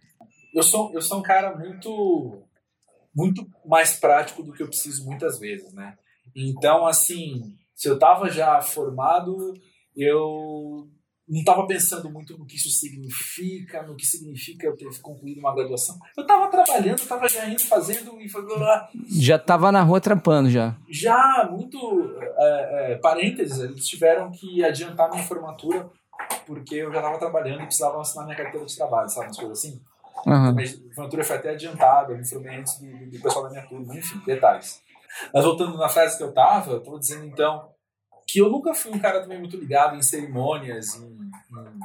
Eu 0.54 0.62
sou, 0.62 0.92
eu 0.92 1.02
sou 1.02 1.18
um 1.18 1.22
cara 1.22 1.56
muito. 1.56 2.42
Muito 3.14 3.46
mais 3.64 3.98
prático 3.98 4.42
do 4.42 4.52
que 4.52 4.62
eu 4.62 4.68
preciso 4.68 5.06
muitas 5.06 5.38
vezes, 5.38 5.72
né? 5.72 5.96
Então, 6.34 6.86
assim, 6.86 7.54
se 7.74 7.88
eu 7.88 7.98
tava 7.98 8.30
já 8.30 8.60
formado, 8.60 9.54
eu 9.96 10.86
não 11.28 11.40
estava 11.40 11.66
pensando 11.66 12.10
muito 12.10 12.38
no 12.38 12.46
que 12.46 12.56
isso 12.56 12.70
significa, 12.70 13.82
no 13.82 13.96
que 13.96 14.06
significa 14.06 14.66
eu 14.66 14.76
ter 14.76 14.86
concluído 15.00 15.38
uma 15.38 15.54
graduação. 15.54 15.98
Eu 16.16 16.22
estava 16.22 16.48
trabalhando, 16.48 16.98
estava 16.98 17.28
já 17.28 17.48
indo, 17.48 17.62
fazendo 17.62 18.20
e 18.20 18.28
Já 19.08 19.36
estava 19.36 19.72
na 19.72 19.82
rua 19.82 20.00
trampando 20.00 20.48
já. 20.48 20.76
Já, 20.88 21.48
muito. 21.50 22.16
É, 22.20 22.92
é, 22.92 22.94
parênteses, 22.96 23.58
eles 23.58 23.86
tiveram 23.86 24.30
que 24.30 24.62
adiantar 24.62 25.10
minha 25.10 25.24
formatura 25.24 25.90
porque 26.46 26.76
eu 26.76 26.92
já 26.92 26.98
estava 26.98 27.18
trabalhando 27.18 27.62
e 27.62 27.66
precisava 27.66 28.00
assinar 28.00 28.24
minha 28.24 28.36
carteira 28.36 28.66
de 28.66 28.76
trabalho, 28.76 29.08
sabe? 29.08 29.26
Umas 29.26 29.36
coisas 29.36 29.58
assim. 29.58 29.82
Uhum. 30.26 30.56
A 30.58 30.94
formatura 30.94 31.24
foi 31.24 31.36
até 31.36 31.50
adiantada, 31.50 32.12
eu 32.12 32.18
me 32.18 32.28
formei 32.28 32.56
antes 32.56 32.78
do, 32.78 33.10
do 33.10 33.20
pessoal 33.20 33.44
da 33.44 33.50
minha 33.50 33.66
turma, 33.66 33.94
enfim, 33.94 34.20
detalhes. 34.24 34.80
Mas 35.32 35.44
voltando 35.44 35.76
na 35.76 35.88
frase 35.88 36.16
que 36.16 36.22
eu 36.22 36.30
estava, 36.30 36.72
eu 36.72 36.78
estava 36.78 36.98
dizendo 36.98 37.26
então 37.26 37.70
que 38.26 38.40
eu 38.40 38.50
nunca 38.50 38.74
fui 38.74 38.90
um 38.92 38.98
cara 38.98 39.20
também 39.20 39.38
muito 39.38 39.56
ligado 39.56 39.94
em 39.94 40.02
cerimônias, 40.02 40.96
em, 40.96 41.06
em 41.06 41.80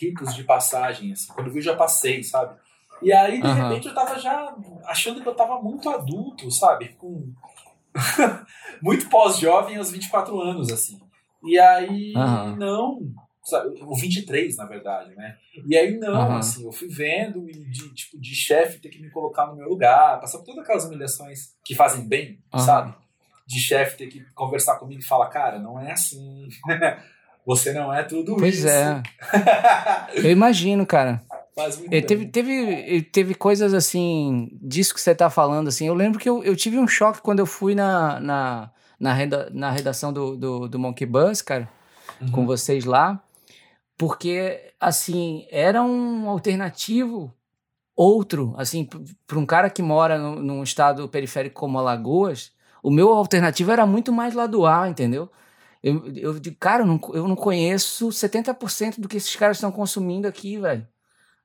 ritos 0.00 0.34
de 0.34 0.42
passagem, 0.42 1.12
assim. 1.12 1.32
Quando 1.32 1.46
eu 1.46 1.52
vi, 1.52 1.60
eu 1.60 1.62
já 1.62 1.76
passei, 1.76 2.22
sabe? 2.22 2.56
E 3.00 3.12
aí, 3.12 3.40
de 3.40 3.46
uhum. 3.46 3.54
repente, 3.54 3.88
eu 3.88 3.94
tava 3.94 4.18
já 4.18 4.54
achando 4.86 5.20
que 5.20 5.28
eu 5.28 5.34
tava 5.34 5.60
muito 5.62 5.88
adulto, 5.88 6.50
sabe? 6.50 6.88
Com... 6.98 7.32
muito 8.82 9.08
pós-jovem 9.08 9.76
aos 9.76 9.90
24 9.90 10.40
anos, 10.40 10.72
assim. 10.72 11.00
E 11.44 11.58
aí, 11.58 12.12
uhum. 12.16 12.56
não. 12.56 13.14
O 13.82 13.96
23, 13.96 14.56
na 14.56 14.64
verdade, 14.64 15.14
né? 15.14 15.36
E 15.66 15.76
aí, 15.76 15.98
não, 15.98 16.30
uhum. 16.30 16.36
assim, 16.36 16.64
eu 16.64 16.72
fui 16.72 16.88
vendo 16.88 17.48
e 17.48 17.52
de, 17.52 17.92
tipo, 17.92 18.18
de 18.18 18.34
chefe 18.34 18.80
ter 18.80 18.88
que 18.88 19.02
me 19.02 19.10
colocar 19.10 19.46
no 19.46 19.56
meu 19.56 19.68
lugar, 19.68 20.18
passar 20.20 20.38
por 20.38 20.46
todas 20.46 20.62
aquelas 20.62 20.84
humilhações 20.84 21.54
que 21.64 21.74
fazem 21.74 22.08
bem, 22.08 22.38
sabe? 22.56 22.94
de 23.46 23.60
chefe 23.60 23.98
ter 23.98 24.06
que 24.06 24.24
conversar 24.34 24.76
comigo 24.76 25.00
e 25.00 25.04
falar, 25.04 25.28
cara, 25.28 25.58
não 25.58 25.78
é 25.78 25.92
assim. 25.92 26.48
Você 27.46 27.74
não 27.74 27.92
é 27.92 28.02
tudo 28.02 28.36
pois 28.36 28.54
isso. 28.54 28.66
Pois 28.66 28.74
é. 28.74 29.02
Eu 30.14 30.30
imagino, 30.30 30.86
cara. 30.86 31.20
Eu 31.88 32.04
teve, 32.04 32.26
teve, 32.26 33.02
teve 33.02 33.32
coisas 33.32 33.72
assim, 33.72 34.48
disso 34.60 34.92
que 34.92 35.00
você 35.00 35.14
tá 35.14 35.30
falando, 35.30 35.68
assim. 35.68 35.86
Eu 35.86 35.94
lembro 35.94 36.18
que 36.18 36.28
eu, 36.28 36.42
eu 36.42 36.56
tive 36.56 36.80
um 36.80 36.88
choque 36.88 37.22
quando 37.22 37.38
eu 37.38 37.46
fui 37.46 37.76
na, 37.76 38.18
na, 38.18 38.70
na, 38.98 39.12
reda, 39.12 39.48
na 39.52 39.70
redação 39.70 40.12
do, 40.12 40.36
do, 40.36 40.68
do 40.68 40.78
Monkey 40.80 41.06
Bus, 41.06 41.40
cara, 41.42 41.68
uhum. 42.20 42.32
com 42.32 42.44
vocês 42.44 42.84
lá, 42.84 43.22
porque, 43.96 44.74
assim, 44.80 45.46
era 45.50 45.82
um 45.82 46.28
alternativo 46.28 47.32
outro, 47.96 48.54
assim, 48.56 48.88
para 49.26 49.38
um 49.38 49.46
cara 49.46 49.70
que 49.70 49.82
mora 49.82 50.18
no, 50.18 50.36
num 50.42 50.62
estado 50.62 51.08
periférico 51.08 51.60
como 51.60 51.78
Alagoas, 51.78 52.52
o 52.82 52.90
meu 52.90 53.12
alternativo 53.12 53.70
era 53.70 53.86
muito 53.86 54.12
mais 54.12 54.34
lá 54.34 54.46
do 54.46 54.66
A, 54.66 54.88
entendeu? 54.88 55.30
Eu, 55.82 56.12
eu 56.16 56.40
digo, 56.40 56.56
cara, 56.58 56.82
eu 56.82 56.86
não, 56.86 57.00
eu 57.12 57.28
não 57.28 57.36
conheço 57.36 58.08
70% 58.08 59.00
do 59.00 59.08
que 59.08 59.16
esses 59.16 59.36
caras 59.36 59.58
estão 59.58 59.70
consumindo 59.70 60.26
aqui, 60.26 60.58
velho. 60.58 60.86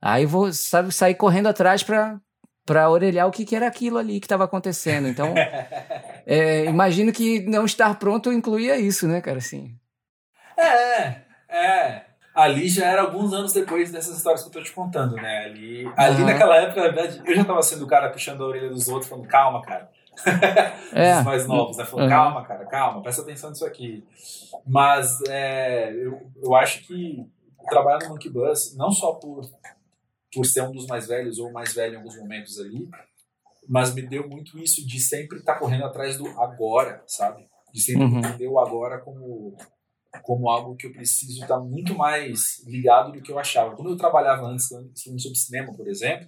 Aí 0.01 0.25
vou, 0.25 0.51
sabe, 0.53 0.91
sair 0.93 1.15
correndo 1.15 1.47
atrás 1.47 1.83
pra, 1.83 2.19
pra 2.65 2.89
orelhar 2.89 3.27
o 3.27 3.31
que, 3.31 3.45
que 3.45 3.55
era 3.55 3.67
aquilo 3.67 3.97
ali 3.97 4.19
que 4.19 4.25
estava 4.25 4.45
acontecendo. 4.45 5.07
Então, 5.07 5.33
é, 6.25 6.65
imagino 6.65 7.11
que 7.11 7.41
não 7.41 7.65
estar 7.65 7.97
pronto 7.99 8.31
incluía 8.31 8.77
isso, 8.77 9.07
né, 9.07 9.21
cara, 9.21 9.39
assim. 9.39 9.77
É, 10.57 11.21
é. 11.49 12.08
Ali 12.41 12.67
já 12.67 12.85
era 12.85 13.01
alguns 13.01 13.33
anos 13.33 13.53
depois 13.53 13.91
dessas 13.91 14.17
histórias 14.17 14.41
que 14.41 14.49
eu 14.49 14.53
tô 14.53 14.61
te 14.61 14.71
contando, 14.71 15.15
né? 15.15 15.45
Ali, 15.45 15.91
ali 15.97 16.21
uhum. 16.21 16.25
naquela 16.25 16.55
época, 16.57 16.81
na 16.81 16.87
verdade, 16.91 17.21
eu 17.25 17.35
já 17.35 17.45
tava 17.45 17.61
sendo 17.61 17.85
o 17.85 17.87
cara 17.87 18.09
puxando 18.09 18.43
a 18.43 18.47
orelha 18.47 18.69
dos 18.69 18.87
outros, 18.87 19.09
falando, 19.09 19.27
calma, 19.27 19.61
cara 19.61 19.89
é. 20.93 21.19
Os 21.19 21.25
mais 21.25 21.47
novos, 21.47 21.77
né? 21.77 21.85
Falou, 21.85 22.03
uhum. 22.03 22.09
calma, 22.09 22.45
cara, 22.45 22.65
calma, 22.65 23.01
presta 23.01 23.21
atenção 23.21 23.49
nisso 23.49 23.65
aqui. 23.65 24.03
Mas 24.65 25.21
é, 25.29 25.91
eu, 25.93 26.19
eu 26.41 26.55
acho 26.55 26.85
que 26.85 27.25
trabalhar 27.69 27.99
no 28.03 28.09
Monkey 28.09 28.29
Bus, 28.29 28.75
não 28.75 28.91
só 28.91 29.13
por 29.13 29.49
por 30.33 30.45
ser 30.45 30.61
um 30.61 30.71
dos 30.71 30.85
mais 30.85 31.07
velhos 31.07 31.39
ou 31.39 31.51
mais 31.51 31.73
velho 31.73 31.95
em 31.95 31.97
alguns 31.97 32.15
momentos 32.15 32.59
ali, 32.59 32.87
mas 33.67 33.95
me 33.95 34.03
deu 34.03 34.29
muito 34.29 34.59
isso 34.59 34.85
de 34.85 34.99
sempre 34.99 35.39
estar 35.39 35.53
tá 35.53 35.59
correndo 35.59 35.85
atrás 35.85 36.17
do 36.17 36.27
agora, 36.39 37.03
sabe? 37.07 37.47
De 37.73 37.81
sempre 37.81 38.03
uhum. 38.03 38.19
entender 38.19 38.47
o 38.47 38.59
agora 38.59 38.99
como 38.99 39.57
como 40.23 40.49
algo 40.49 40.75
que 40.75 40.87
eu 40.87 40.91
preciso 40.91 41.41
estar 41.41 41.59
muito 41.59 41.95
mais 41.95 42.65
ligado 42.65 43.11
do 43.11 43.21
que 43.21 43.31
eu 43.31 43.37
achava. 43.37 43.75
Quando 43.75 43.91
eu 43.91 43.97
trabalhava 43.97 44.47
antes, 44.47 44.67
falando 44.67 44.91
sobre 44.95 45.37
cinema, 45.37 45.73
por 45.75 45.87
exemplo, 45.87 46.27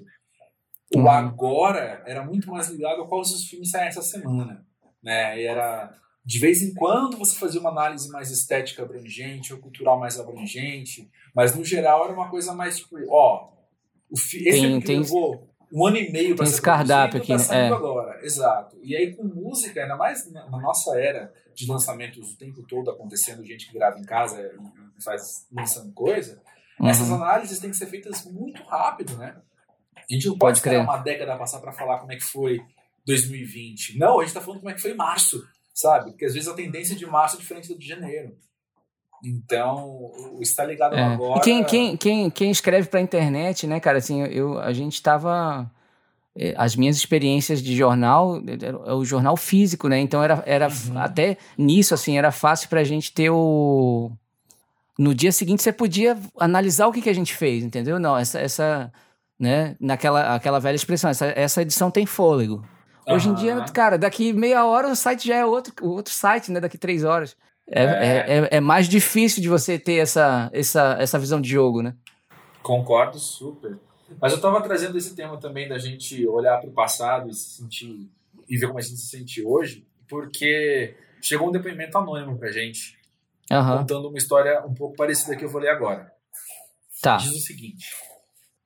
uhum. 0.96 1.04
o 1.04 1.10
agora 1.10 2.04
era 2.06 2.24
muito 2.24 2.50
mais 2.50 2.70
ligado 2.70 3.02
a 3.02 3.08
quais 3.08 3.32
os 3.32 3.46
filmes 3.46 3.72
saem 3.72 3.88
essa 3.88 4.02
semana, 4.02 4.66
né? 5.02 5.40
E 5.42 5.46
era 5.46 5.96
de 6.24 6.40
vez 6.40 6.62
em 6.62 6.74
quando 6.74 7.18
você 7.18 7.36
fazia 7.38 7.60
uma 7.60 7.72
análise 7.72 8.10
mais 8.10 8.30
estética 8.30 8.84
abrangente 8.84 9.54
ou 9.54 9.60
cultural 9.60 10.00
mais 10.00 10.20
abrangente, 10.20 11.10
mas 11.36 11.56
no 11.56 11.66
geral 11.66 12.04
era 12.04 12.14
uma 12.14 12.30
coisa 12.30 12.54
mais 12.54 12.78
tipo, 12.78 12.96
ó, 13.10 13.50
o 14.10 14.18
fi, 14.18 14.48
esse 14.48 14.62
tem, 14.62 14.82
tem, 14.82 15.00
levou 15.00 15.50
um 15.74 15.88
ano 15.88 15.98
e 15.98 16.12
meio 16.12 16.36
para 16.36 16.46
ser 16.46 16.62
cardápio 16.62 17.20
aqui, 17.20 17.36
tá 17.36 17.56
é. 17.56 17.70
agora, 17.70 18.24
exato. 18.24 18.78
E 18.84 18.96
aí 18.96 19.16
com 19.16 19.24
música, 19.24 19.82
ainda 19.82 19.96
mais 19.96 20.32
na 20.32 20.48
nossa 20.48 21.00
era 21.00 21.34
de 21.56 21.68
lançamentos 21.68 22.34
o 22.34 22.38
tempo 22.38 22.64
todo 22.64 22.90
acontecendo, 22.90 23.46
gente 23.46 23.68
que 23.68 23.74
grava 23.74 24.00
em 24.00 24.04
casa 24.04 24.40
e 24.98 25.04
faz 25.04 25.48
lançando 25.52 25.92
coisa, 25.94 26.42
uhum. 26.80 26.88
essas 26.88 27.12
análises 27.12 27.60
têm 27.60 27.70
que 27.70 27.78
ser 27.78 27.88
feitas 27.88 28.26
muito 28.26 28.64
rápido, 28.64 29.18
né? 29.18 29.36
A 29.96 30.14
gente 30.14 30.28
não 30.28 30.34
pode, 30.34 30.40
pode 30.40 30.58
esperar 30.58 30.84
uma 30.84 30.98
década 30.98 31.38
passar 31.38 31.60
para 31.60 31.72
falar 31.72 32.00
como 32.00 32.12
é 32.12 32.16
que 32.16 32.24
foi 32.24 32.60
2020. 33.06 33.98
Não, 33.98 34.20
a 34.20 34.24
gente 34.24 34.30
está 34.30 34.42
falando 34.42 34.60
como 34.60 34.70
é 34.70 34.74
que 34.74 34.82
foi 34.82 34.94
março, 34.94 35.42
sabe? 35.74 36.12
Porque 36.12 36.26
às 36.26 36.34
vezes 36.34 36.50
a 36.50 36.54
tendência 36.54 36.96
de 36.96 37.06
março 37.06 37.38
é 37.38 37.40
diferente 37.40 37.70
da 37.70 37.78
de 37.78 37.88
janeiro. 37.88 38.36
Então, 39.24 40.12
está 40.40 40.66
ligado 40.66 40.96
é. 40.96 41.04
agora. 41.04 41.40
E 41.40 41.44
quem, 41.44 41.64
quem, 41.64 41.98
quem, 41.98 42.30
quem 42.30 42.52
escreve 42.52 42.88
para 42.88 43.00
a 43.00 43.04
internet, 43.04 43.68
né, 43.68 43.80
cara? 43.80 44.00
Assim, 44.00 44.24
eu, 44.24 44.60
a 44.60 44.74
gente 44.74 44.96
estava 44.96 45.72
as 46.56 46.76
minhas 46.76 46.96
experiências 46.96 47.62
de 47.62 47.76
jornal 47.76 48.42
é 48.86 48.94
o 48.94 49.04
jornal 49.04 49.36
físico, 49.36 49.88
né? 49.90 50.00
Então 50.00 50.24
era, 50.24 50.42
era 50.46 50.68
uhum. 50.68 50.98
até 50.98 51.38
nisso 51.58 51.94
assim 51.94 52.18
era 52.18 52.32
fácil 52.32 52.70
para 52.70 52.80
a 52.80 52.84
gente 52.84 53.14
ter 53.14 53.30
o 53.30 54.12
no 54.98 55.14
dia 55.14 55.32
seguinte 55.32 55.62
você 55.62 55.74
podia 55.74 56.18
analisar 56.40 56.88
o 56.88 56.92
que, 56.92 57.02
que 57.02 57.10
a 57.10 57.16
gente 57.16 57.36
fez, 57.36 57.64
entendeu? 57.64 58.00
Não, 58.00 58.18
essa 58.18 58.40
essa 58.40 58.92
né? 59.38 59.76
Naquela 59.80 60.36
aquela 60.36 60.60
velha 60.60 60.76
expressão, 60.76 61.10
essa, 61.10 61.26
essa 61.36 61.62
edição 61.64 61.92
tem 61.92 62.06
fôlego. 62.06 62.64
Uhum. 63.08 63.16
Hoje 63.16 63.30
em 63.30 63.34
dia, 63.34 63.60
cara, 63.74 63.98
daqui 63.98 64.32
meia 64.32 64.66
hora 64.66 64.88
o 64.88 64.96
site 64.96 65.28
já 65.28 65.36
é 65.36 65.46
outro 65.46 65.74
outro 65.82 66.14
site, 66.14 66.52
né? 66.52 66.60
Daqui 66.60 66.78
três 66.78 67.04
horas 67.04 67.36
é, 67.68 67.84
é. 67.84 68.38
é, 68.38 68.48
é 68.52 68.60
mais 68.62 68.88
difícil 68.88 69.42
de 69.42 69.50
você 69.50 69.78
ter 69.78 69.96
essa 69.96 70.50
essa 70.54 70.96
essa 71.00 71.20
visão 71.20 71.42
de 71.42 71.50
jogo, 71.50 71.82
né? 71.82 71.96
Concordo 72.62 73.18
super. 73.18 73.78
Mas 74.20 74.32
eu 74.32 74.38
estava 74.38 74.62
trazendo 74.62 74.98
esse 74.98 75.16
tema 75.16 75.40
também 75.40 75.68
da 75.68 75.78
gente 75.78 76.26
olhar 76.28 76.60
para 76.60 76.70
o 76.70 76.74
passado 76.74 77.30
e 77.30 77.34
se 77.34 77.58
sentir 77.58 78.10
e 78.50 78.58
ver 78.58 78.68
como 78.68 78.80
a 78.80 78.82
gente 78.82 78.98
se 78.98 79.08
sente 79.08 79.44
hoje, 79.44 79.88
porque 80.08 80.96
chegou 81.22 81.50
um 81.50 81.52
depoimento 81.52 81.98
anônimo 81.98 82.38
para 82.38 82.52
gente 82.52 83.00
uhum. 83.50 83.78
contando 83.78 84.10
uma 84.10 84.18
história 84.18 84.66
um 84.66 84.74
pouco 84.74 84.96
parecida 84.96 85.36
que 85.36 85.46
eu 85.46 85.50
vou 85.50 85.62
ler 85.62 85.70
agora. 85.70 86.12
Tá. 87.02 87.18
Diz 87.18 87.32
o 87.32 87.40
seguinte: 87.40 87.86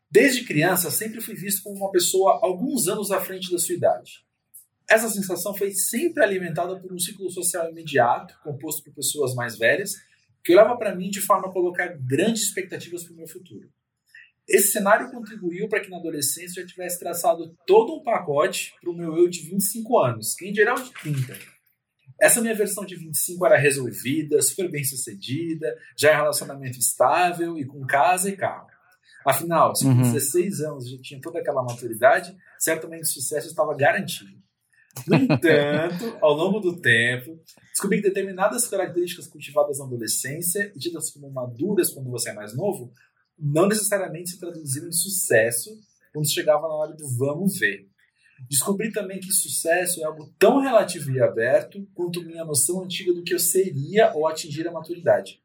Desde 0.09 0.45
criança 0.45 0.91
sempre 0.91 1.21
fui 1.21 1.35
visto 1.35 1.63
como 1.63 1.75
uma 1.75 1.91
pessoa 1.91 2.39
alguns 2.41 2.87
anos 2.87 3.11
à 3.11 3.19
frente 3.19 3.51
da 3.51 3.57
sua 3.57 3.75
idade. 3.75 4.25
Essa 4.87 5.09
sensação 5.09 5.55
foi 5.55 5.71
sempre 5.71 6.23
alimentada 6.23 6.79
por 6.79 6.93
um 6.93 6.99
ciclo 6.99 7.29
social 7.31 7.69
imediato, 7.69 8.35
composto 8.43 8.83
por 8.83 8.93
pessoas 8.93 9.33
mais 9.33 9.57
velhas, 9.57 9.93
que 10.43 10.53
olhava 10.53 10.77
para 10.77 10.95
mim 10.95 11.09
de 11.09 11.19
forma 11.19 11.47
a 11.47 11.51
colocar 11.51 11.87
grandes 11.99 12.43
expectativas 12.43 13.03
para 13.03 13.13
o 13.13 13.17
meu 13.17 13.27
futuro. 13.27 13.67
Esse 14.47 14.73
cenário 14.73 15.09
contribuiu 15.09 15.67
para 15.67 15.79
que 15.79 15.89
na 15.89 15.97
adolescência 15.97 16.59
eu 16.59 16.63
já 16.63 16.69
tivesse 16.69 16.99
traçado 16.99 17.55
todo 17.65 17.95
um 17.95 18.03
pacote 18.03 18.73
para 18.79 18.91
o 18.91 18.95
meu 18.95 19.17
eu 19.17 19.27
de 19.27 19.41
25 19.41 19.97
anos, 19.97 20.35
que 20.35 20.47
em 20.47 20.53
geral 20.53 20.75
de 20.75 20.91
30. 20.93 21.35
Essa 22.21 22.41
minha 22.41 22.53
versão 22.53 22.85
de 22.85 22.95
25 22.95 23.45
era 23.45 23.57
resolvida, 23.57 24.41
super 24.41 24.69
bem 24.69 24.83
sucedida, 24.83 25.75
já 25.97 26.13
em 26.13 26.15
relacionamento 26.15 26.77
estável 26.77 27.57
e 27.57 27.65
com 27.65 27.85
casa 27.85 28.29
e 28.29 28.37
carro. 28.37 28.67
Afinal, 29.25 29.75
se 29.75 29.83
com 29.83 29.89
uhum. 29.89 30.13
16 30.13 30.61
anos 30.61 30.85
eu 30.85 30.97
já 30.97 31.01
tinha 31.01 31.19
toda 31.19 31.39
aquela 31.39 31.63
maturidade, 31.63 32.37
certamente 32.59 33.03
o 33.03 33.07
sucesso 33.07 33.47
estava 33.47 33.75
garantido. 33.75 34.37
No 35.07 35.15
entanto, 35.15 36.17
ao 36.21 36.33
longo 36.33 36.59
do 36.59 36.79
tempo, 36.79 37.37
descobri 37.71 37.97
que 37.97 38.07
determinadas 38.07 38.67
características 38.67 39.27
cultivadas 39.27 39.79
na 39.79 39.85
adolescência 39.85 40.71
e 40.75 40.79
tidas 40.79 41.09
como 41.09 41.29
maduras 41.31 41.89
quando 41.89 42.09
você 42.09 42.29
é 42.29 42.33
mais 42.33 42.55
novo 42.55 42.93
não 43.38 43.67
necessariamente 43.67 44.31
se 44.31 44.39
traduziram 44.39 44.88
em 44.88 44.93
sucesso 44.93 45.69
quando 46.13 46.31
chegava 46.31 46.67
na 46.67 46.73
hora 46.73 46.93
do 46.93 47.07
vamos 47.17 47.59
ver. 47.59 47.88
Descobri 48.49 48.91
também 48.91 49.19
que 49.19 49.31
sucesso 49.31 50.01
é 50.01 50.03
algo 50.03 50.33
tão 50.38 50.59
relativo 50.59 51.11
e 51.11 51.21
aberto 51.21 51.88
quanto 51.93 52.23
minha 52.23 52.43
noção 52.43 52.83
antiga 52.83 53.13
do 53.13 53.23
que 53.23 53.33
eu 53.33 53.39
seria 53.39 54.13
ou 54.13 54.27
atingir 54.27 54.67
a 54.67 54.71
maturidade. 54.71 55.41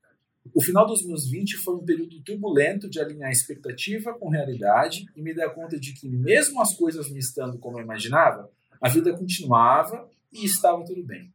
O 0.55 0.63
final 0.63 0.87
dos 0.87 1.07
meus 1.07 1.29
20 1.29 1.57
foi 1.59 1.75
um 1.75 1.85
período 1.85 2.21
turbulento 2.23 2.89
de 2.89 2.99
alinhar 2.99 3.31
expectativa 3.31 4.15
com 4.15 4.29
realidade 4.29 5.07
e 5.15 5.23
me 5.23 5.35
dar 5.35 5.51
conta 5.51 5.79
de 5.79 5.93
que, 5.93 6.09
mesmo 6.09 6.61
as 6.61 6.75
coisas 6.75 7.11
não 7.11 7.19
estando 7.19 7.59
como 7.59 7.79
eu 7.79 7.85
imaginava, 7.85 8.51
a 8.81 8.89
vida 8.89 9.17
continuava 9.17 10.09
e 10.33 10.45
estava 10.45 10.85
tudo 10.85 11.05
bem. 11.05 11.31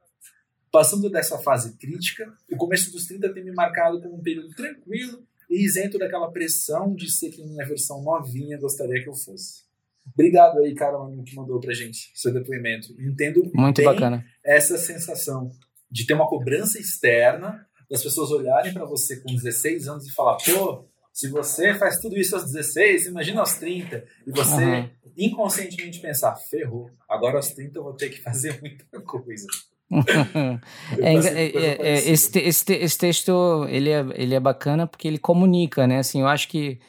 Passando 0.72 1.10
dessa 1.10 1.38
fase 1.38 1.78
crítica, 1.78 2.34
o 2.52 2.58
começo 2.58 2.92
dos 2.92 3.06
30 3.06 3.34
tem 3.34 3.44
me 3.46 3.54
marcado 3.54 4.02
como 4.02 4.16
um 4.16 4.22
período 4.22 4.50
tranquilo 4.56 5.26
e 5.50 5.64
isento 5.64 5.98
daquela 5.98 6.32
pressão 6.32 6.96
de 6.96 7.12
ser 7.12 7.30
quem 7.30 7.48
minha 7.48 7.66
versão 7.66 8.02
novinha 8.02 8.58
gostaria 8.58 9.02
que 9.02 9.10
eu 9.10 9.16
fosse. 9.16 9.66
Obrigado 10.14 10.60
aí, 10.60 10.74
cara, 10.76 10.98
que 11.26 11.36
mandou 11.36 11.60
pra 11.60 11.74
gente 11.74 12.12
seu 12.14 12.32
depoimento. 12.32 12.94
Entendo 13.00 13.50
Muito 13.54 13.84
bacana. 13.84 14.24
essa 14.44 14.78
sensação 14.78 15.52
de 15.90 16.06
ter 16.06 16.14
uma 16.14 16.28
cobrança 16.28 16.80
externa, 16.80 17.66
das 17.90 18.04
pessoas 18.04 18.32
olharem 18.32 18.74
para 18.74 18.86
você 18.86 19.18
com 19.18 19.34
16 19.34 19.88
anos 19.88 20.08
e 20.08 20.12
falar, 20.12 20.38
pô, 20.38 20.86
se 21.14 21.30
você 21.30 21.74
faz 21.74 22.00
tudo 22.00 22.18
isso 22.18 22.36
aos 22.36 22.52
16, 22.52 23.08
imagina 23.08 23.40
aos 23.40 23.54
30, 23.54 24.04
e 24.28 24.32
você 24.32 24.64
uhum. 24.64 24.90
inconscientemente 25.16 26.00
pensar, 26.00 26.36
ferrou, 26.36 26.92
agora 27.08 27.38
aos 27.38 27.50
30 27.50 27.80
eu 27.80 27.84
vou 27.84 27.94
ter 27.94 28.10
que 28.10 28.20
fazer 28.24 28.60
muita 28.60 29.00
coisa. 29.02 29.48
é, 31.00 31.14
é, 31.14 31.46
é, 31.46 31.88
é 31.88 32.10
esse, 32.10 32.40
esse, 32.40 32.74
esse 32.74 32.98
texto 32.98 33.66
ele 33.70 33.90
é, 33.90 34.06
ele 34.16 34.34
é 34.34 34.40
bacana 34.40 34.88
porque 34.88 35.08
ele 35.08 35.20
comunica, 35.20 35.86
né? 35.86 36.00
Assim, 36.00 36.22
eu 36.22 36.28
acho 36.28 36.48
que 36.48 36.80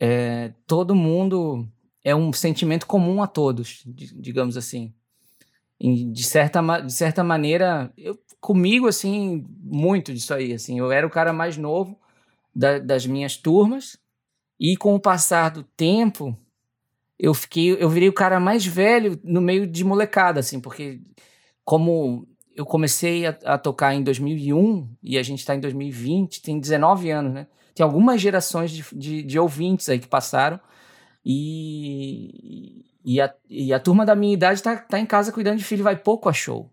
é, 0.00 0.52
todo 0.66 0.94
mundo 0.94 1.66
é 2.04 2.14
um 2.14 2.32
sentimento 2.32 2.86
comum 2.86 3.22
a 3.22 3.26
todos, 3.26 3.82
digamos 3.86 4.56
assim. 4.56 4.92
De 5.80 6.24
certa, 6.24 6.60
de 6.80 6.92
certa 6.92 7.22
maneira, 7.22 7.92
eu, 7.96 8.18
comigo, 8.40 8.88
assim, 8.88 9.46
muito 9.60 10.12
disso 10.12 10.34
aí. 10.34 10.52
Assim, 10.52 10.78
eu 10.78 10.90
era 10.90 11.06
o 11.06 11.10
cara 11.10 11.32
mais 11.32 11.56
novo 11.56 11.98
da, 12.54 12.78
das 12.78 13.06
minhas 13.06 13.36
turmas 13.36 13.98
e 14.58 14.76
com 14.76 14.94
o 14.94 15.00
passar 15.00 15.50
do 15.50 15.62
tempo, 15.62 16.36
eu 17.18 17.32
fiquei, 17.32 17.72
eu 17.80 17.88
virei 17.88 18.08
o 18.08 18.12
cara 18.12 18.40
mais 18.40 18.66
velho 18.66 19.20
no 19.22 19.40
meio 19.40 19.66
de 19.66 19.84
molecada, 19.84 20.40
assim, 20.40 20.60
porque 20.60 21.00
como 21.68 22.26
eu 22.56 22.64
comecei 22.64 23.26
a, 23.26 23.38
a, 23.44 23.58
tocar 23.58 23.94
em 23.94 24.02
2001 24.02 24.88
e 25.02 25.18
a 25.18 25.22
gente 25.22 25.40
está 25.40 25.54
em 25.54 25.60
2020, 25.60 26.40
tem 26.40 26.58
19 26.58 27.10
anos, 27.10 27.34
né? 27.34 27.46
Tem 27.74 27.84
algumas 27.84 28.22
gerações 28.22 28.70
de, 28.70 28.82
de, 28.94 29.22
de 29.22 29.38
ouvintes 29.38 29.86
aí 29.90 29.98
que 29.98 30.08
passaram 30.08 30.58
e, 31.22 32.86
e, 33.04 33.20
a, 33.20 33.34
e 33.50 33.70
a 33.70 33.78
turma 33.78 34.06
da 34.06 34.16
minha 34.16 34.32
idade 34.32 34.60
está 34.60 34.76
tá 34.78 34.98
em 34.98 35.04
casa 35.04 35.30
cuidando 35.30 35.58
de 35.58 35.64
filho, 35.64 35.84
vai 35.84 35.94
pouco 35.94 36.30
a 36.30 36.32
show, 36.32 36.72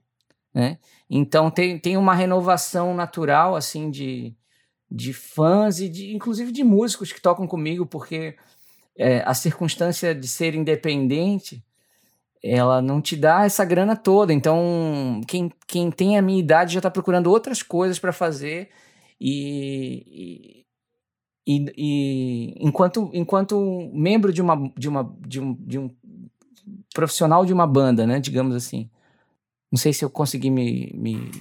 né? 0.54 0.78
Então 1.10 1.52
tem, 1.52 1.78
tem 1.78 1.98
uma 1.98 2.16
renovação 2.16 2.96
natural, 2.96 3.54
assim, 3.54 3.92
de, 3.92 4.34
de 4.90 5.12
fãs 5.12 5.82
e 5.82 5.90
de, 5.90 6.16
inclusive 6.16 6.54
de 6.54 6.64
músicos 6.64 7.12
que 7.12 7.22
tocam 7.22 7.46
comigo, 7.46 7.86
porque 7.86 8.38
é, 8.98 9.22
a 9.26 9.34
circunstância 9.34 10.16
de 10.16 10.28
ser 10.30 10.56
independente 10.56 11.62
ela 12.44 12.82
não 12.82 13.02
te 13.02 13.16
dá 13.16 13.46
essa 13.46 13.66
grana 13.66 13.96
toda. 13.96 14.34
Então, 14.34 15.22
quem, 15.28 15.52
quem 15.68 15.90
tem 15.92 16.18
a 16.18 16.22
minha 16.22 16.40
idade 16.40 16.74
já 16.74 16.80
está 16.80 16.92
procurando 16.92 17.30
outras 17.32 17.64
coisas 17.64 18.00
para 18.00 18.14
fazer 18.14 18.70
e, 19.20 20.66
e, 21.48 21.74
e, 21.78 22.56
enquanto, 22.60 23.10
enquanto 23.14 23.90
membro 23.94 24.32
de 24.32 24.42
uma, 24.42 24.72
de 24.78 24.88
uma 24.90 25.16
de 25.20 25.40
um, 25.40 25.54
de 25.54 25.80
um 25.80 25.90
profissional 26.94 27.46
de 27.46 27.54
uma 27.54 27.68
banda, 27.68 28.06
né, 28.06 28.20
digamos 28.20 28.56
assim. 28.56 28.90
Não 29.72 29.78
sei 29.78 29.92
se 29.92 30.06
eu 30.06 30.10
consegui 30.10 30.50
me, 30.50 30.92
me 30.94 31.32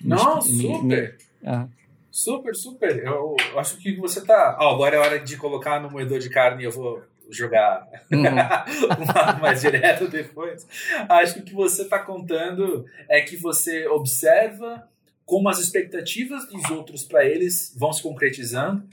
não, 0.00 0.36
me, 0.36 0.42
super. 0.42 0.82
Me, 0.82 1.14
ah. 1.44 1.68
Super, 2.10 2.54
super. 2.54 3.04
Eu 3.04 3.36
acho 3.56 3.78
que 3.78 3.96
você 3.96 4.24
tá. 4.24 4.58
Oh, 4.60 4.68
agora 4.68 4.96
é 4.96 4.98
hora 4.98 5.18
de 5.18 5.36
colocar 5.36 5.80
no 5.80 5.90
moedor 5.90 6.18
de 6.18 6.28
carne. 6.28 6.64
Eu 6.64 6.70
vou 6.70 7.02
jogar 7.32 7.88
uhum. 8.10 8.22
mais 9.40 9.60
direto 9.62 10.08
depois. 10.08 10.66
Acho 11.08 11.34
que 11.34 11.40
o 11.40 11.44
que 11.44 11.54
você 11.54 11.82
está 11.82 11.98
contando 11.98 12.84
é 13.08 13.20
que 13.20 13.36
você 13.36 13.86
observa 13.86 14.88
como 15.24 15.48
as 15.48 15.58
expectativas 15.58 16.46
dos 16.48 16.68
outros 16.70 17.04
para 17.04 17.24
eles 17.24 17.74
vão 17.76 17.92
se 17.92 18.02
concretizando, 18.02 18.86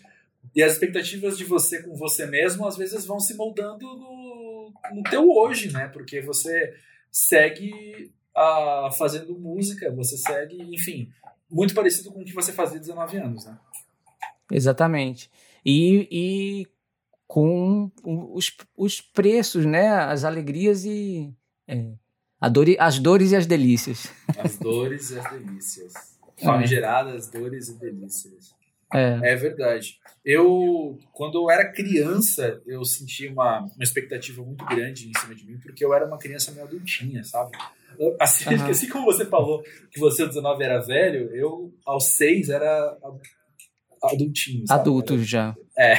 E 0.55 0.63
as 0.63 0.73
expectativas 0.73 1.37
de 1.37 1.43
você 1.43 1.83
com 1.83 1.95
você 1.95 2.25
mesmo, 2.25 2.65
às 2.65 2.77
vezes, 2.77 3.05
vão 3.05 3.19
se 3.19 3.35
moldando 3.35 3.85
no, 3.85 4.73
no 4.93 5.03
teu 5.03 5.29
hoje, 5.29 5.71
né? 5.71 5.87
Porque 5.89 6.21
você 6.21 6.73
segue 7.11 8.11
uh, 8.35 8.91
fazendo 8.97 9.37
música, 9.37 9.91
você 9.91 10.17
segue, 10.17 10.61
enfim, 10.73 11.11
muito 11.49 11.73
parecido 11.73 12.11
com 12.11 12.21
o 12.21 12.25
que 12.25 12.33
você 12.33 12.53
fazia 12.53 12.79
19 12.79 13.17
anos, 13.17 13.45
né? 13.45 13.57
Exatamente. 14.51 15.29
E, 15.65 16.07
e 16.11 16.67
com 17.29 17.91
os, 18.03 18.51
os 18.75 18.99
preços, 18.99 19.63
né? 19.63 19.87
As 19.87 20.23
alegrias 20.23 20.83
e 20.83 21.31
é, 21.67 21.93
dor, 22.49 22.65
as 22.79 22.97
dores 22.97 23.31
e 23.31 23.35
as 23.35 23.45
delícias. 23.45 24.11
As 24.35 24.57
dores 24.57 25.11
e 25.11 25.19
as 25.19 25.29
delícias. 25.29 25.93
Famigeradas 26.43 27.27
é. 27.27 27.39
dores 27.39 27.69
e 27.69 27.77
delícias. 27.77 28.55
É. 28.91 29.33
é 29.33 29.35
verdade. 29.35 29.99
Eu, 30.25 30.97
quando 31.13 31.37
eu 31.37 31.51
era 31.51 31.71
criança, 31.71 32.59
eu 32.65 32.83
senti 32.83 33.27
uma, 33.27 33.59
uma 33.59 33.83
expectativa 33.83 34.43
muito 34.43 34.65
grande 34.65 35.07
em 35.07 35.19
cima 35.19 35.35
de 35.35 35.45
mim, 35.45 35.59
porque 35.59 35.85
eu 35.85 35.93
era 35.93 36.07
uma 36.07 36.17
criança 36.17 36.51
meio 36.51 36.65
adultinha, 36.65 37.23
sabe? 37.23 37.51
Assim, 38.19 38.55
uhum. 38.55 38.65
assim 38.65 38.89
como 38.89 39.05
você 39.05 39.23
falou 39.25 39.61
que 39.91 39.99
você 39.99 40.23
aos 40.23 40.31
19 40.31 40.63
era 40.63 40.79
velho, 40.79 41.29
eu 41.35 41.71
aos 41.85 42.05
6 42.15 42.49
era 42.49 42.97
adultinho. 44.03 44.65
Sabe? 44.65 44.81
Adulto 44.81 45.19
já. 45.19 45.55
É. 45.79 45.93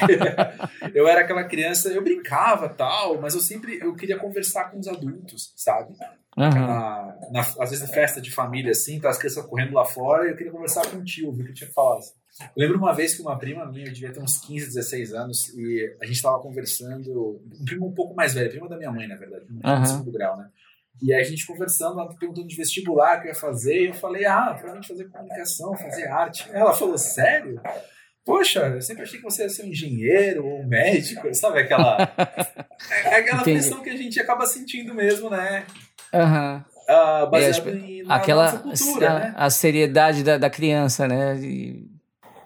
eu 0.95 1.09
era 1.09 1.23
aquela 1.23 1.45
criança, 1.45 1.89
eu 1.89 2.05
brincava 2.05 2.69
tal, 2.69 3.19
mas 3.19 3.35
eu 3.35 3.41
sempre 3.41 3.79
eu 3.81 3.95
queria 3.95 4.19
conversar 4.19 4.71
com 4.71 4.79
os 4.79 4.87
adultos, 4.87 5.55
sabe? 5.57 5.95
Uhum. 6.37 6.51
Na, 6.51 7.17
na, 7.33 7.41
às 7.41 7.71
vezes, 7.71 7.91
festa 7.91 8.21
de 8.21 8.31
família, 8.31 8.71
assim, 8.71 9.01
tá 9.01 9.09
as 9.09 9.19
crianças 9.19 9.45
correndo 9.47 9.73
lá 9.73 9.85
fora 9.85 10.27
e 10.27 10.31
eu 10.31 10.37
queria 10.37 10.53
conversar 10.53 10.87
com 10.87 10.99
o 10.99 11.05
tio, 11.05 11.29
ouvir 11.29 11.43
o 11.43 11.47
que 11.47 11.55
tinha 11.55 11.69
que 11.69 11.75
falar. 11.75 11.99
Assim. 11.99 12.13
Eu 12.43 12.63
lembro 12.63 12.79
uma 12.79 12.95
vez 12.95 13.15
que 13.15 13.23
uma 13.23 13.39
prima 13.39 13.67
minha, 13.67 13.87
eu 13.87 13.93
devia 13.93 14.13
ter 14.13 14.21
uns 14.21 14.39
15, 14.39 14.67
16 14.67 15.15
anos, 15.15 15.49
e 15.55 15.97
a 16.01 16.05
gente 16.05 16.17
estava 16.17 16.39
conversando, 16.41 17.41
um 17.61 17.65
primo 17.65 17.89
um 17.89 17.95
pouco 17.95 18.15
mais 18.15 18.35
velho, 18.35 18.51
prima 18.51 18.69
da 18.69 18.77
minha 18.77 18.93
mãe, 18.93 19.09
na 19.09 19.17
verdade, 19.17 19.47
um 19.51 19.69
uhum. 19.69 19.85
segundo 19.85 20.13
grau, 20.13 20.37
né? 20.37 20.49
E 21.03 21.15
aí 21.15 21.21
a 21.21 21.25
gente 21.25 21.47
conversando, 21.47 21.99
ela 21.99 22.15
perguntando 22.15 22.47
de 22.47 22.57
vestibular 22.57 23.19
que 23.21 23.29
eu 23.29 23.31
ia 23.31 23.35
fazer, 23.35 23.85
e 23.85 23.87
eu 23.89 23.95
falei, 23.95 24.27
ah, 24.27 24.51
provavelmente 24.53 24.89
fazer 24.89 25.09
comunicação, 25.09 25.77
fazer 25.77 26.07
arte. 26.09 26.49
Ela 26.53 26.75
falou, 26.75 26.99
sério? 26.99 27.61
Poxa, 28.31 28.61
eu 28.61 28.81
sempre 28.81 29.03
achei 29.03 29.19
que 29.19 29.25
você 29.25 29.43
ia 29.43 29.49
ser 29.49 29.65
um 29.65 29.71
engenheiro 29.71 30.47
ou 30.47 30.61
um 30.61 30.65
médico, 30.65 31.27
sabe? 31.35 31.59
Aquela, 31.59 31.99
é, 32.89 33.09
é 33.09 33.17
aquela 33.17 33.43
pressão 33.43 33.83
que 33.83 33.91
a 33.91 33.97
gente 33.97 34.21
acaba 34.21 34.47
sentindo 34.47 34.95
mesmo, 34.95 35.29
né? 35.29 35.67
Aham. 36.15 36.65
Uhum. 36.65 36.81
Uh, 36.95 37.31
baseado 37.31 37.69
é, 37.69 37.73
em, 37.73 38.03
na 38.05 38.15
aquela, 38.15 38.59
cultura, 38.59 39.11
a, 39.11 39.19
né? 39.19 39.35
a 39.37 39.51
seriedade 39.51 40.23
da, 40.23 40.39
da 40.39 40.49
criança, 40.49 41.09
né? 41.09 41.41
E, 41.41 41.91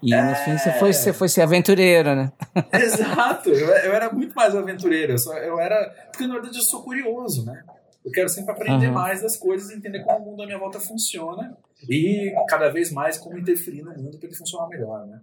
e 0.03 0.15
é... 0.15 0.23
no 0.23 0.35
fim 0.37 0.57
você 0.57 0.73
foi, 0.73 0.93
você 0.95 1.13
foi 1.13 1.29
ser 1.29 1.43
aventureiro, 1.43 2.15
né? 2.15 2.33
Exato, 2.73 3.51
eu, 3.51 3.69
eu 3.69 3.93
era 3.93 4.11
muito 4.11 4.35
mais 4.35 4.57
aventureiro. 4.57 5.13
Eu, 5.13 5.19
só, 5.19 5.37
eu 5.37 5.61
era. 5.61 5.77
Porque 6.11 6.27
na 6.27 6.35
verdade 6.35 6.57
eu 6.57 6.65
sou 6.65 6.83
curioso, 6.83 7.45
né? 7.45 7.63
Eu 8.03 8.11
quero 8.11 8.29
sempre 8.31 8.53
aprender 8.53 8.87
uhum. 8.87 8.95
mais 8.95 9.21
das 9.21 9.37
coisas, 9.37 9.71
entender 9.71 10.03
como 10.03 10.25
o 10.25 10.31
mundo 10.31 10.43
à 10.43 10.47
minha 10.47 10.59
volta 10.59 10.81
funciona 10.81 11.55
e 11.87 12.35
cada 12.49 12.71
vez 12.71 12.91
mais 12.91 13.19
como 13.19 13.37
interferir 13.37 13.83
no 13.83 13.93
mundo 13.93 14.19
para 14.19 14.29
ele 14.29 14.37
funcionar 14.37 14.67
melhor, 14.69 15.07
né? 15.07 15.21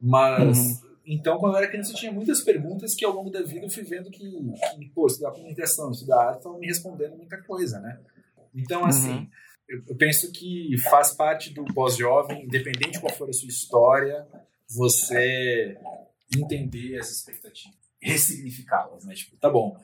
Mas 0.00 0.58
uhum. 0.58 0.90
então 1.06 1.38
quando 1.38 1.54
eu 1.54 1.58
era 1.58 1.68
criança 1.68 1.92
eu 1.92 1.96
tinha 1.96 2.12
muitas 2.12 2.42
perguntas 2.42 2.94
que 2.94 3.04
ao 3.04 3.12
longo 3.12 3.30
da 3.30 3.42
vida 3.42 3.66
eu 3.66 3.70
fui 3.70 3.82
vendo 3.82 4.10
que, 4.10 4.20
que 4.20 4.88
pô, 4.94 5.06
estudar 5.06 5.32
comunicação, 5.32 5.90
estudar 5.90 6.28
arte, 6.28 6.38
estavam 6.38 6.58
me 6.58 6.66
respondendo 6.66 7.16
muita 7.16 7.40
coisa, 7.42 7.80
né? 7.80 7.98
Então 8.54 8.84
assim, 8.84 9.10
uhum. 9.10 9.28
eu, 9.68 9.82
eu 9.88 9.96
penso 9.96 10.30
que 10.32 10.76
faz 10.90 11.12
parte 11.12 11.52
do 11.52 11.64
pós-jovem, 11.66 12.44
independente 12.44 12.92
de 12.92 13.00
qual 13.00 13.12
for 13.12 13.28
a 13.28 13.32
sua 13.32 13.48
história, 13.48 14.26
você 14.68 15.76
entender 16.36 16.98
as 16.98 17.10
expectativas, 17.10 17.78
ressignificá-las, 18.00 19.04
né? 19.04 19.14
Tipo, 19.14 19.36
tá 19.36 19.50
bom, 19.50 19.76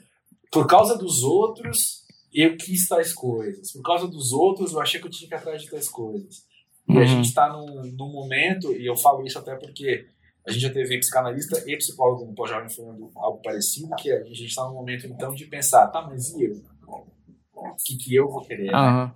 por 0.51 0.67
causa 0.67 0.97
dos 0.97 1.23
outros 1.23 2.05
eu 2.35 2.57
quis 2.57 2.89
tais 2.89 3.13
coisas. 3.13 3.73
Por 3.73 3.83
causa 3.83 4.09
dos 4.09 4.33
outros, 4.33 4.73
eu 4.73 4.81
achei 4.81 5.01
que 5.01 5.07
eu 5.07 5.11
tinha 5.11 5.29
que 5.29 5.35
ir 5.35 5.39
atrás 5.39 5.63
de 5.63 5.71
tais 5.71 5.89
coisas. 5.89 6.45
E 6.89 6.93
uhum. 6.93 6.99
a 6.99 7.05
gente 7.05 7.29
está 7.29 7.53
num, 7.53 7.83
num 7.97 8.13
momento, 8.13 8.73
e 8.73 8.87
eu 8.87 8.97
falo 8.97 9.25
isso 9.27 9.39
até 9.39 9.57
porque 9.57 10.07
a 10.47 10.53
gente 10.53 10.63
já 10.63 10.73
teve 10.73 10.99
psicanalista 10.99 11.63
e 11.67 11.77
psicólogo 11.77 12.27
no 12.27 12.35
pós-jovem 12.35 12.69
falando 12.69 13.11
algo 13.17 13.41
parecido, 13.41 13.95
que 13.97 14.13
a 14.13 14.25
gente 14.25 14.45
está 14.45 14.65
num 14.65 14.75
momento, 14.75 15.07
então, 15.07 15.35
de 15.35 15.47
pensar, 15.47 15.87
tá, 15.89 16.03
mas 16.03 16.35
e 16.35 16.45
eu? 16.45 16.63
O 16.87 17.77
que, 17.83 17.97
que 17.97 18.15
eu 18.15 18.29
vou 18.29 18.43
querer? 18.43 18.75
Uhum. 18.75 19.07
Né? 19.07 19.15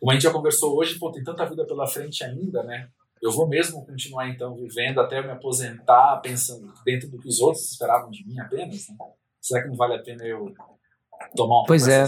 Como 0.00 0.10
a 0.10 0.14
gente 0.14 0.22
já 0.22 0.32
conversou 0.32 0.76
hoje, 0.76 0.98
pô, 0.98 1.12
tem 1.12 1.22
tanta 1.22 1.48
vida 1.48 1.66
pela 1.66 1.86
frente 1.86 2.24
ainda, 2.24 2.62
né? 2.64 2.88
Eu 3.22 3.30
vou 3.30 3.46
mesmo 3.46 3.86
continuar, 3.86 4.28
então, 4.28 4.56
vivendo 4.56 5.00
até 5.00 5.20
eu 5.20 5.22
me 5.22 5.30
aposentar, 5.30 6.20
pensando 6.20 6.72
dentro 6.84 7.08
do 7.08 7.18
que 7.18 7.28
os 7.28 7.40
outros 7.40 7.70
esperavam 7.70 8.10
de 8.10 8.26
mim 8.26 8.38
apenas, 8.40 8.88
né? 8.88 8.96
Será 9.40 9.62
que 9.62 9.68
não 9.68 9.76
vale 9.76 9.94
a 9.94 10.02
pena 10.02 10.24
eu 10.24 10.52
tomar 11.34 11.62
um 11.62 11.64
pois 11.64 11.88
é. 11.88 12.04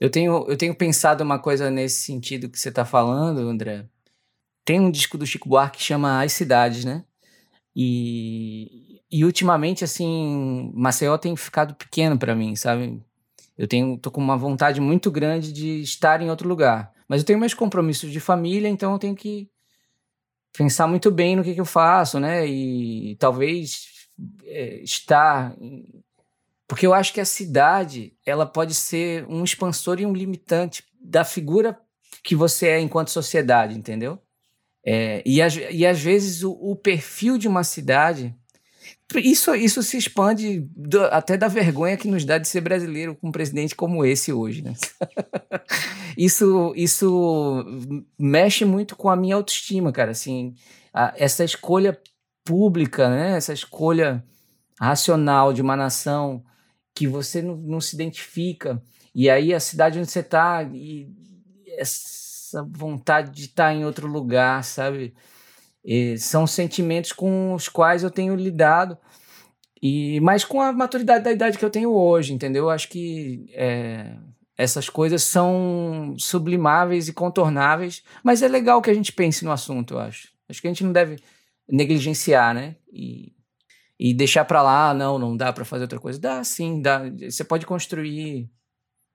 Eu 0.00 0.10
tenho, 0.10 0.44
eu 0.48 0.56
tenho 0.56 0.74
pensado 0.74 1.22
uma 1.24 1.38
coisa 1.38 1.70
nesse 1.70 2.02
sentido 2.02 2.48
que 2.48 2.58
você 2.58 2.68
está 2.68 2.84
falando, 2.84 3.40
André. 3.40 3.84
Tem 4.64 4.80
um 4.80 4.90
disco 4.90 5.16
do 5.16 5.26
Chico 5.26 5.48
Buarque 5.48 5.78
que 5.78 5.84
chama 5.84 6.22
As 6.22 6.32
Cidades, 6.32 6.84
né? 6.84 7.04
E, 7.74 9.00
e 9.10 9.24
ultimamente, 9.24 9.84
assim, 9.84 10.70
Maceió 10.74 11.16
tem 11.16 11.34
ficado 11.36 11.74
pequeno 11.74 12.18
para 12.18 12.34
mim, 12.34 12.54
sabe? 12.56 13.02
Eu 13.56 13.66
tenho, 13.66 13.98
tô 13.98 14.10
com 14.10 14.20
uma 14.20 14.36
vontade 14.36 14.80
muito 14.80 15.10
grande 15.10 15.52
de 15.52 15.80
estar 15.80 16.20
em 16.20 16.30
outro 16.30 16.48
lugar. 16.48 16.92
Mas 17.08 17.22
eu 17.22 17.26
tenho 17.26 17.38
meus 17.38 17.54
compromissos 17.54 18.12
de 18.12 18.20
família, 18.20 18.68
então 18.68 18.92
eu 18.92 18.98
tenho 18.98 19.14
que 19.14 19.48
pensar 20.52 20.86
muito 20.86 21.10
bem 21.10 21.36
no 21.36 21.42
que, 21.42 21.54
que 21.54 21.60
eu 21.60 21.64
faço, 21.64 22.20
né? 22.20 22.46
E 22.46 23.16
talvez 23.16 23.86
é, 24.44 24.82
estar 24.82 25.56
porque 26.68 26.86
eu 26.86 26.92
acho 26.92 27.14
que 27.14 27.20
a 27.20 27.24
cidade, 27.24 28.12
ela 28.26 28.44
pode 28.44 28.74
ser 28.74 29.26
um 29.26 29.42
expansor 29.42 29.98
e 29.98 30.04
um 30.04 30.12
limitante 30.12 30.84
da 31.00 31.24
figura 31.24 31.80
que 32.22 32.36
você 32.36 32.68
é 32.68 32.80
enquanto 32.80 33.10
sociedade, 33.10 33.74
entendeu? 33.74 34.20
É, 34.84 35.22
e, 35.24 35.38
e 35.38 35.86
às 35.86 36.00
vezes 36.00 36.42
o, 36.42 36.52
o, 36.52 36.76
perfil 36.76 37.38
de 37.38 37.48
uma 37.48 37.64
cidade. 37.64 38.34
Isso, 39.16 39.54
isso 39.54 39.82
se 39.82 39.96
expande 39.96 40.60
do, 40.76 41.02
até 41.06 41.38
da 41.38 41.48
vergonha 41.48 41.96
que 41.96 42.06
nos 42.06 42.24
dá 42.24 42.36
de 42.36 42.46
ser 42.46 42.60
brasileiro 42.60 43.16
com 43.16 43.28
um 43.28 43.32
presidente 43.32 43.74
como 43.74 44.04
esse 44.04 44.30
hoje. 44.30 44.62
Né? 44.62 44.74
isso, 46.18 46.74
isso 46.76 47.64
mexe 48.18 48.66
muito 48.66 48.94
com 48.94 49.08
a 49.08 49.16
minha 49.16 49.36
autoestima, 49.36 49.90
cara. 49.90 50.10
Assim, 50.10 50.54
a, 50.92 51.14
essa 51.16 51.44
escolha 51.44 51.98
pública, 52.44 53.08
né? 53.08 53.36
essa 53.38 53.54
escolha 53.54 54.22
racional 54.78 55.52
de 55.52 55.62
uma 55.62 55.76
nação 55.76 56.44
que 56.98 57.06
você 57.06 57.40
não, 57.40 57.54
não 57.54 57.80
se 57.80 57.94
identifica. 57.94 58.82
E 59.14 59.30
aí 59.30 59.54
a 59.54 59.60
cidade 59.60 60.00
onde 60.00 60.10
você 60.10 60.18
está 60.18 60.64
e 60.64 61.08
essa 61.76 62.60
vontade 62.68 63.30
de 63.30 63.44
estar 63.44 63.66
tá 63.66 63.72
em 63.72 63.84
outro 63.84 64.08
lugar, 64.08 64.64
sabe? 64.64 65.14
E 65.84 66.18
são 66.18 66.44
sentimentos 66.44 67.12
com 67.12 67.54
os 67.54 67.68
quais 67.68 68.02
eu 68.02 68.10
tenho 68.10 68.34
lidado. 68.34 68.98
E, 69.80 70.18
mas 70.18 70.44
com 70.44 70.60
a 70.60 70.72
maturidade 70.72 71.22
da 71.22 71.30
idade 71.30 71.56
que 71.56 71.64
eu 71.64 71.70
tenho 71.70 71.92
hoje, 71.92 72.34
entendeu? 72.34 72.68
Acho 72.68 72.88
que 72.88 73.46
é, 73.52 74.16
essas 74.56 74.90
coisas 74.90 75.22
são 75.22 76.16
sublimáveis 76.18 77.06
e 77.06 77.12
contornáveis, 77.12 78.02
mas 78.24 78.42
é 78.42 78.48
legal 78.48 78.82
que 78.82 78.90
a 78.90 78.94
gente 78.94 79.12
pense 79.12 79.44
no 79.44 79.52
assunto, 79.52 79.94
eu 79.94 80.00
acho. 80.00 80.32
Acho 80.48 80.60
que 80.60 80.66
a 80.66 80.70
gente 80.70 80.82
não 80.82 80.92
deve 80.92 81.22
negligenciar, 81.70 82.52
né? 82.52 82.74
E 82.92 83.37
e 83.98 84.14
deixar 84.14 84.44
para 84.44 84.62
lá, 84.62 84.94
não, 84.94 85.18
não 85.18 85.36
dá 85.36 85.52
para 85.52 85.64
fazer 85.64 85.82
outra 85.82 85.98
coisa. 85.98 86.20
Dá 86.20 86.44
sim, 86.44 86.80
dá. 86.80 87.02
Você 87.28 87.42
pode 87.42 87.66
construir 87.66 88.48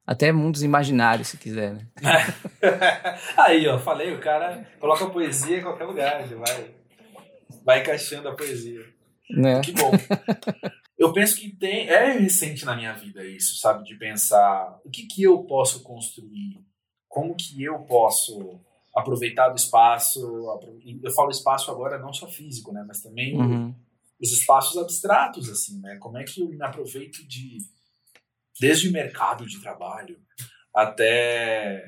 até 0.05 0.31
mundos 0.31 0.61
imaginários 0.61 1.29
se 1.29 1.37
quiser, 1.37 1.73
né? 1.73 1.87
Aí, 3.37 3.65
ó, 3.67 3.79
falei, 3.79 4.13
o 4.13 4.19
cara 4.19 4.67
coloca 4.79 5.09
poesia 5.09 5.59
em 5.59 5.63
qualquer 5.63 5.85
lugar, 5.85 6.27
vai, 6.27 6.75
vai 7.63 7.79
encaixando 7.79 8.27
a 8.27 8.35
poesia. 8.35 8.81
Né? 9.29 9.61
Que 9.61 9.71
bom. 9.71 9.91
Eu 10.99 11.13
penso 11.13 11.37
que 11.37 11.49
tem, 11.55 11.87
é 11.87 12.11
recente 12.11 12.65
na 12.65 12.75
minha 12.75 12.93
vida 12.93 13.25
isso, 13.25 13.57
sabe? 13.57 13.85
De 13.85 13.95
pensar 13.95 14.79
o 14.83 14.89
que, 14.89 15.07
que 15.07 15.23
eu 15.23 15.41
posso 15.43 15.81
construir, 15.81 16.61
como 17.07 17.35
que 17.35 17.63
eu 17.63 17.79
posso 17.79 18.59
aproveitar 18.93 19.49
do 19.49 19.55
espaço. 19.55 20.19
Eu 21.01 21.11
falo 21.11 21.31
espaço 21.31 21.71
agora 21.71 21.97
não 21.97 22.11
só 22.11 22.27
físico, 22.27 22.73
né? 22.73 22.83
Mas 22.85 23.01
também 23.01 23.37
uhum 23.37 23.73
os 24.23 24.31
espaços 24.31 24.77
abstratos, 24.77 25.49
assim, 25.49 25.81
né? 25.81 25.97
Como 25.97 26.17
é 26.17 26.23
que 26.23 26.41
eu 26.41 26.47
me 26.47 26.63
aproveito 26.63 27.27
de 27.27 27.57
desde 28.57 28.87
o 28.87 28.91
mercado 28.93 29.45
de 29.45 29.59
trabalho 29.61 30.17
até, 30.73 31.83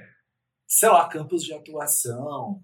sei 0.68 0.90
lá, 0.90 1.08
campos 1.08 1.44
de 1.44 1.54
atuação 1.54 2.62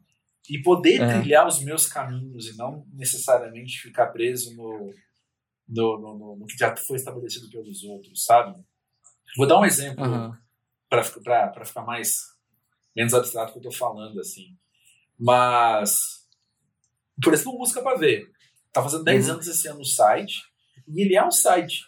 e 0.50 0.62
poder 0.62 1.02
é. 1.02 1.20
trilhar 1.20 1.48
os 1.48 1.64
meus 1.64 1.88
caminhos 1.88 2.48
e 2.48 2.58
não 2.58 2.86
necessariamente 2.92 3.80
ficar 3.80 4.08
preso 4.08 4.54
no, 4.58 4.94
no, 5.70 6.00
no, 6.00 6.36
no, 6.36 6.46
que 6.46 6.58
já 6.58 6.76
foi 6.76 6.98
estabelecido 6.98 7.50
pelos 7.50 7.84
outros, 7.86 8.26
sabe? 8.26 8.62
Vou 9.38 9.48
dar 9.48 9.58
um 9.58 9.66
exemplo 9.66 10.06
uhum. 10.06 10.36
para 10.90 11.04
ficar 11.66 11.86
mais 11.86 12.36
menos 12.94 13.14
abstrato 13.14 13.54
que 13.54 13.60
eu 13.60 13.64
tô 13.64 13.72
falando, 13.72 14.20
assim. 14.20 14.58
Mas, 15.18 16.28
por 17.24 17.34
exemplo, 17.34 17.58
música 17.58 17.82
para 17.82 17.98
ver 17.98 18.30
Tá 18.74 18.82
fazendo 18.82 19.04
10 19.04 19.28
Uhum. 19.28 19.34
anos 19.34 19.48
esse 19.48 19.68
ano 19.68 19.82
o 19.82 19.86
site. 19.86 20.42
E 20.88 21.02
ele 21.02 21.16
é 21.16 21.26
um 21.26 21.32
site, 21.32 21.86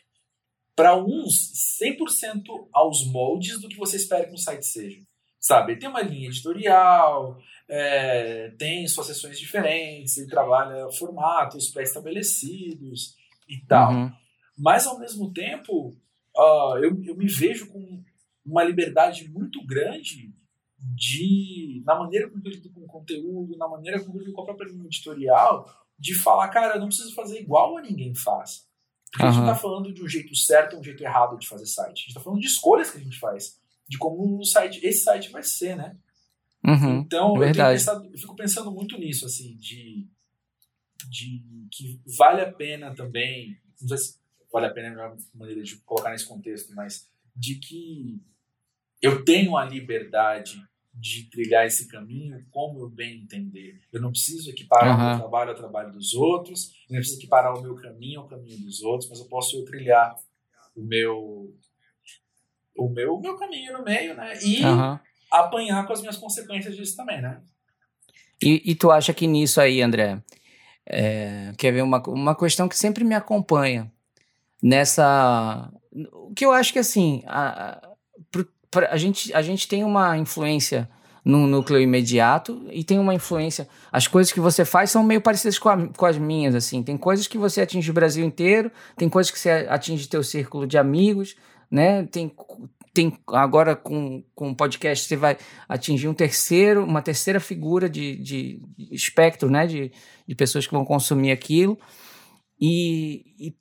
para 0.76 0.96
uns, 0.96 1.52
100% 1.82 2.68
aos 2.72 3.06
moldes 3.06 3.60
do 3.60 3.68
que 3.70 3.78
você 3.78 3.98
espera 3.98 4.26
que 4.26 4.34
um 4.34 4.38
site 4.38 4.66
seja. 4.66 5.00
Sabe? 5.40 5.74
Ele 5.74 5.80
tem 5.80 5.90
uma 5.90 6.02
linha 6.02 6.28
editorial, 6.30 7.38
é, 7.68 8.50
tem 8.58 8.88
suas 8.88 9.08
sessões 9.08 9.38
diferentes, 9.38 10.18
ele 10.18 10.30
trabalha 10.30 10.90
formatos 10.92 11.70
pré-estabelecidos 11.70 13.16
e 13.48 13.60
tal. 13.68 13.92
Uhum. 13.94 14.12
Mas, 14.58 14.88
ao 14.88 15.00
mesmo 15.00 15.34
tempo, 15.34 15.94
ah, 16.38 16.76
eu, 16.82 17.04
eu 17.04 17.16
me 17.16 17.28
vejo 17.28 17.68
com 17.68 18.02
uma 18.46 18.64
liberdade 18.64 19.30
muito 19.30 19.66
grande 19.66 20.34
de, 20.78 21.82
na 21.86 21.96
maneira 21.96 22.30
como 22.30 22.42
eu 22.46 22.52
lido 22.52 22.70
com 22.72 22.82
o 22.82 22.88
conteúdo, 22.88 23.58
na 23.58 23.68
maneira 23.68 24.00
como 24.02 24.18
eu 24.18 24.22
lido 24.22 24.34
com 24.34 24.42
a 24.42 24.46
própria 24.46 24.68
linha 24.70 24.86
editorial, 24.86 25.66
de 26.04 26.14
falar, 26.14 26.50
cara, 26.50 26.76
eu 26.76 26.82
não 26.82 26.88
preciso 26.88 27.16
fazer 27.16 27.40
igual 27.40 27.78
a 27.78 27.82
ninguém 27.82 28.14
faz. 28.14 28.68
Porque 29.10 29.24
a 29.24 29.32
gente 29.32 29.40
não 29.42 29.50
está 29.52 29.62
falando 29.62 29.94
de 29.94 30.04
um 30.04 30.08
jeito 30.08 30.36
certo 30.36 30.74
ou 30.74 30.82
um 30.82 30.84
jeito 30.84 31.02
errado 31.02 31.38
de 31.38 31.48
fazer 31.48 31.66
site. 31.66 31.88
A 31.92 31.96
gente 31.96 32.08
está 32.10 32.20
falando 32.20 32.42
de 32.42 32.48
escolhas 32.48 32.92
que 32.92 32.98
a 32.98 33.02
gente 33.02 33.18
faz. 33.18 33.58
De 33.88 33.98
como 33.98 34.38
o 34.38 34.44
site, 34.44 34.86
esse 34.86 35.04
site 35.04 35.32
vai 35.32 35.44
ser, 35.44 35.78
né? 35.78 35.96
Uhum. 36.66 37.00
Então, 37.00 37.28
eu, 37.28 37.34
tenho 37.34 37.40
Verdade. 37.46 37.80
pensado- 37.80 38.06
eu 38.12 38.18
fico 38.18 38.36
pensando 38.36 38.70
muito 38.70 38.98
nisso, 38.98 39.26
assim, 39.26 39.56
de, 39.56 40.06
de 41.10 41.42
que 41.72 42.02
vale 42.18 42.42
a 42.42 42.52
pena 42.52 42.94
também, 42.94 43.58
não 43.80 43.88
sei 43.88 43.98
se 43.98 44.18
vale 44.52 44.66
a 44.66 44.74
pena 44.74 44.88
é 44.88 44.90
a 44.90 44.94
melhor 44.94 45.18
maneira 45.34 45.64
de 45.64 45.78
colocar 45.78 46.10
nesse 46.10 46.28
contexto, 46.28 46.74
mas 46.76 47.10
de 47.34 47.56
que 47.56 48.22
eu 49.02 49.24
tenho 49.24 49.56
a 49.56 49.64
liberdade 49.64 50.62
de 50.94 51.30
trilhar 51.30 51.66
esse 51.66 51.88
caminho 51.88 52.46
como 52.52 52.82
eu 52.82 52.90
bem 52.90 53.22
entender. 53.22 53.82
Eu 53.92 54.02
não 54.02 54.12
preciso 54.12 54.50
equiparar 54.50 54.96
o 54.96 55.00
Aham. 55.00 55.10
meu 55.10 55.18
trabalho 55.18 55.50
ao 55.50 55.56
trabalho 55.56 55.92
dos 55.92 56.14
outros, 56.14 56.72
eu 56.90 56.94
não 56.94 57.00
preciso 57.00 57.20
equiparar 57.20 57.58
o 57.58 57.62
meu 57.62 57.76
caminho 57.76 58.22
ao 58.22 58.28
caminho 58.28 58.60
dos 58.60 58.82
outros, 58.84 59.10
mas 59.10 59.20
eu 59.20 59.26
posso 59.26 59.58
eu 59.58 59.66
trilhar 59.66 60.16
o 60.76 60.84
meu 60.84 61.56
o 62.76 62.90
meu, 62.90 63.16
o 63.16 63.22
meu 63.22 63.36
caminho 63.38 63.74
no 63.74 63.84
meio, 63.84 64.16
né? 64.16 64.34
E 64.44 64.64
Aham. 64.64 65.00
apanhar 65.32 65.86
com 65.86 65.94
as 65.94 66.02
minhas 66.02 66.18
consequências 66.18 66.76
disso 66.76 66.96
também, 66.96 67.22
né? 67.22 67.42
E, 68.42 68.62
e 68.72 68.76
tu 68.76 68.92
acha 68.92 69.14
que 69.14 69.28
nisso 69.28 69.62
aí, 69.62 69.82
André, 69.82 70.22
é, 70.86 71.54
quer 71.58 71.72
ver 71.72 71.82
uma, 71.82 72.02
uma 72.10 72.36
questão 72.36 72.68
que 72.68 72.78
sempre 72.78 73.04
me 73.04 73.16
acompanha 73.16 73.92
nessa. 74.62 75.72
O 76.12 76.34
que 76.34 76.46
eu 76.46 76.52
acho 76.52 76.74
que 76.74 76.80
assim, 76.80 77.24
a, 77.26 77.93
pra- 78.74 78.90
a, 78.92 78.98
gente, 78.98 79.34
a 79.34 79.42
gente 79.42 79.68
tem 79.68 79.84
uma 79.84 80.18
influência 80.18 80.90
no 81.24 81.48
núcleo 81.48 81.80
imediato 81.80 82.66
e 82.70 82.84
tem 82.84 83.00
uma 83.00 83.14
influência. 83.16 83.68
As 83.92 84.08
coisas 84.08 84.34
que 84.34 84.42
você 84.42 84.66
faz 84.66 84.92
são 84.92 85.04
meio 85.04 85.22
parecidas 85.22 85.58
com, 85.58 85.70
a- 85.70 85.88
com 85.88 86.06
as 86.06 86.18
minhas, 86.18 86.54
assim. 86.56 86.84
Tem 86.84 86.98
coisas 86.98 87.28
que 87.28 87.38
você 87.38 87.62
atinge 87.62 87.90
o 87.90 87.94
Brasil 87.94 88.26
inteiro, 88.26 88.70
tem 88.98 89.08
coisas 89.08 89.32
que 89.32 89.40
você 89.40 89.50
atinge 89.70 90.08
teu 90.10 90.22
círculo 90.24 90.68
de 90.68 90.78
amigos, 90.78 91.36
né? 91.72 92.04
Tem, 92.08 92.30
tem 92.94 93.18
agora 93.30 93.74
com, 93.76 94.22
o 94.36 94.56
podcast 94.56 95.08
você 95.08 95.16
vai 95.16 95.38
atingir 95.68 96.10
um 96.10 96.14
terceiro, 96.14 96.84
uma 96.84 97.02
terceira 97.02 97.40
figura 97.40 97.90
de, 97.90 98.18
de 98.18 98.60
espectro, 98.92 99.50
né? 99.50 99.66
De, 99.66 99.92
de 100.28 100.36
pessoas 100.36 100.68
que 100.68 100.74
vão 100.74 100.84
consumir 100.84 101.32
aquilo. 101.32 101.80
E, 102.60 103.24
e, 103.40 103.56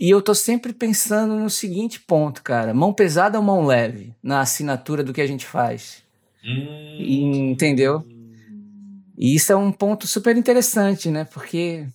e 0.00 0.08
eu 0.10 0.22
tô 0.22 0.34
sempre 0.34 0.72
pensando 0.72 1.36
no 1.36 1.50
seguinte 1.50 2.00
ponto, 2.00 2.42
cara: 2.42 2.72
mão 2.72 2.92
pesada 2.92 3.38
ou 3.38 3.44
mão 3.44 3.64
leve 3.66 4.14
na 4.22 4.40
assinatura 4.40 5.04
do 5.04 5.12
que 5.12 5.20
a 5.20 5.26
gente 5.26 5.44
faz. 5.46 6.02
E- 6.98 7.20
entendeu? 7.50 8.04
E 9.16 9.34
isso 9.34 9.52
é 9.52 9.56
um 9.56 9.70
ponto 9.70 10.06
super 10.06 10.36
interessante, 10.36 11.10
né? 11.10 11.24
Porque 11.24 11.86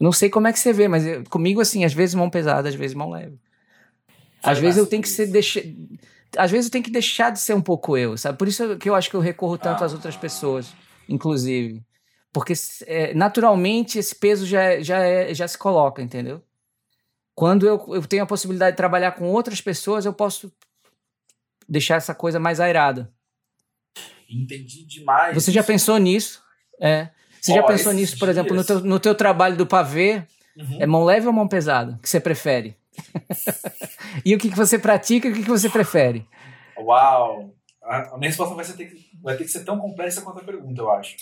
não 0.00 0.12
sei 0.12 0.30
como 0.30 0.46
é 0.46 0.52
que 0.52 0.58
você 0.58 0.72
vê, 0.72 0.86
mas 0.88 1.04
eu- 1.06 1.24
comigo, 1.24 1.60
assim, 1.60 1.84
às 1.84 1.92
vezes 1.92 2.14
mão 2.14 2.30
pesada, 2.30 2.68
às 2.68 2.74
vezes 2.74 2.94
mão 2.94 3.10
leve. 3.10 3.38
Às 4.42 4.58
vezes 4.58 4.78
eu 4.78 4.86
tenho 4.86 5.02
que 5.02 5.08
ser 5.08 5.26
deixa... 5.26 5.62
às 6.36 6.50
vezes 6.50 6.66
eu 6.66 6.72
tenho 6.72 6.84
que 6.84 6.90
deixar 6.90 7.30
de 7.30 7.38
ser 7.40 7.54
um 7.54 7.60
pouco 7.60 7.96
eu, 7.96 8.16
sabe? 8.16 8.38
Por 8.38 8.48
isso 8.48 8.76
que 8.76 8.88
eu 8.88 8.94
acho 8.94 9.08
que 9.10 9.14
eu 9.16 9.20
recorro 9.20 9.56
tanto 9.58 9.84
às 9.84 9.92
Ah. 9.92 9.96
outras 9.96 10.16
pessoas, 10.16 10.72
inclusive, 11.08 11.82
porque 12.32 12.52
é, 12.86 13.14
naturalmente 13.14 13.98
esse 13.98 14.14
peso 14.14 14.44
já 14.46 14.62
é- 14.62 14.82
já 14.82 14.98
é, 14.98 15.32
já 15.34 15.46
se 15.46 15.56
coloca, 15.58 16.02
entendeu? 16.02 16.40
Quando 17.34 17.66
eu, 17.66 17.84
eu 17.94 18.06
tenho 18.06 18.22
a 18.22 18.26
possibilidade 18.26 18.72
de 18.72 18.76
trabalhar 18.76 19.12
com 19.12 19.30
outras 19.30 19.60
pessoas, 19.60 20.04
eu 20.04 20.12
posso 20.12 20.52
deixar 21.68 21.96
essa 21.96 22.14
coisa 22.14 22.38
mais 22.38 22.60
airada. 22.60 23.12
Entendi 24.28 24.84
demais. 24.86 25.34
Você 25.34 25.50
já 25.50 25.62
pensou 25.62 25.98
nisso? 25.98 26.42
É. 26.80 27.10
Você 27.40 27.54
já 27.54 27.62
pensou 27.62 27.92
nisso, 27.92 28.18
por 28.18 28.28
exemplo, 28.28 28.54
no 28.54 28.62
dias- 28.62 28.80
teu, 28.80 28.88
no 28.88 29.00
teu 29.00 29.14
trabalho 29.14 29.56
do 29.56 29.66
pavê? 29.66 30.24
Uhum. 30.56 30.78
É 30.80 30.86
mão 30.86 31.04
leve 31.04 31.26
ou 31.26 31.32
mão 31.32 31.48
pesada? 31.48 31.98
que 32.02 32.08
você 32.08 32.20
prefere? 32.20 32.76
e 34.24 34.34
o 34.34 34.38
que, 34.38 34.50
que 34.50 34.56
você 34.56 34.78
pratica 34.78 35.26
e 35.26 35.30
o 35.30 35.34
que, 35.34 35.42
que 35.42 35.48
você 35.48 35.68
prefere? 35.68 36.26
Uau! 36.78 37.54
A, 37.82 38.16
minha 38.16 38.28
resposta 38.28 38.54
vai, 38.54 38.64
ter 38.64 38.86
que, 38.86 39.10
vai 39.20 39.36
ter 39.36 39.44
que 39.44 39.50
ser 39.50 39.64
tão 39.64 39.78
complexa 39.78 40.22
quanto 40.22 40.38
a 40.38 40.44
pergunta, 40.44 40.80
eu 40.80 40.90
acho. 40.90 41.16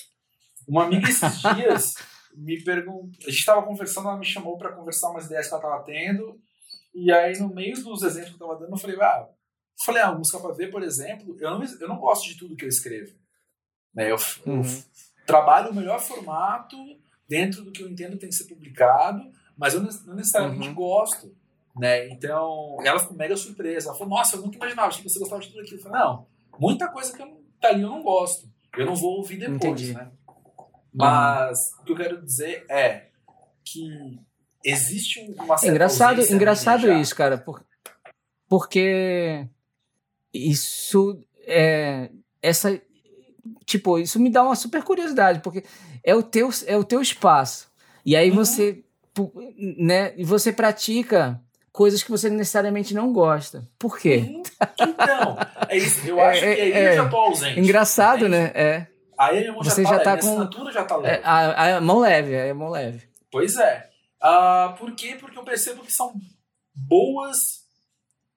Uma 0.69 0.85
amiga 0.85 1.09
esses 1.09 1.41
dias 1.55 1.95
me 2.35 2.63
perguntou. 2.63 3.11
A 3.21 3.31
gente 3.31 3.39
estava 3.41 3.63
conversando, 3.63 4.09
ela 4.09 4.19
me 4.19 4.25
chamou 4.25 4.57
para 4.57 4.73
conversar 4.73 5.11
umas 5.11 5.27
ideias 5.27 5.47
que 5.49 5.55
ela 5.55 5.63
estava 5.63 5.83
tendo. 5.85 6.39
E 6.95 7.11
aí, 7.13 7.39
no 7.39 7.49
meio 7.55 7.75
dos 7.83 8.03
exemplos 8.03 8.35
que 8.37 8.43
eu 8.43 8.47
estava 8.47 8.59
dando, 8.61 8.73
eu 8.73 8.79
falei, 8.79 8.97
ah, 9.01 9.27
eu 9.29 9.85
falei, 9.85 10.03
ah, 10.03 10.13
música 10.13 10.39
para 10.41 10.53
ver, 10.55 10.71
por 10.71 10.83
exemplo, 10.83 11.37
eu 11.41 11.51
não, 11.51 11.63
eu 11.81 11.89
não 11.89 11.99
gosto 11.99 12.27
de 12.29 12.37
tudo 12.37 12.57
que 12.57 12.65
eu 12.65 12.69
escrevo. 12.69 13.13
Né? 13.95 14.11
Eu, 14.11 14.17
eu 14.47 14.53
Uhum. 14.53 14.83
trabalho 15.27 15.71
o 15.71 15.75
melhor 15.75 16.01
formato 16.01 16.77
dentro 17.29 17.63
do 17.63 17.71
que 17.73 17.83
eu 17.83 17.89
entendo 17.89 18.19
tem 18.19 18.29
que 18.29 18.35
ser 18.35 18.47
publicado, 18.47 19.23
mas 19.57 19.75
eu 19.75 19.81
não 19.81 19.91
necessariamente 20.15 20.69
Uhum. 20.69 20.75
gosto. 20.75 21.35
Né? 21.77 22.09
Então, 22.09 22.77
ela 22.85 22.99
ficou 22.99 23.17
mega 23.17 23.37
surpresa. 23.37 23.89
Ela 23.91 23.97
falou, 23.99 24.17
nossa, 24.17 24.37
eu 24.37 24.43
nunca 24.43 24.57
imaginava, 24.57 24.89
achei 24.89 25.03
que 25.03 25.09
você 25.09 25.19
gostava 25.21 25.41
de 25.41 25.49
tudo 25.49 25.61
aquilo. 25.61 25.79
Eu 25.79 25.83
falei, 25.83 26.01
não, 26.01 26.27
muita 26.59 26.89
coisa 26.89 27.13
que 27.17 27.23
eu 27.23 27.27
não, 27.27 27.41
tá 27.61 27.69
ali 27.69 27.83
eu 27.83 27.89
não 27.89 28.03
gosto. 28.03 28.49
Eu 28.77 28.87
não 28.87 28.95
vou 28.95 29.17
ouvir 29.19 29.37
depois, 29.39 29.63
Entendi. 29.81 29.93
né? 29.95 30.11
Mas 30.93 31.59
o 31.81 31.85
que 31.85 31.93
eu 31.93 31.97
quero 31.97 32.23
dizer 32.23 32.65
é 32.69 33.07
que 33.65 34.19
existe 34.65 35.21
uma 35.39 35.55
É 35.55 35.59
certa 35.59 35.67
engraçado, 35.75 36.21
engraçado 36.33 36.93
isso, 36.93 37.15
cara, 37.15 37.39
por- 37.39 37.65
porque 38.49 39.47
isso 40.33 41.23
é 41.47 42.11
essa 42.43 42.81
tipo, 43.65 43.99
isso 43.99 44.19
me 44.19 44.31
dá 44.31 44.43
uma 44.43 44.57
super 44.57 44.83
curiosidade, 44.83 45.41
porque 45.41 45.65
é 46.03 46.15
o 46.15 46.23
teu 46.23 46.51
é 46.67 46.77
o 46.77 46.85
teu 46.85 47.01
espaço. 47.01 47.71
E 48.05 48.17
aí 48.17 48.31
Uhum. 48.31 48.37
você 48.37 48.85
né, 49.79 50.15
e 50.17 50.25
você 50.25 50.53
pratica 50.53 51.41
coisas 51.73 52.03
que 52.03 52.11
você 52.11 52.29
necessariamente 52.31 52.95
não 52.95 53.13
gosta. 53.13 53.69
Por 53.79 53.99
quê? 53.99 54.25
Hum, 54.29 54.43
Então, 54.81 55.37
é 55.69 55.77
isso. 55.77 56.07
Eu 56.07 56.19
É, 56.21 56.27
acho 56.31 56.41
que 56.41 56.47
é, 56.47 56.53
aí 56.63 56.73
é. 56.73 56.93
eu 56.93 56.97
já 57.05 57.09
tô 57.09 57.17
ausente. 57.17 57.61
Engraçado, 57.61 58.27
entende? 58.27 58.31
né? 58.31 58.53
É, 58.55 58.87
Aí 59.21 59.37
a 59.39 59.41
minha 59.41 59.53
mão 59.53 59.63
Você 59.63 59.83
já 59.83 59.91
tá, 59.91 59.97
já 59.99 60.03
tá 60.05 60.11
leve, 60.15 60.23
com- 60.23 60.29
assinatura 60.29 60.73
já 60.73 60.85
tá 60.85 60.95
é 60.95 60.99
leve. 60.99 61.23
a, 61.25 61.77
a 61.77 61.81
mão 61.81 61.99
leve, 61.99 62.33
é 62.33 62.51
a 62.51 62.55
mão 62.55 62.71
leve. 62.71 63.07
Pois 63.31 63.57
é. 63.57 63.91
Ah, 64.21 64.75
por 64.79 64.95
quê? 64.95 65.17
Porque 65.21 65.39
eu 65.39 65.45
percebo 65.45 65.83
que 65.83 65.93
são 65.93 66.15
boas 66.75 67.67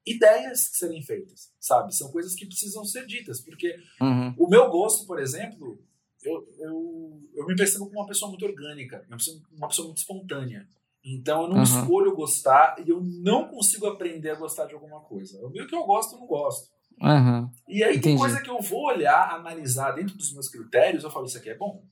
ideias 0.05 0.67
que 0.69 0.77
serem 0.77 1.01
feitas, 1.01 1.49
sabe? 1.59 1.95
São 1.95 2.11
coisas 2.11 2.35
que 2.35 2.45
precisam 2.45 2.83
ser 2.83 3.05
ditas, 3.05 3.39
porque 3.39 3.75
Uhum. 4.01 4.35
o 4.37 4.49
meu 4.49 4.69
gosto, 4.69 5.05
por 5.07 5.19
exemplo, 5.19 5.79
eu, 6.21 6.45
eu, 6.59 7.21
eu 7.33 7.45
me 7.47 7.55
percebo 7.55 7.85
como 7.87 7.99
uma 7.99 8.07
pessoa 8.07 8.29
muito 8.29 8.45
orgânica, 8.45 9.05
uma 9.07 9.67
pessoa 9.67 9.87
muito 9.87 9.97
espontânea. 9.99 10.67
Então 11.05 11.43
eu 11.43 11.47
não 11.49 11.57
Uhum. 11.57 11.63
escolho 11.63 12.15
gostar 12.15 12.75
e 12.85 12.89
eu 12.89 13.01
não 13.01 13.47
consigo 13.47 13.87
aprender 13.87 14.31
a 14.31 14.35
gostar 14.35 14.65
de 14.65 14.73
alguma 14.73 15.01
coisa. 15.01 15.37
O 15.45 15.49
meu 15.49 15.65
que 15.67 15.75
eu 15.75 15.83
gosto, 15.85 16.15
eu 16.15 16.19
não 16.19 16.27
gosto. 16.27 16.69
Uhum. 17.03 17.51
E 17.67 17.83
aí 17.83 17.91
tem 17.99 18.13
Entendi. 18.13 18.17
coisa 18.17 18.41
que 18.41 18.49
eu 18.49 18.61
vou 18.61 18.85
olhar, 18.85 19.31
analisar 19.35 19.91
dentro 19.91 20.15
dos 20.15 20.31
meus 20.33 20.47
critérios, 20.47 21.03
eu 21.03 21.11
falo, 21.11 21.25
isso 21.25 21.37
aqui 21.37 21.49
é 21.49 21.57
bom. 21.57 21.83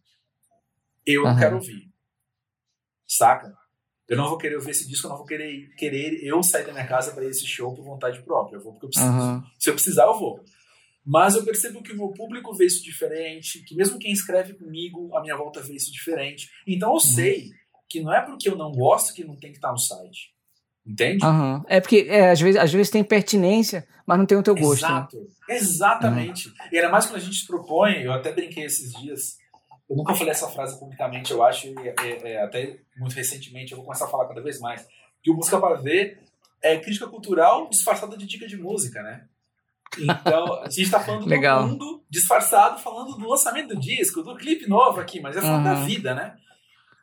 Eu 1.05 1.23
não 1.23 1.31
Aham. 1.31 1.39
quero 1.39 1.55
ouvir. 1.55 1.91
Saca? 3.07 3.53
Eu 4.07 4.17
não 4.17 4.27
vou 4.29 4.37
querer 4.37 4.55
ouvir 4.55 4.71
esse 4.71 4.87
disco, 4.87 5.07
eu 5.07 5.09
não 5.09 5.17
vou 5.17 5.25
querer, 5.25 5.73
querer 5.75 6.23
eu 6.23 6.41
sair 6.43 6.65
da 6.65 6.73
minha 6.73 6.87
casa 6.87 7.13
para 7.13 7.25
esse 7.25 7.45
show 7.45 7.73
por 7.73 7.83
vontade 7.83 8.21
própria. 8.23 8.57
Eu 8.57 8.61
vou 8.61 8.73
porque 8.73 8.85
eu 8.85 8.89
preciso. 8.89 9.09
Aham. 9.09 9.43
Se 9.59 9.69
eu 9.69 9.73
precisar, 9.73 10.03
eu 10.05 10.17
vou. 10.17 10.43
Mas 11.05 11.35
eu 11.35 11.43
percebo 11.43 11.81
que 11.81 11.93
o 11.93 11.97
meu 11.97 12.09
público 12.09 12.53
vê 12.53 12.65
isso 12.65 12.83
diferente, 12.83 13.63
que 13.63 13.75
mesmo 13.75 13.97
quem 13.97 14.11
escreve 14.11 14.53
comigo, 14.53 15.15
a 15.15 15.21
minha 15.21 15.35
volta 15.35 15.61
vê 15.61 15.73
isso 15.75 15.91
diferente. 15.91 16.49
Então 16.67 16.89
eu 16.89 16.93
Uhum. 16.95 16.99
sei 16.99 17.49
que 17.89 18.01
não 18.01 18.13
é 18.13 18.21
porque 18.21 18.47
eu 18.49 18.55
não 18.55 18.71
gosto 18.71 19.13
que 19.13 19.23
não 19.23 19.35
tem 19.35 19.51
que 19.51 19.57
estar 19.57 19.71
no 19.71 19.79
site. 19.79 20.33
Entende? 20.91 21.23
Aham. 21.25 21.63
É 21.67 21.79
porque 21.79 22.05
é, 22.09 22.31
às, 22.31 22.39
vezes, 22.41 22.59
às 22.59 22.71
vezes 22.71 22.89
tem 22.89 23.03
pertinência, 23.03 23.87
mas 24.05 24.17
não 24.17 24.25
tem 24.25 24.37
o 24.37 24.43
teu 24.43 24.55
gosto. 24.55 24.81
né? 24.81 24.87
Exato. 24.89 25.17
Exatamente. 25.49 26.51
E 26.71 26.77
ainda 26.77 26.89
mais 26.89 27.05
quando 27.05 27.17
a 27.17 27.19
gente 27.19 27.35
se 27.37 27.47
propõe, 27.47 28.01
eu 28.03 28.11
até 28.11 28.31
brinquei 28.31 28.65
esses 28.65 28.91
dias. 28.93 29.37
Eu 29.89 29.95
nunca 29.97 30.13
falei 30.15 30.31
essa 30.31 30.47
frase 30.47 30.79
publicamente, 30.79 31.31
eu 31.31 31.43
acho, 31.43 31.67
e 31.67 31.75
é, 31.87 32.31
é, 32.33 32.43
até 32.43 32.77
muito 32.97 33.13
recentemente, 33.13 33.71
eu 33.71 33.77
vou 33.77 33.85
começar 33.85 34.05
a 34.05 34.07
falar 34.07 34.25
cada 34.27 34.41
vez 34.41 34.59
mais. 34.59 34.85
Que 35.21 35.29
o 35.29 35.35
Música 35.35 35.59
para 35.59 35.75
Ver 35.75 36.19
é 36.63 36.77
crítica 36.77 37.07
cultural 37.07 37.67
disfarçada 37.69 38.15
de 38.17 38.25
dica 38.25 38.47
de 38.47 38.55
música, 38.57 39.01
né? 39.03 39.25
Então, 39.99 40.61
a 40.63 40.69
gente 40.69 40.89
tá 40.89 40.99
falando 41.01 41.25
do 41.27 41.67
mundo 41.67 42.03
disfarçado, 42.09 42.79
falando 42.79 43.17
do 43.17 43.27
lançamento 43.29 43.69
do 43.75 43.79
disco, 43.79 44.23
do 44.23 44.35
clipe 44.37 44.67
novo 44.67 44.99
aqui, 45.01 45.19
mas 45.19 45.35
é 45.35 45.41
falando 45.41 45.63
da 45.65 45.73
Uhum. 45.73 45.85
vida, 45.85 46.15
né? 46.15 46.35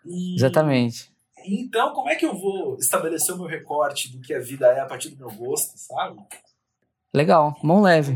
E- 0.07 0.35
Exatamente. 0.37 1.11
Então, 1.49 1.93
como 1.93 2.09
é 2.09 2.15
que 2.17 2.27
eu 2.27 2.35
vou 2.35 2.77
estabelecer 2.77 3.35
o 3.35 3.39
meu 3.39 3.47
recorte 3.47 4.11
do 4.13 4.21
que 4.21 4.35
a 4.35 4.41
vida 4.41 4.67
é 4.69 4.81
a 4.81 4.87
partir 4.87 5.11
do 5.11 5.17
meu 5.17 5.31
gosto, 5.31 5.73
sabe? 5.77 6.21
Legal. 7.15 7.57
Mão 7.63 7.81
leve. 7.81 8.13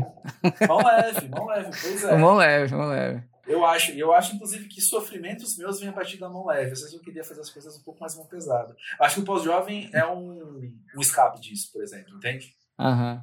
Mão 0.67 0.77
leve, 0.83 1.27
mão 1.29 1.45
leve, 1.47 1.69
pois 1.81 2.03
é. 2.03 2.15
Mão 2.17 2.35
leve, 2.35 2.75
mão 2.75 2.87
leve. 2.89 3.23
Eu 3.45 3.65
acho, 3.65 3.91
eu 3.91 4.13
acho, 4.13 4.35
inclusive, 4.35 4.67
que 4.69 4.79
sofrimentos 4.79 5.57
meus 5.57 5.79
vêm 5.79 5.89
a 5.89 5.93
partir 5.93 6.17
da 6.17 6.29
mão 6.29 6.45
leve. 6.45 6.71
Às 6.71 6.79
vezes 6.79 6.93
eu 6.93 7.01
queria 7.01 7.23
fazer 7.23 7.41
as 7.41 7.49
coisas 7.49 7.77
um 7.77 7.83
pouco 7.83 7.99
mais 7.99 8.15
mão 8.15 8.25
pesada. 8.25 8.73
Acho 8.99 9.15
que 9.15 9.21
o 9.21 9.25
pós-jovem 9.25 9.89
é 9.93 10.05
um, 10.05 10.71
um 10.95 11.01
escape 11.01 11.41
disso, 11.41 11.69
por 11.73 11.83
exemplo, 11.83 12.15
entende? 12.15 12.55
Aham. 12.79 13.21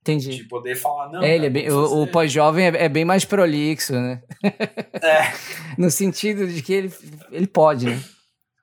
Entendi. 0.00 0.30
De 0.36 0.44
poder 0.44 0.76
falar, 0.76 1.10
não. 1.10 1.22
É, 1.22 1.34
ele 1.34 1.46
é 1.46 1.50
bem- 1.50 1.70
o, 1.70 2.02
o 2.02 2.06
pós-jovem 2.06 2.66
é, 2.66 2.84
é 2.84 2.88
bem 2.88 3.04
mais 3.04 3.24
prolixo, 3.24 3.92
né? 3.92 4.22
É, 4.42 5.32
No 5.78 5.90
sentido 5.90 6.46
de 6.46 6.62
que 6.62 6.72
ele, 6.72 6.92
ele 7.30 7.46
pode, 7.46 7.86
né? 7.86 8.02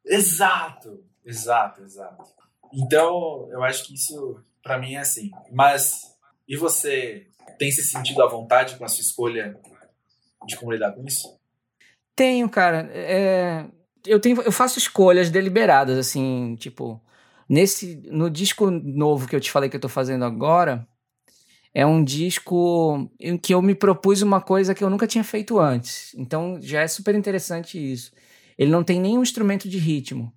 Exato, 0.05 1.03
exato, 1.25 1.83
exato. 1.83 2.23
Então, 2.73 3.47
eu 3.51 3.63
acho 3.63 3.85
que 3.85 3.93
isso, 3.93 4.39
pra 4.61 4.77
mim, 4.77 4.95
é 4.95 4.99
assim. 4.99 5.31
Mas, 5.51 6.15
e 6.47 6.57
você 6.57 7.27
tem 7.57 7.71
se 7.71 7.83
sentido 7.83 8.23
à 8.23 8.27
vontade 8.27 8.77
com 8.77 8.85
a 8.85 8.87
sua 8.87 9.01
escolha 9.01 9.59
de 10.45 10.57
como 10.57 10.71
lidar 10.71 10.91
com 10.91 11.05
isso? 11.05 11.39
Tenho, 12.15 12.49
cara. 12.49 12.89
É, 12.93 13.65
eu, 14.05 14.19
tenho, 14.19 14.41
eu 14.41 14.51
faço 14.51 14.77
escolhas 14.77 15.29
deliberadas, 15.29 15.97
assim, 15.97 16.55
tipo, 16.59 17.01
nesse, 17.47 18.01
no 18.11 18.29
disco 18.29 18.69
novo 18.69 19.27
que 19.27 19.35
eu 19.35 19.41
te 19.41 19.51
falei 19.51 19.69
que 19.69 19.75
eu 19.75 19.81
tô 19.81 19.89
fazendo 19.89 20.25
agora, 20.25 20.87
é 21.73 21.85
um 21.85 22.03
disco 22.03 23.09
em 23.19 23.37
que 23.37 23.53
eu 23.53 23.61
me 23.61 23.73
propus 23.73 24.21
uma 24.21 24.39
coisa 24.39 24.75
que 24.75 24.83
eu 24.83 24.89
nunca 24.89 25.07
tinha 25.07 25.23
feito 25.23 25.59
antes. 25.59 26.13
Então 26.15 26.59
já 26.61 26.81
é 26.81 26.87
super 26.87 27.15
interessante 27.15 27.77
isso. 27.77 28.11
Ele 28.57 28.71
não 28.71 28.83
tem 28.83 28.99
nenhum 28.99 29.21
instrumento 29.21 29.67
de 29.67 29.77
ritmo. 29.77 30.33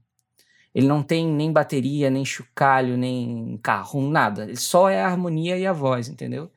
Ele 0.75 0.87
não 0.87 1.03
tem 1.03 1.27
nem 1.27 1.51
bateria, 1.51 2.11
nem 2.11 2.25
chocalho, 2.25 2.97
nem 2.97 3.59
carro, 3.63 4.11
nada. 4.11 4.43
Ele 4.45 4.57
só 4.57 4.91
é 4.91 5.01
a 5.01 5.07
harmonia 5.07 5.59
e 5.59 5.67
a 5.67 5.73
voz, 5.73 6.09
entendeu? 6.09 6.51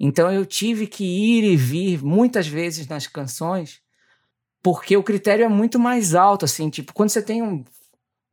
Então 0.00 0.32
eu 0.32 0.46
tive 0.46 0.86
que 0.86 1.04
ir 1.04 1.44
e 1.44 1.56
vir 1.56 2.02
muitas 2.02 2.46
vezes 2.46 2.86
nas 2.86 3.06
canções, 3.06 3.82
porque 4.62 4.96
o 4.96 5.02
critério 5.02 5.44
é 5.44 5.48
muito 5.48 5.78
mais 5.78 6.14
alto, 6.14 6.44
assim, 6.44 6.70
tipo, 6.70 6.92
quando 6.94 7.10
você 7.10 7.22
tem 7.22 7.42
um, 7.42 7.64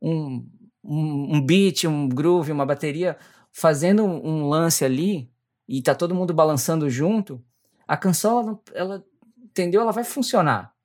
um, 0.00 0.48
um, 0.84 1.40
beat, 1.44 1.84
um 1.84 2.08
groove, 2.08 2.52
uma 2.52 2.66
bateria 2.66 3.16
fazendo 3.52 4.04
um, 4.04 4.48
lance 4.48 4.84
ali, 4.84 5.30
e 5.68 5.82
tá 5.82 5.94
todo 5.94 6.14
mundo 6.14 6.32
balançando 6.32 6.88
junto, 6.88 7.42
a 7.88 7.96
canção, 7.96 8.40
ela, 8.40 8.60
ela, 8.74 9.04
entendeu? 9.42 9.80
Ela 9.80 9.92
vai 9.92 10.04
funcionar. 10.04 10.75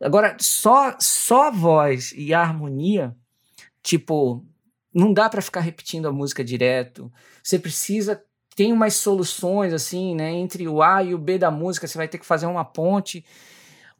Agora, 0.00 0.36
só, 0.40 0.96
só 1.00 1.50
voz 1.50 2.12
e 2.16 2.32
harmonia, 2.32 3.16
tipo, 3.82 4.44
não 4.94 5.12
dá 5.12 5.28
pra 5.28 5.42
ficar 5.42 5.60
repetindo 5.60 6.06
a 6.06 6.12
música 6.12 6.44
direto. 6.44 7.12
Você 7.42 7.58
precisa 7.58 8.22
tem 8.58 8.72
umas 8.72 8.94
soluções 8.94 9.72
assim, 9.72 10.16
né, 10.16 10.32
entre 10.32 10.66
o 10.66 10.82
A 10.82 11.00
e 11.00 11.14
o 11.14 11.18
B 11.18 11.38
da 11.38 11.48
música, 11.48 11.86
você 11.86 11.96
vai 11.96 12.08
ter 12.08 12.18
que 12.18 12.26
fazer 12.26 12.46
uma 12.46 12.64
ponte, 12.64 13.24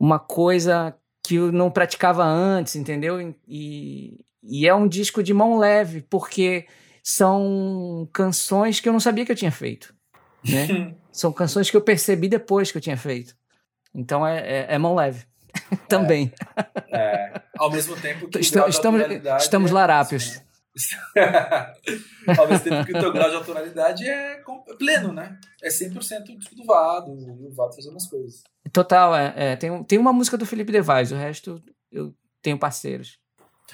uma 0.01 0.19
coisa 0.19 0.97
que 1.25 1.37
eu 1.37 1.53
não 1.53 1.71
praticava 1.71 2.25
antes, 2.25 2.75
entendeu? 2.75 3.37
E, 3.47 4.19
e 4.43 4.67
é 4.67 4.75
um 4.75 4.89
disco 4.89 5.23
de 5.23 5.33
mão 5.33 5.61
leve, 5.61 6.03
porque 6.03 6.67
são 7.05 8.09
canções 8.13 8.81
que 8.81 8.89
eu 8.89 8.93
não 8.93 8.99
sabia 8.99 9.25
que 9.25 9.31
eu 9.31 9.37
tinha 9.37 9.53
feito, 9.53 9.95
né? 10.45 10.93
são 11.13 11.33
canções 11.33 11.71
que 11.71 11.77
eu 11.77 11.81
percebi 11.81 12.29
depois 12.29 12.73
que 12.73 12.79
eu 12.79 12.83
tinha 12.83 12.97
feito. 12.97 13.37
Então 13.95 14.27
é, 14.27 14.39
é, 14.41 14.67
é 14.71 14.77
mão 14.79 14.97
leve. 14.97 15.25
Também. 15.89 16.33
É, 16.89 17.41
ao 17.59 17.71
mesmo 17.71 17.97
tempo 18.01 18.29
que 18.29 18.39
Estamos- 18.41 18.75
estamos- 18.75 19.71
é- 19.71 19.75
larápios. 19.75 20.41
ao 22.39 22.47
mesmo 22.49 22.65
tempo 22.65 22.85
que 22.87 22.93
o 22.97 23.01
teu 23.01 23.13
grau 23.13 23.31
de 23.31 23.37
autoralidade 23.37 24.09
é 24.09 24.37
com- 24.43 24.63
pleno, 24.79 25.13
né? 25.13 25.39
É 25.63 25.69
100% 25.69 26.37
disco 26.39 26.55
do 26.55 26.65
Vado, 26.65 27.11
o 27.11 27.53
Vado 27.53 27.75
fazendo 27.75 27.97
as 27.97 28.07
coisas. 28.07 28.43
Total, 28.73 29.15
é, 29.17 29.33
é, 29.37 29.57
tem, 29.57 29.83
tem 29.85 29.99
uma 29.99 30.13
música 30.13 30.37
do 30.37 30.47
Felipe 30.47 30.71
Devais, 30.71 31.11
o 31.11 31.17
resto 31.17 31.61
eu 31.91 32.15
tenho 32.43 32.59
parceiros. 32.59 33.19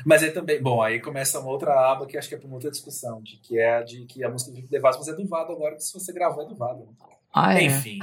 Mas 0.05 0.23
aí 0.23 0.31
também, 0.33 0.61
bom, 0.61 0.83
aí 0.83 1.01
começa 1.01 1.39
uma 1.39 1.51
outra 1.51 1.73
aba 1.93 2.07
que 2.07 2.17
acho 2.19 2.29
que 2.29 2.35
é 2.35 2.39
para 2.39 2.47
uma 2.47 2.57
outra 2.57 2.71
discussão, 2.71 3.23
de 3.23 3.37
que 3.37 3.59
é 3.59 3.77
a 3.77 3.83
de 3.83 4.05
que 4.07 4.25
a 4.25 4.29
música 4.29 4.51
do 4.51 4.55
Felipe 4.57 4.71
Devas, 4.73 4.97
mas 4.97 5.09
é 5.09 5.13
do 5.15 5.27
Vado 5.29 5.53
agora, 5.53 5.77
que 5.77 5.83
se 5.85 5.93
você 5.93 6.13
gravou 6.13 6.45
é 6.45 6.49
do 6.49 6.57
Vado. 6.57 6.89
Ah, 7.35 7.59
é. 7.59 7.65
Enfim, 7.65 7.99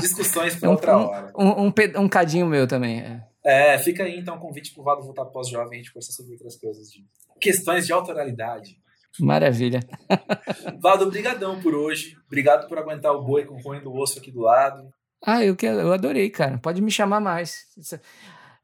discussões 0.00 0.56
É 0.56 0.58
para 0.58 0.68
um, 0.68 0.72
outra 0.72 0.98
um, 0.98 1.06
hora. 1.06 1.32
um, 1.38 1.66
um, 1.66 1.72
um 2.02 2.08
cadinho 2.08 2.46
meu 2.46 2.66
também. 2.66 3.00
é. 3.00 3.22
É, 3.46 3.76
fica 3.78 4.04
aí 4.04 4.18
então 4.18 4.36
o 4.36 4.40
convite 4.40 4.72
pro 4.72 4.82
Vado 4.82 5.02
voltar 5.02 5.26
pós-jovem 5.26 5.74
a 5.78 5.82
gente 5.82 5.92
conversar 5.92 6.12
sobre 6.12 6.32
outras 6.32 6.56
coisas, 6.56 6.90
de 6.90 7.04
questões 7.38 7.86
de 7.86 7.92
autoralidade. 7.92 8.78
Maravilha. 9.20 9.80
Vado, 10.80 11.10
brigadão 11.10 11.60
por 11.60 11.74
hoje. 11.74 12.16
Obrigado 12.26 12.66
por 12.66 12.78
aguentar 12.78 13.12
o 13.12 13.22
boi 13.22 13.44
com 13.44 13.54
o 13.54 13.62
roendo 13.62 13.90
o 13.90 14.00
osso 14.00 14.18
aqui 14.18 14.30
do 14.30 14.40
lado. 14.40 14.90
Ah, 15.24 15.44
eu, 15.44 15.54
que, 15.54 15.66
eu 15.66 15.92
adorei, 15.92 16.30
cara. 16.30 16.58
Pode 16.58 16.80
me 16.80 16.90
chamar 16.90 17.20
mais. 17.20 17.66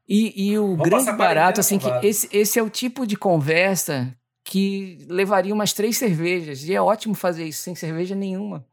E, 0.09 0.49
e 0.49 0.59
o 0.59 0.75
Vamos 0.75 0.89
grande 0.89 1.11
barato, 1.13 1.59
assim, 1.59 1.79
que 1.79 1.87
esse, 2.05 2.27
esse 2.35 2.59
é 2.59 2.63
o 2.63 2.69
tipo 2.69 3.05
de 3.07 3.15
conversa 3.15 4.13
que 4.43 4.97
levaria 5.07 5.53
umas 5.53 5.73
três 5.73 5.97
cervejas. 5.97 6.63
E 6.63 6.73
é 6.73 6.81
ótimo 6.81 7.13
fazer 7.13 7.45
isso 7.45 7.63
sem 7.63 7.75
cerveja 7.75 8.15
nenhuma. 8.15 8.65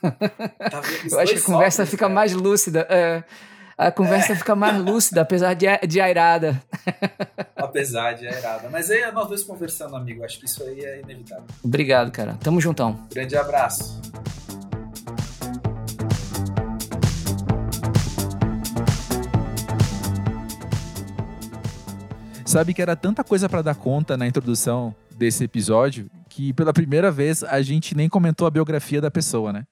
Tá 0.00 0.82
Eu 1.10 1.20
acho 1.20 1.32
que 1.34 1.38
a 1.38 1.42
conversa 1.42 1.76
sócios, 1.82 1.90
fica 1.90 2.04
cara. 2.04 2.14
mais 2.14 2.32
lúcida. 2.32 2.86
é. 2.88 3.24
a 3.76 3.90
conversa 3.90 4.34
fica 4.36 4.54
mais 4.54 4.78
lúcida, 4.82 5.22
apesar 5.22 5.54
de, 5.54 5.66
de 5.86 6.00
airada. 6.00 6.62
Apesar 7.56 8.12
de 8.14 8.26
aerada. 8.26 8.68
Mas 8.70 8.90
aí 8.90 9.00
é 9.00 9.12
nós 9.12 9.28
dois 9.28 9.42
conversando, 9.42 9.96
amigo. 9.96 10.24
Acho 10.24 10.38
que 10.38 10.46
isso 10.46 10.62
aí 10.62 10.80
é 10.84 11.00
inevitável. 11.00 11.44
Obrigado, 11.62 12.10
cara. 12.10 12.36
Tamo 12.42 12.60
juntão. 12.60 12.98
Grande 13.12 13.36
abraço. 13.36 14.00
Sabe 22.44 22.74
que 22.74 22.82
era 22.82 22.94
tanta 22.94 23.24
coisa 23.24 23.48
pra 23.48 23.62
dar 23.62 23.74
conta 23.74 24.14
na 24.14 24.26
introdução 24.26 24.94
desse 25.16 25.44
episódio 25.44 26.10
que 26.28 26.52
pela 26.52 26.72
primeira 26.72 27.10
vez 27.10 27.42
a 27.44 27.62
gente 27.62 27.94
nem 27.94 28.08
comentou 28.08 28.46
a 28.46 28.50
biografia 28.50 29.00
da 29.00 29.10
pessoa, 29.10 29.52
né? 29.52 29.64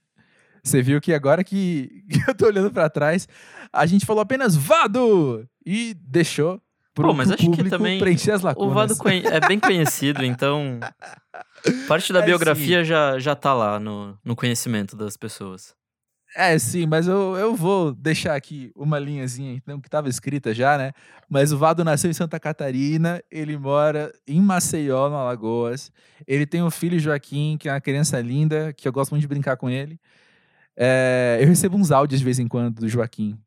Você 0.63 0.83
viu 0.83 1.01
que 1.01 1.13
agora 1.13 1.43
que 1.45 2.05
que 2.11 2.31
eu 2.31 2.35
tô 2.35 2.47
olhando 2.47 2.71
pra 2.71 2.89
trás, 2.89 3.29
a 3.73 3.87
gente 3.87 4.07
falou 4.07 4.23
apenas 4.23 4.57
Vado 4.57 5.49
e 5.65 5.95
deixou 5.95 6.61
pro, 6.95 7.09
Pô, 7.09 7.15
mas 7.15 7.29
pro 7.29 7.35
acho 7.35 7.45
que 7.45 7.51
público 7.51 7.71
também 7.71 7.99
preencher 7.99 8.33
as 8.33 8.43
lacunas. 8.43 8.71
O 8.71 8.75
Vado 8.75 8.95
é 9.33 9.41
bem 9.47 9.59
conhecido, 9.59 10.25
então. 10.25 10.81
Parte 11.87 12.13
da 12.13 12.21
É, 12.21 12.27
biografia 12.27 12.83
já, 12.83 13.19
já 13.19 13.35
tá 13.35 13.53
lá 13.53 13.79
no, 13.79 14.19
no 14.25 14.35
conhecimento 14.35 14.97
das 14.97 15.17
pessoas. 15.17 15.75
É, 16.35 16.57
sim, 16.59 16.87
mas 16.87 17.09
eu, 17.09 17.37
eu 17.37 17.57
vou 17.57 17.93
deixar 17.93 18.37
aqui 18.37 18.71
uma 18.77 19.01
linhazinha 19.01 19.53
então 19.53 19.81
que 19.81 19.89
estava 19.89 20.09
escrita 20.09 20.55
já, 20.55 20.79
né? 20.79 20.93
Mas 21.29 21.53
o 21.53 21.59
Vado 21.59 21.83
nasceu 21.85 22.09
em 22.09 22.15
Santa 22.15 22.39
Catarina, 22.39 23.21
ele 23.31 23.57
mora 23.59 24.13
em 24.29 24.41
Maceió, 24.41 25.09
no 25.09 25.17
Alagoas. 25.17 25.91
Ele 26.27 26.47
tem 26.47 26.63
um 26.63 26.71
filho, 26.71 27.01
Joaquim, 27.01 27.57
que 27.59 27.69
é 27.69 27.73
uma 27.73 27.81
criança 27.81 28.21
linda, 28.21 28.73
que 28.73 28.87
eu 28.87 28.93
gosto 28.93 29.11
muito 29.11 29.23
de 29.23 29.29
brincar 29.29 29.57
com 29.57 29.69
ele. 29.69 29.99
É, 30.83 31.37
eu 31.43 31.47
recebo 31.47 31.77
uns 31.77 31.91
áudios 31.91 32.21
de 32.21 32.25
vez 32.25 32.39
em 32.39 32.49
quando 32.49 32.81
do 32.81 32.89
Joaquim. 32.89 33.39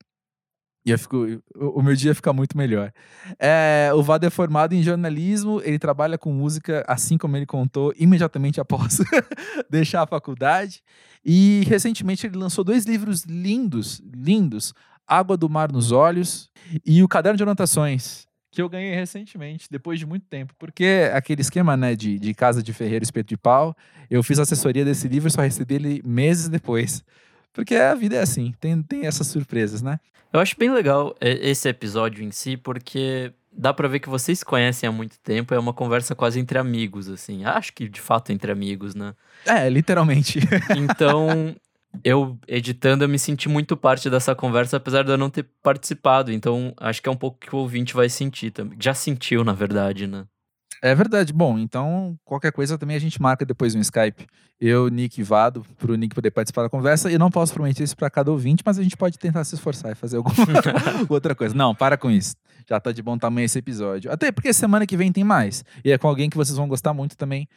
E 0.85 0.91
eu 0.91 0.99
fico, 0.99 1.41
o, 1.55 1.81
meu 1.81 1.95
dia 1.95 2.13
fica 2.13 2.31
muito 2.33 2.57
melhor. 2.57 2.91
É, 3.39 3.89
o 3.95 4.03
Vado 4.03 4.25
é 4.25 4.29
formado 4.29 4.73
em 4.73 4.83
jornalismo, 4.83 5.61
ele 5.63 5.79
trabalha 5.79 6.17
com 6.17 6.31
música, 6.31 6.83
assim 6.87 7.17
como 7.17 7.37
ele 7.37 7.45
contou, 7.45 7.93
imediatamente 7.97 8.59
após 8.59 8.99
deixar 9.69 10.03
a 10.03 10.07
faculdade. 10.07 10.83
E 11.25 11.63
recentemente 11.67 12.27
ele 12.27 12.37
lançou 12.37 12.63
dois 12.63 12.85
livros 12.85 13.23
lindos, 13.23 14.01
lindos, 14.13 14.73
Água 15.07 15.37
do 15.37 15.49
Mar 15.49 15.71
nos 15.71 15.91
Olhos 15.91 16.49
e 16.85 17.01
o 17.01 17.07
Caderno 17.07 17.37
de 17.37 17.43
Anotações, 17.43 18.27
que 18.53 18.61
eu 18.61 18.69
ganhei 18.69 18.93
recentemente, 18.93 19.67
depois 19.69 19.97
de 19.97 20.05
muito 20.05 20.27
tempo, 20.27 20.53
porque 20.59 21.09
aquele 21.11 21.41
esquema, 21.41 21.75
né, 21.75 21.95
de, 21.95 22.19
de 22.19 22.33
casa 22.35 22.61
de 22.61 22.71
ferreiro, 22.71 23.03
espeto 23.03 23.29
de 23.29 23.37
pau, 23.37 23.75
eu 24.09 24.21
fiz 24.21 24.37
assessoria 24.37 24.85
desse 24.85 25.07
livro 25.07 25.27
e 25.27 25.31
só 25.31 25.41
recebi 25.41 25.73
ele 25.75 26.01
meses 26.05 26.47
depois. 26.47 27.03
Porque 27.51 27.75
a 27.75 27.95
vida 27.95 28.15
é 28.15 28.21
assim, 28.21 28.53
tem, 28.59 28.81
tem 28.83 29.07
essas 29.07 29.27
surpresas, 29.27 29.81
né? 29.81 29.99
Eu 30.31 30.39
acho 30.39 30.55
bem 30.57 30.71
legal 30.71 31.15
esse 31.19 31.67
episódio 31.67 32.23
em 32.23 32.31
si, 32.31 32.55
porque 32.55 33.33
dá 33.51 33.73
pra 33.73 33.87
ver 33.87 33.99
que 33.99 34.09
vocês 34.09 34.39
se 34.39 34.45
conhecem 34.45 34.87
há 34.87 34.91
muito 34.91 35.19
tempo, 35.19 35.53
é 35.53 35.59
uma 35.59 35.73
conversa 35.73 36.15
quase 36.15 36.39
entre 36.39 36.57
amigos, 36.57 37.09
assim. 37.09 37.45
Acho 37.45 37.73
que 37.73 37.87
de 37.87 38.01
fato 38.01 38.31
entre 38.31 38.51
amigos, 38.51 38.93
né? 38.93 39.13
É, 39.45 39.69
literalmente. 39.69 40.39
Então, 40.75 41.55
eu 42.03 42.37
editando, 42.47 43.03
eu 43.03 43.09
me 43.09 43.19
senti 43.19 43.49
muito 43.49 43.75
parte 43.75 44.09
dessa 44.09 44.33
conversa, 44.33 44.77
apesar 44.77 45.03
de 45.03 45.11
eu 45.11 45.17
não 45.17 45.29
ter 45.29 45.45
participado. 45.61 46.31
Então, 46.31 46.73
acho 46.77 47.01
que 47.01 47.09
é 47.09 47.11
um 47.11 47.17
pouco 47.17 47.37
que 47.39 47.55
o 47.55 47.59
ouvinte 47.59 47.93
vai 47.93 48.09
sentir 48.09 48.51
também. 48.51 48.77
Já 48.81 48.93
sentiu, 48.93 49.43
na 49.43 49.53
verdade, 49.53 50.07
né? 50.07 50.25
É 50.81 50.93
verdade. 50.93 51.31
Bom, 51.31 51.57
então 51.57 52.19
qualquer 52.25 52.51
coisa 52.51 52.77
também 52.77 52.97
a 52.97 52.99
gente 52.99 53.21
marca 53.21 53.45
depois 53.45 53.73
no 53.73 53.79
Skype. 53.79 54.27
Eu, 54.59 54.89
Nick 54.89 55.19
e 55.19 55.23
Vado, 55.23 55.65
pro 55.77 55.95
Nick 55.95 56.13
poder 56.13 56.31
participar 56.31 56.63
da 56.63 56.69
conversa. 56.69 57.09
E 57.09 57.17
não 57.17 57.29
posso 57.29 57.53
prometer 57.53 57.83
isso 57.83 57.95
para 57.95 58.09
cada 58.09 58.29
ouvinte, 58.29 58.61
mas 58.65 58.77
a 58.77 58.83
gente 58.83 58.97
pode 58.97 59.17
tentar 59.17 59.45
se 59.45 59.55
esforçar 59.55 59.93
e 59.93 59.95
fazer 59.95 60.17
alguma 60.17 60.35
outra 61.07 61.33
coisa. 61.33 61.55
Não, 61.55 61.73
para 61.73 61.95
com 61.95 62.11
isso. 62.11 62.35
Já 62.67 62.81
tá 62.81 62.91
de 62.91 63.01
bom 63.01 63.17
tamanho 63.17 63.45
esse 63.45 63.57
episódio. 63.57 64.11
Até 64.11 64.29
porque 64.29 64.51
semana 64.51 64.85
que 64.85 64.97
vem 64.97 65.09
tem 65.09 65.23
mais. 65.23 65.63
E 65.85 65.91
é 65.91 65.97
com 65.97 66.07
alguém 66.07 66.29
que 66.29 66.35
vocês 66.35 66.57
vão 66.57 66.67
gostar 66.67 66.93
muito 66.93 67.15
também 67.15 67.47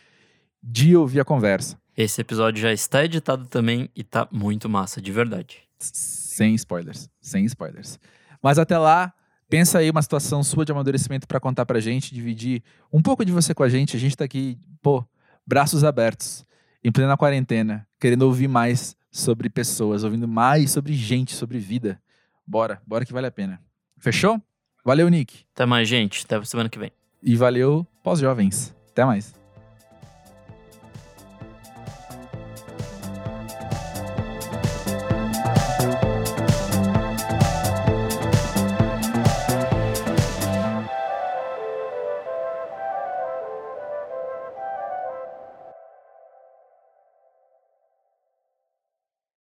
de 0.63 0.97
ouvir 0.97 1.19
a 1.19 1.25
conversa. 1.25 1.77
Esse 1.97 2.21
episódio 2.21 2.61
já 2.61 2.73
está 2.73 3.05
editado 3.05 3.47
também 3.47 3.89
e 3.97 4.05
tá 4.05 4.29
muito 4.31 4.69
massa, 4.69 5.01
de 5.01 5.11
verdade. 5.11 5.63
Sem 5.79 6.55
spoilers. 6.55 7.09
Sem 7.21 7.45
spoilers. 7.47 7.99
Mas 8.43 8.59
até 8.59 8.77
lá, 8.77 9.15
pensa 9.49 9.79
aí 9.79 9.89
uma 9.89 10.03
situação 10.03 10.43
sua 10.45 10.65
de 10.65 10.73
amadurecimento 10.73 11.27
para 11.27 11.41
contar 11.41 11.65
pra 11.65 11.81
gente, 11.81 12.15
dividir 12.15 12.63
um 12.93 13.01
pouco 13.01 13.25
de 13.25 13.33
você 13.33 13.55
com 13.55 13.63
a 13.63 13.69
gente. 13.69 13.97
A 13.97 14.01
gente 14.01 14.17
tá 14.17 14.25
aqui, 14.25 14.59
pô, 14.83 15.05
braços 15.47 15.85
abertos, 15.85 16.45
em 16.85 16.93
plena 16.93 17.17
quarentena, 17.17 17.87
querendo 17.99 18.23
ouvir 18.23 18.49
mais 18.49 18.95
sobre 19.11 19.49
pessoas, 19.49 20.05
ouvindo 20.05 20.29
mais 20.29 20.73
sobre 20.73 20.93
gente, 20.93 21.35
sobre 21.35 21.59
vida. 21.59 22.01
Bora, 22.47 22.81
bora 22.87 23.05
que 23.05 23.13
vale 23.13 23.27
a 23.27 23.33
pena. 23.33 23.61
Fechou? 23.99 24.41
Valeu, 24.85 25.09
Nick. 25.09 25.45
Até 25.55 25.67
mais, 25.67 25.89
gente. 25.89 26.25
Até 26.25 26.45
semana 26.45 26.69
que 26.69 26.79
vem. 26.79 26.93
E 27.23 27.35
valeu, 27.37 27.87
pós-jovens. 28.05 28.75
Até 28.91 29.05
mais. 29.05 29.36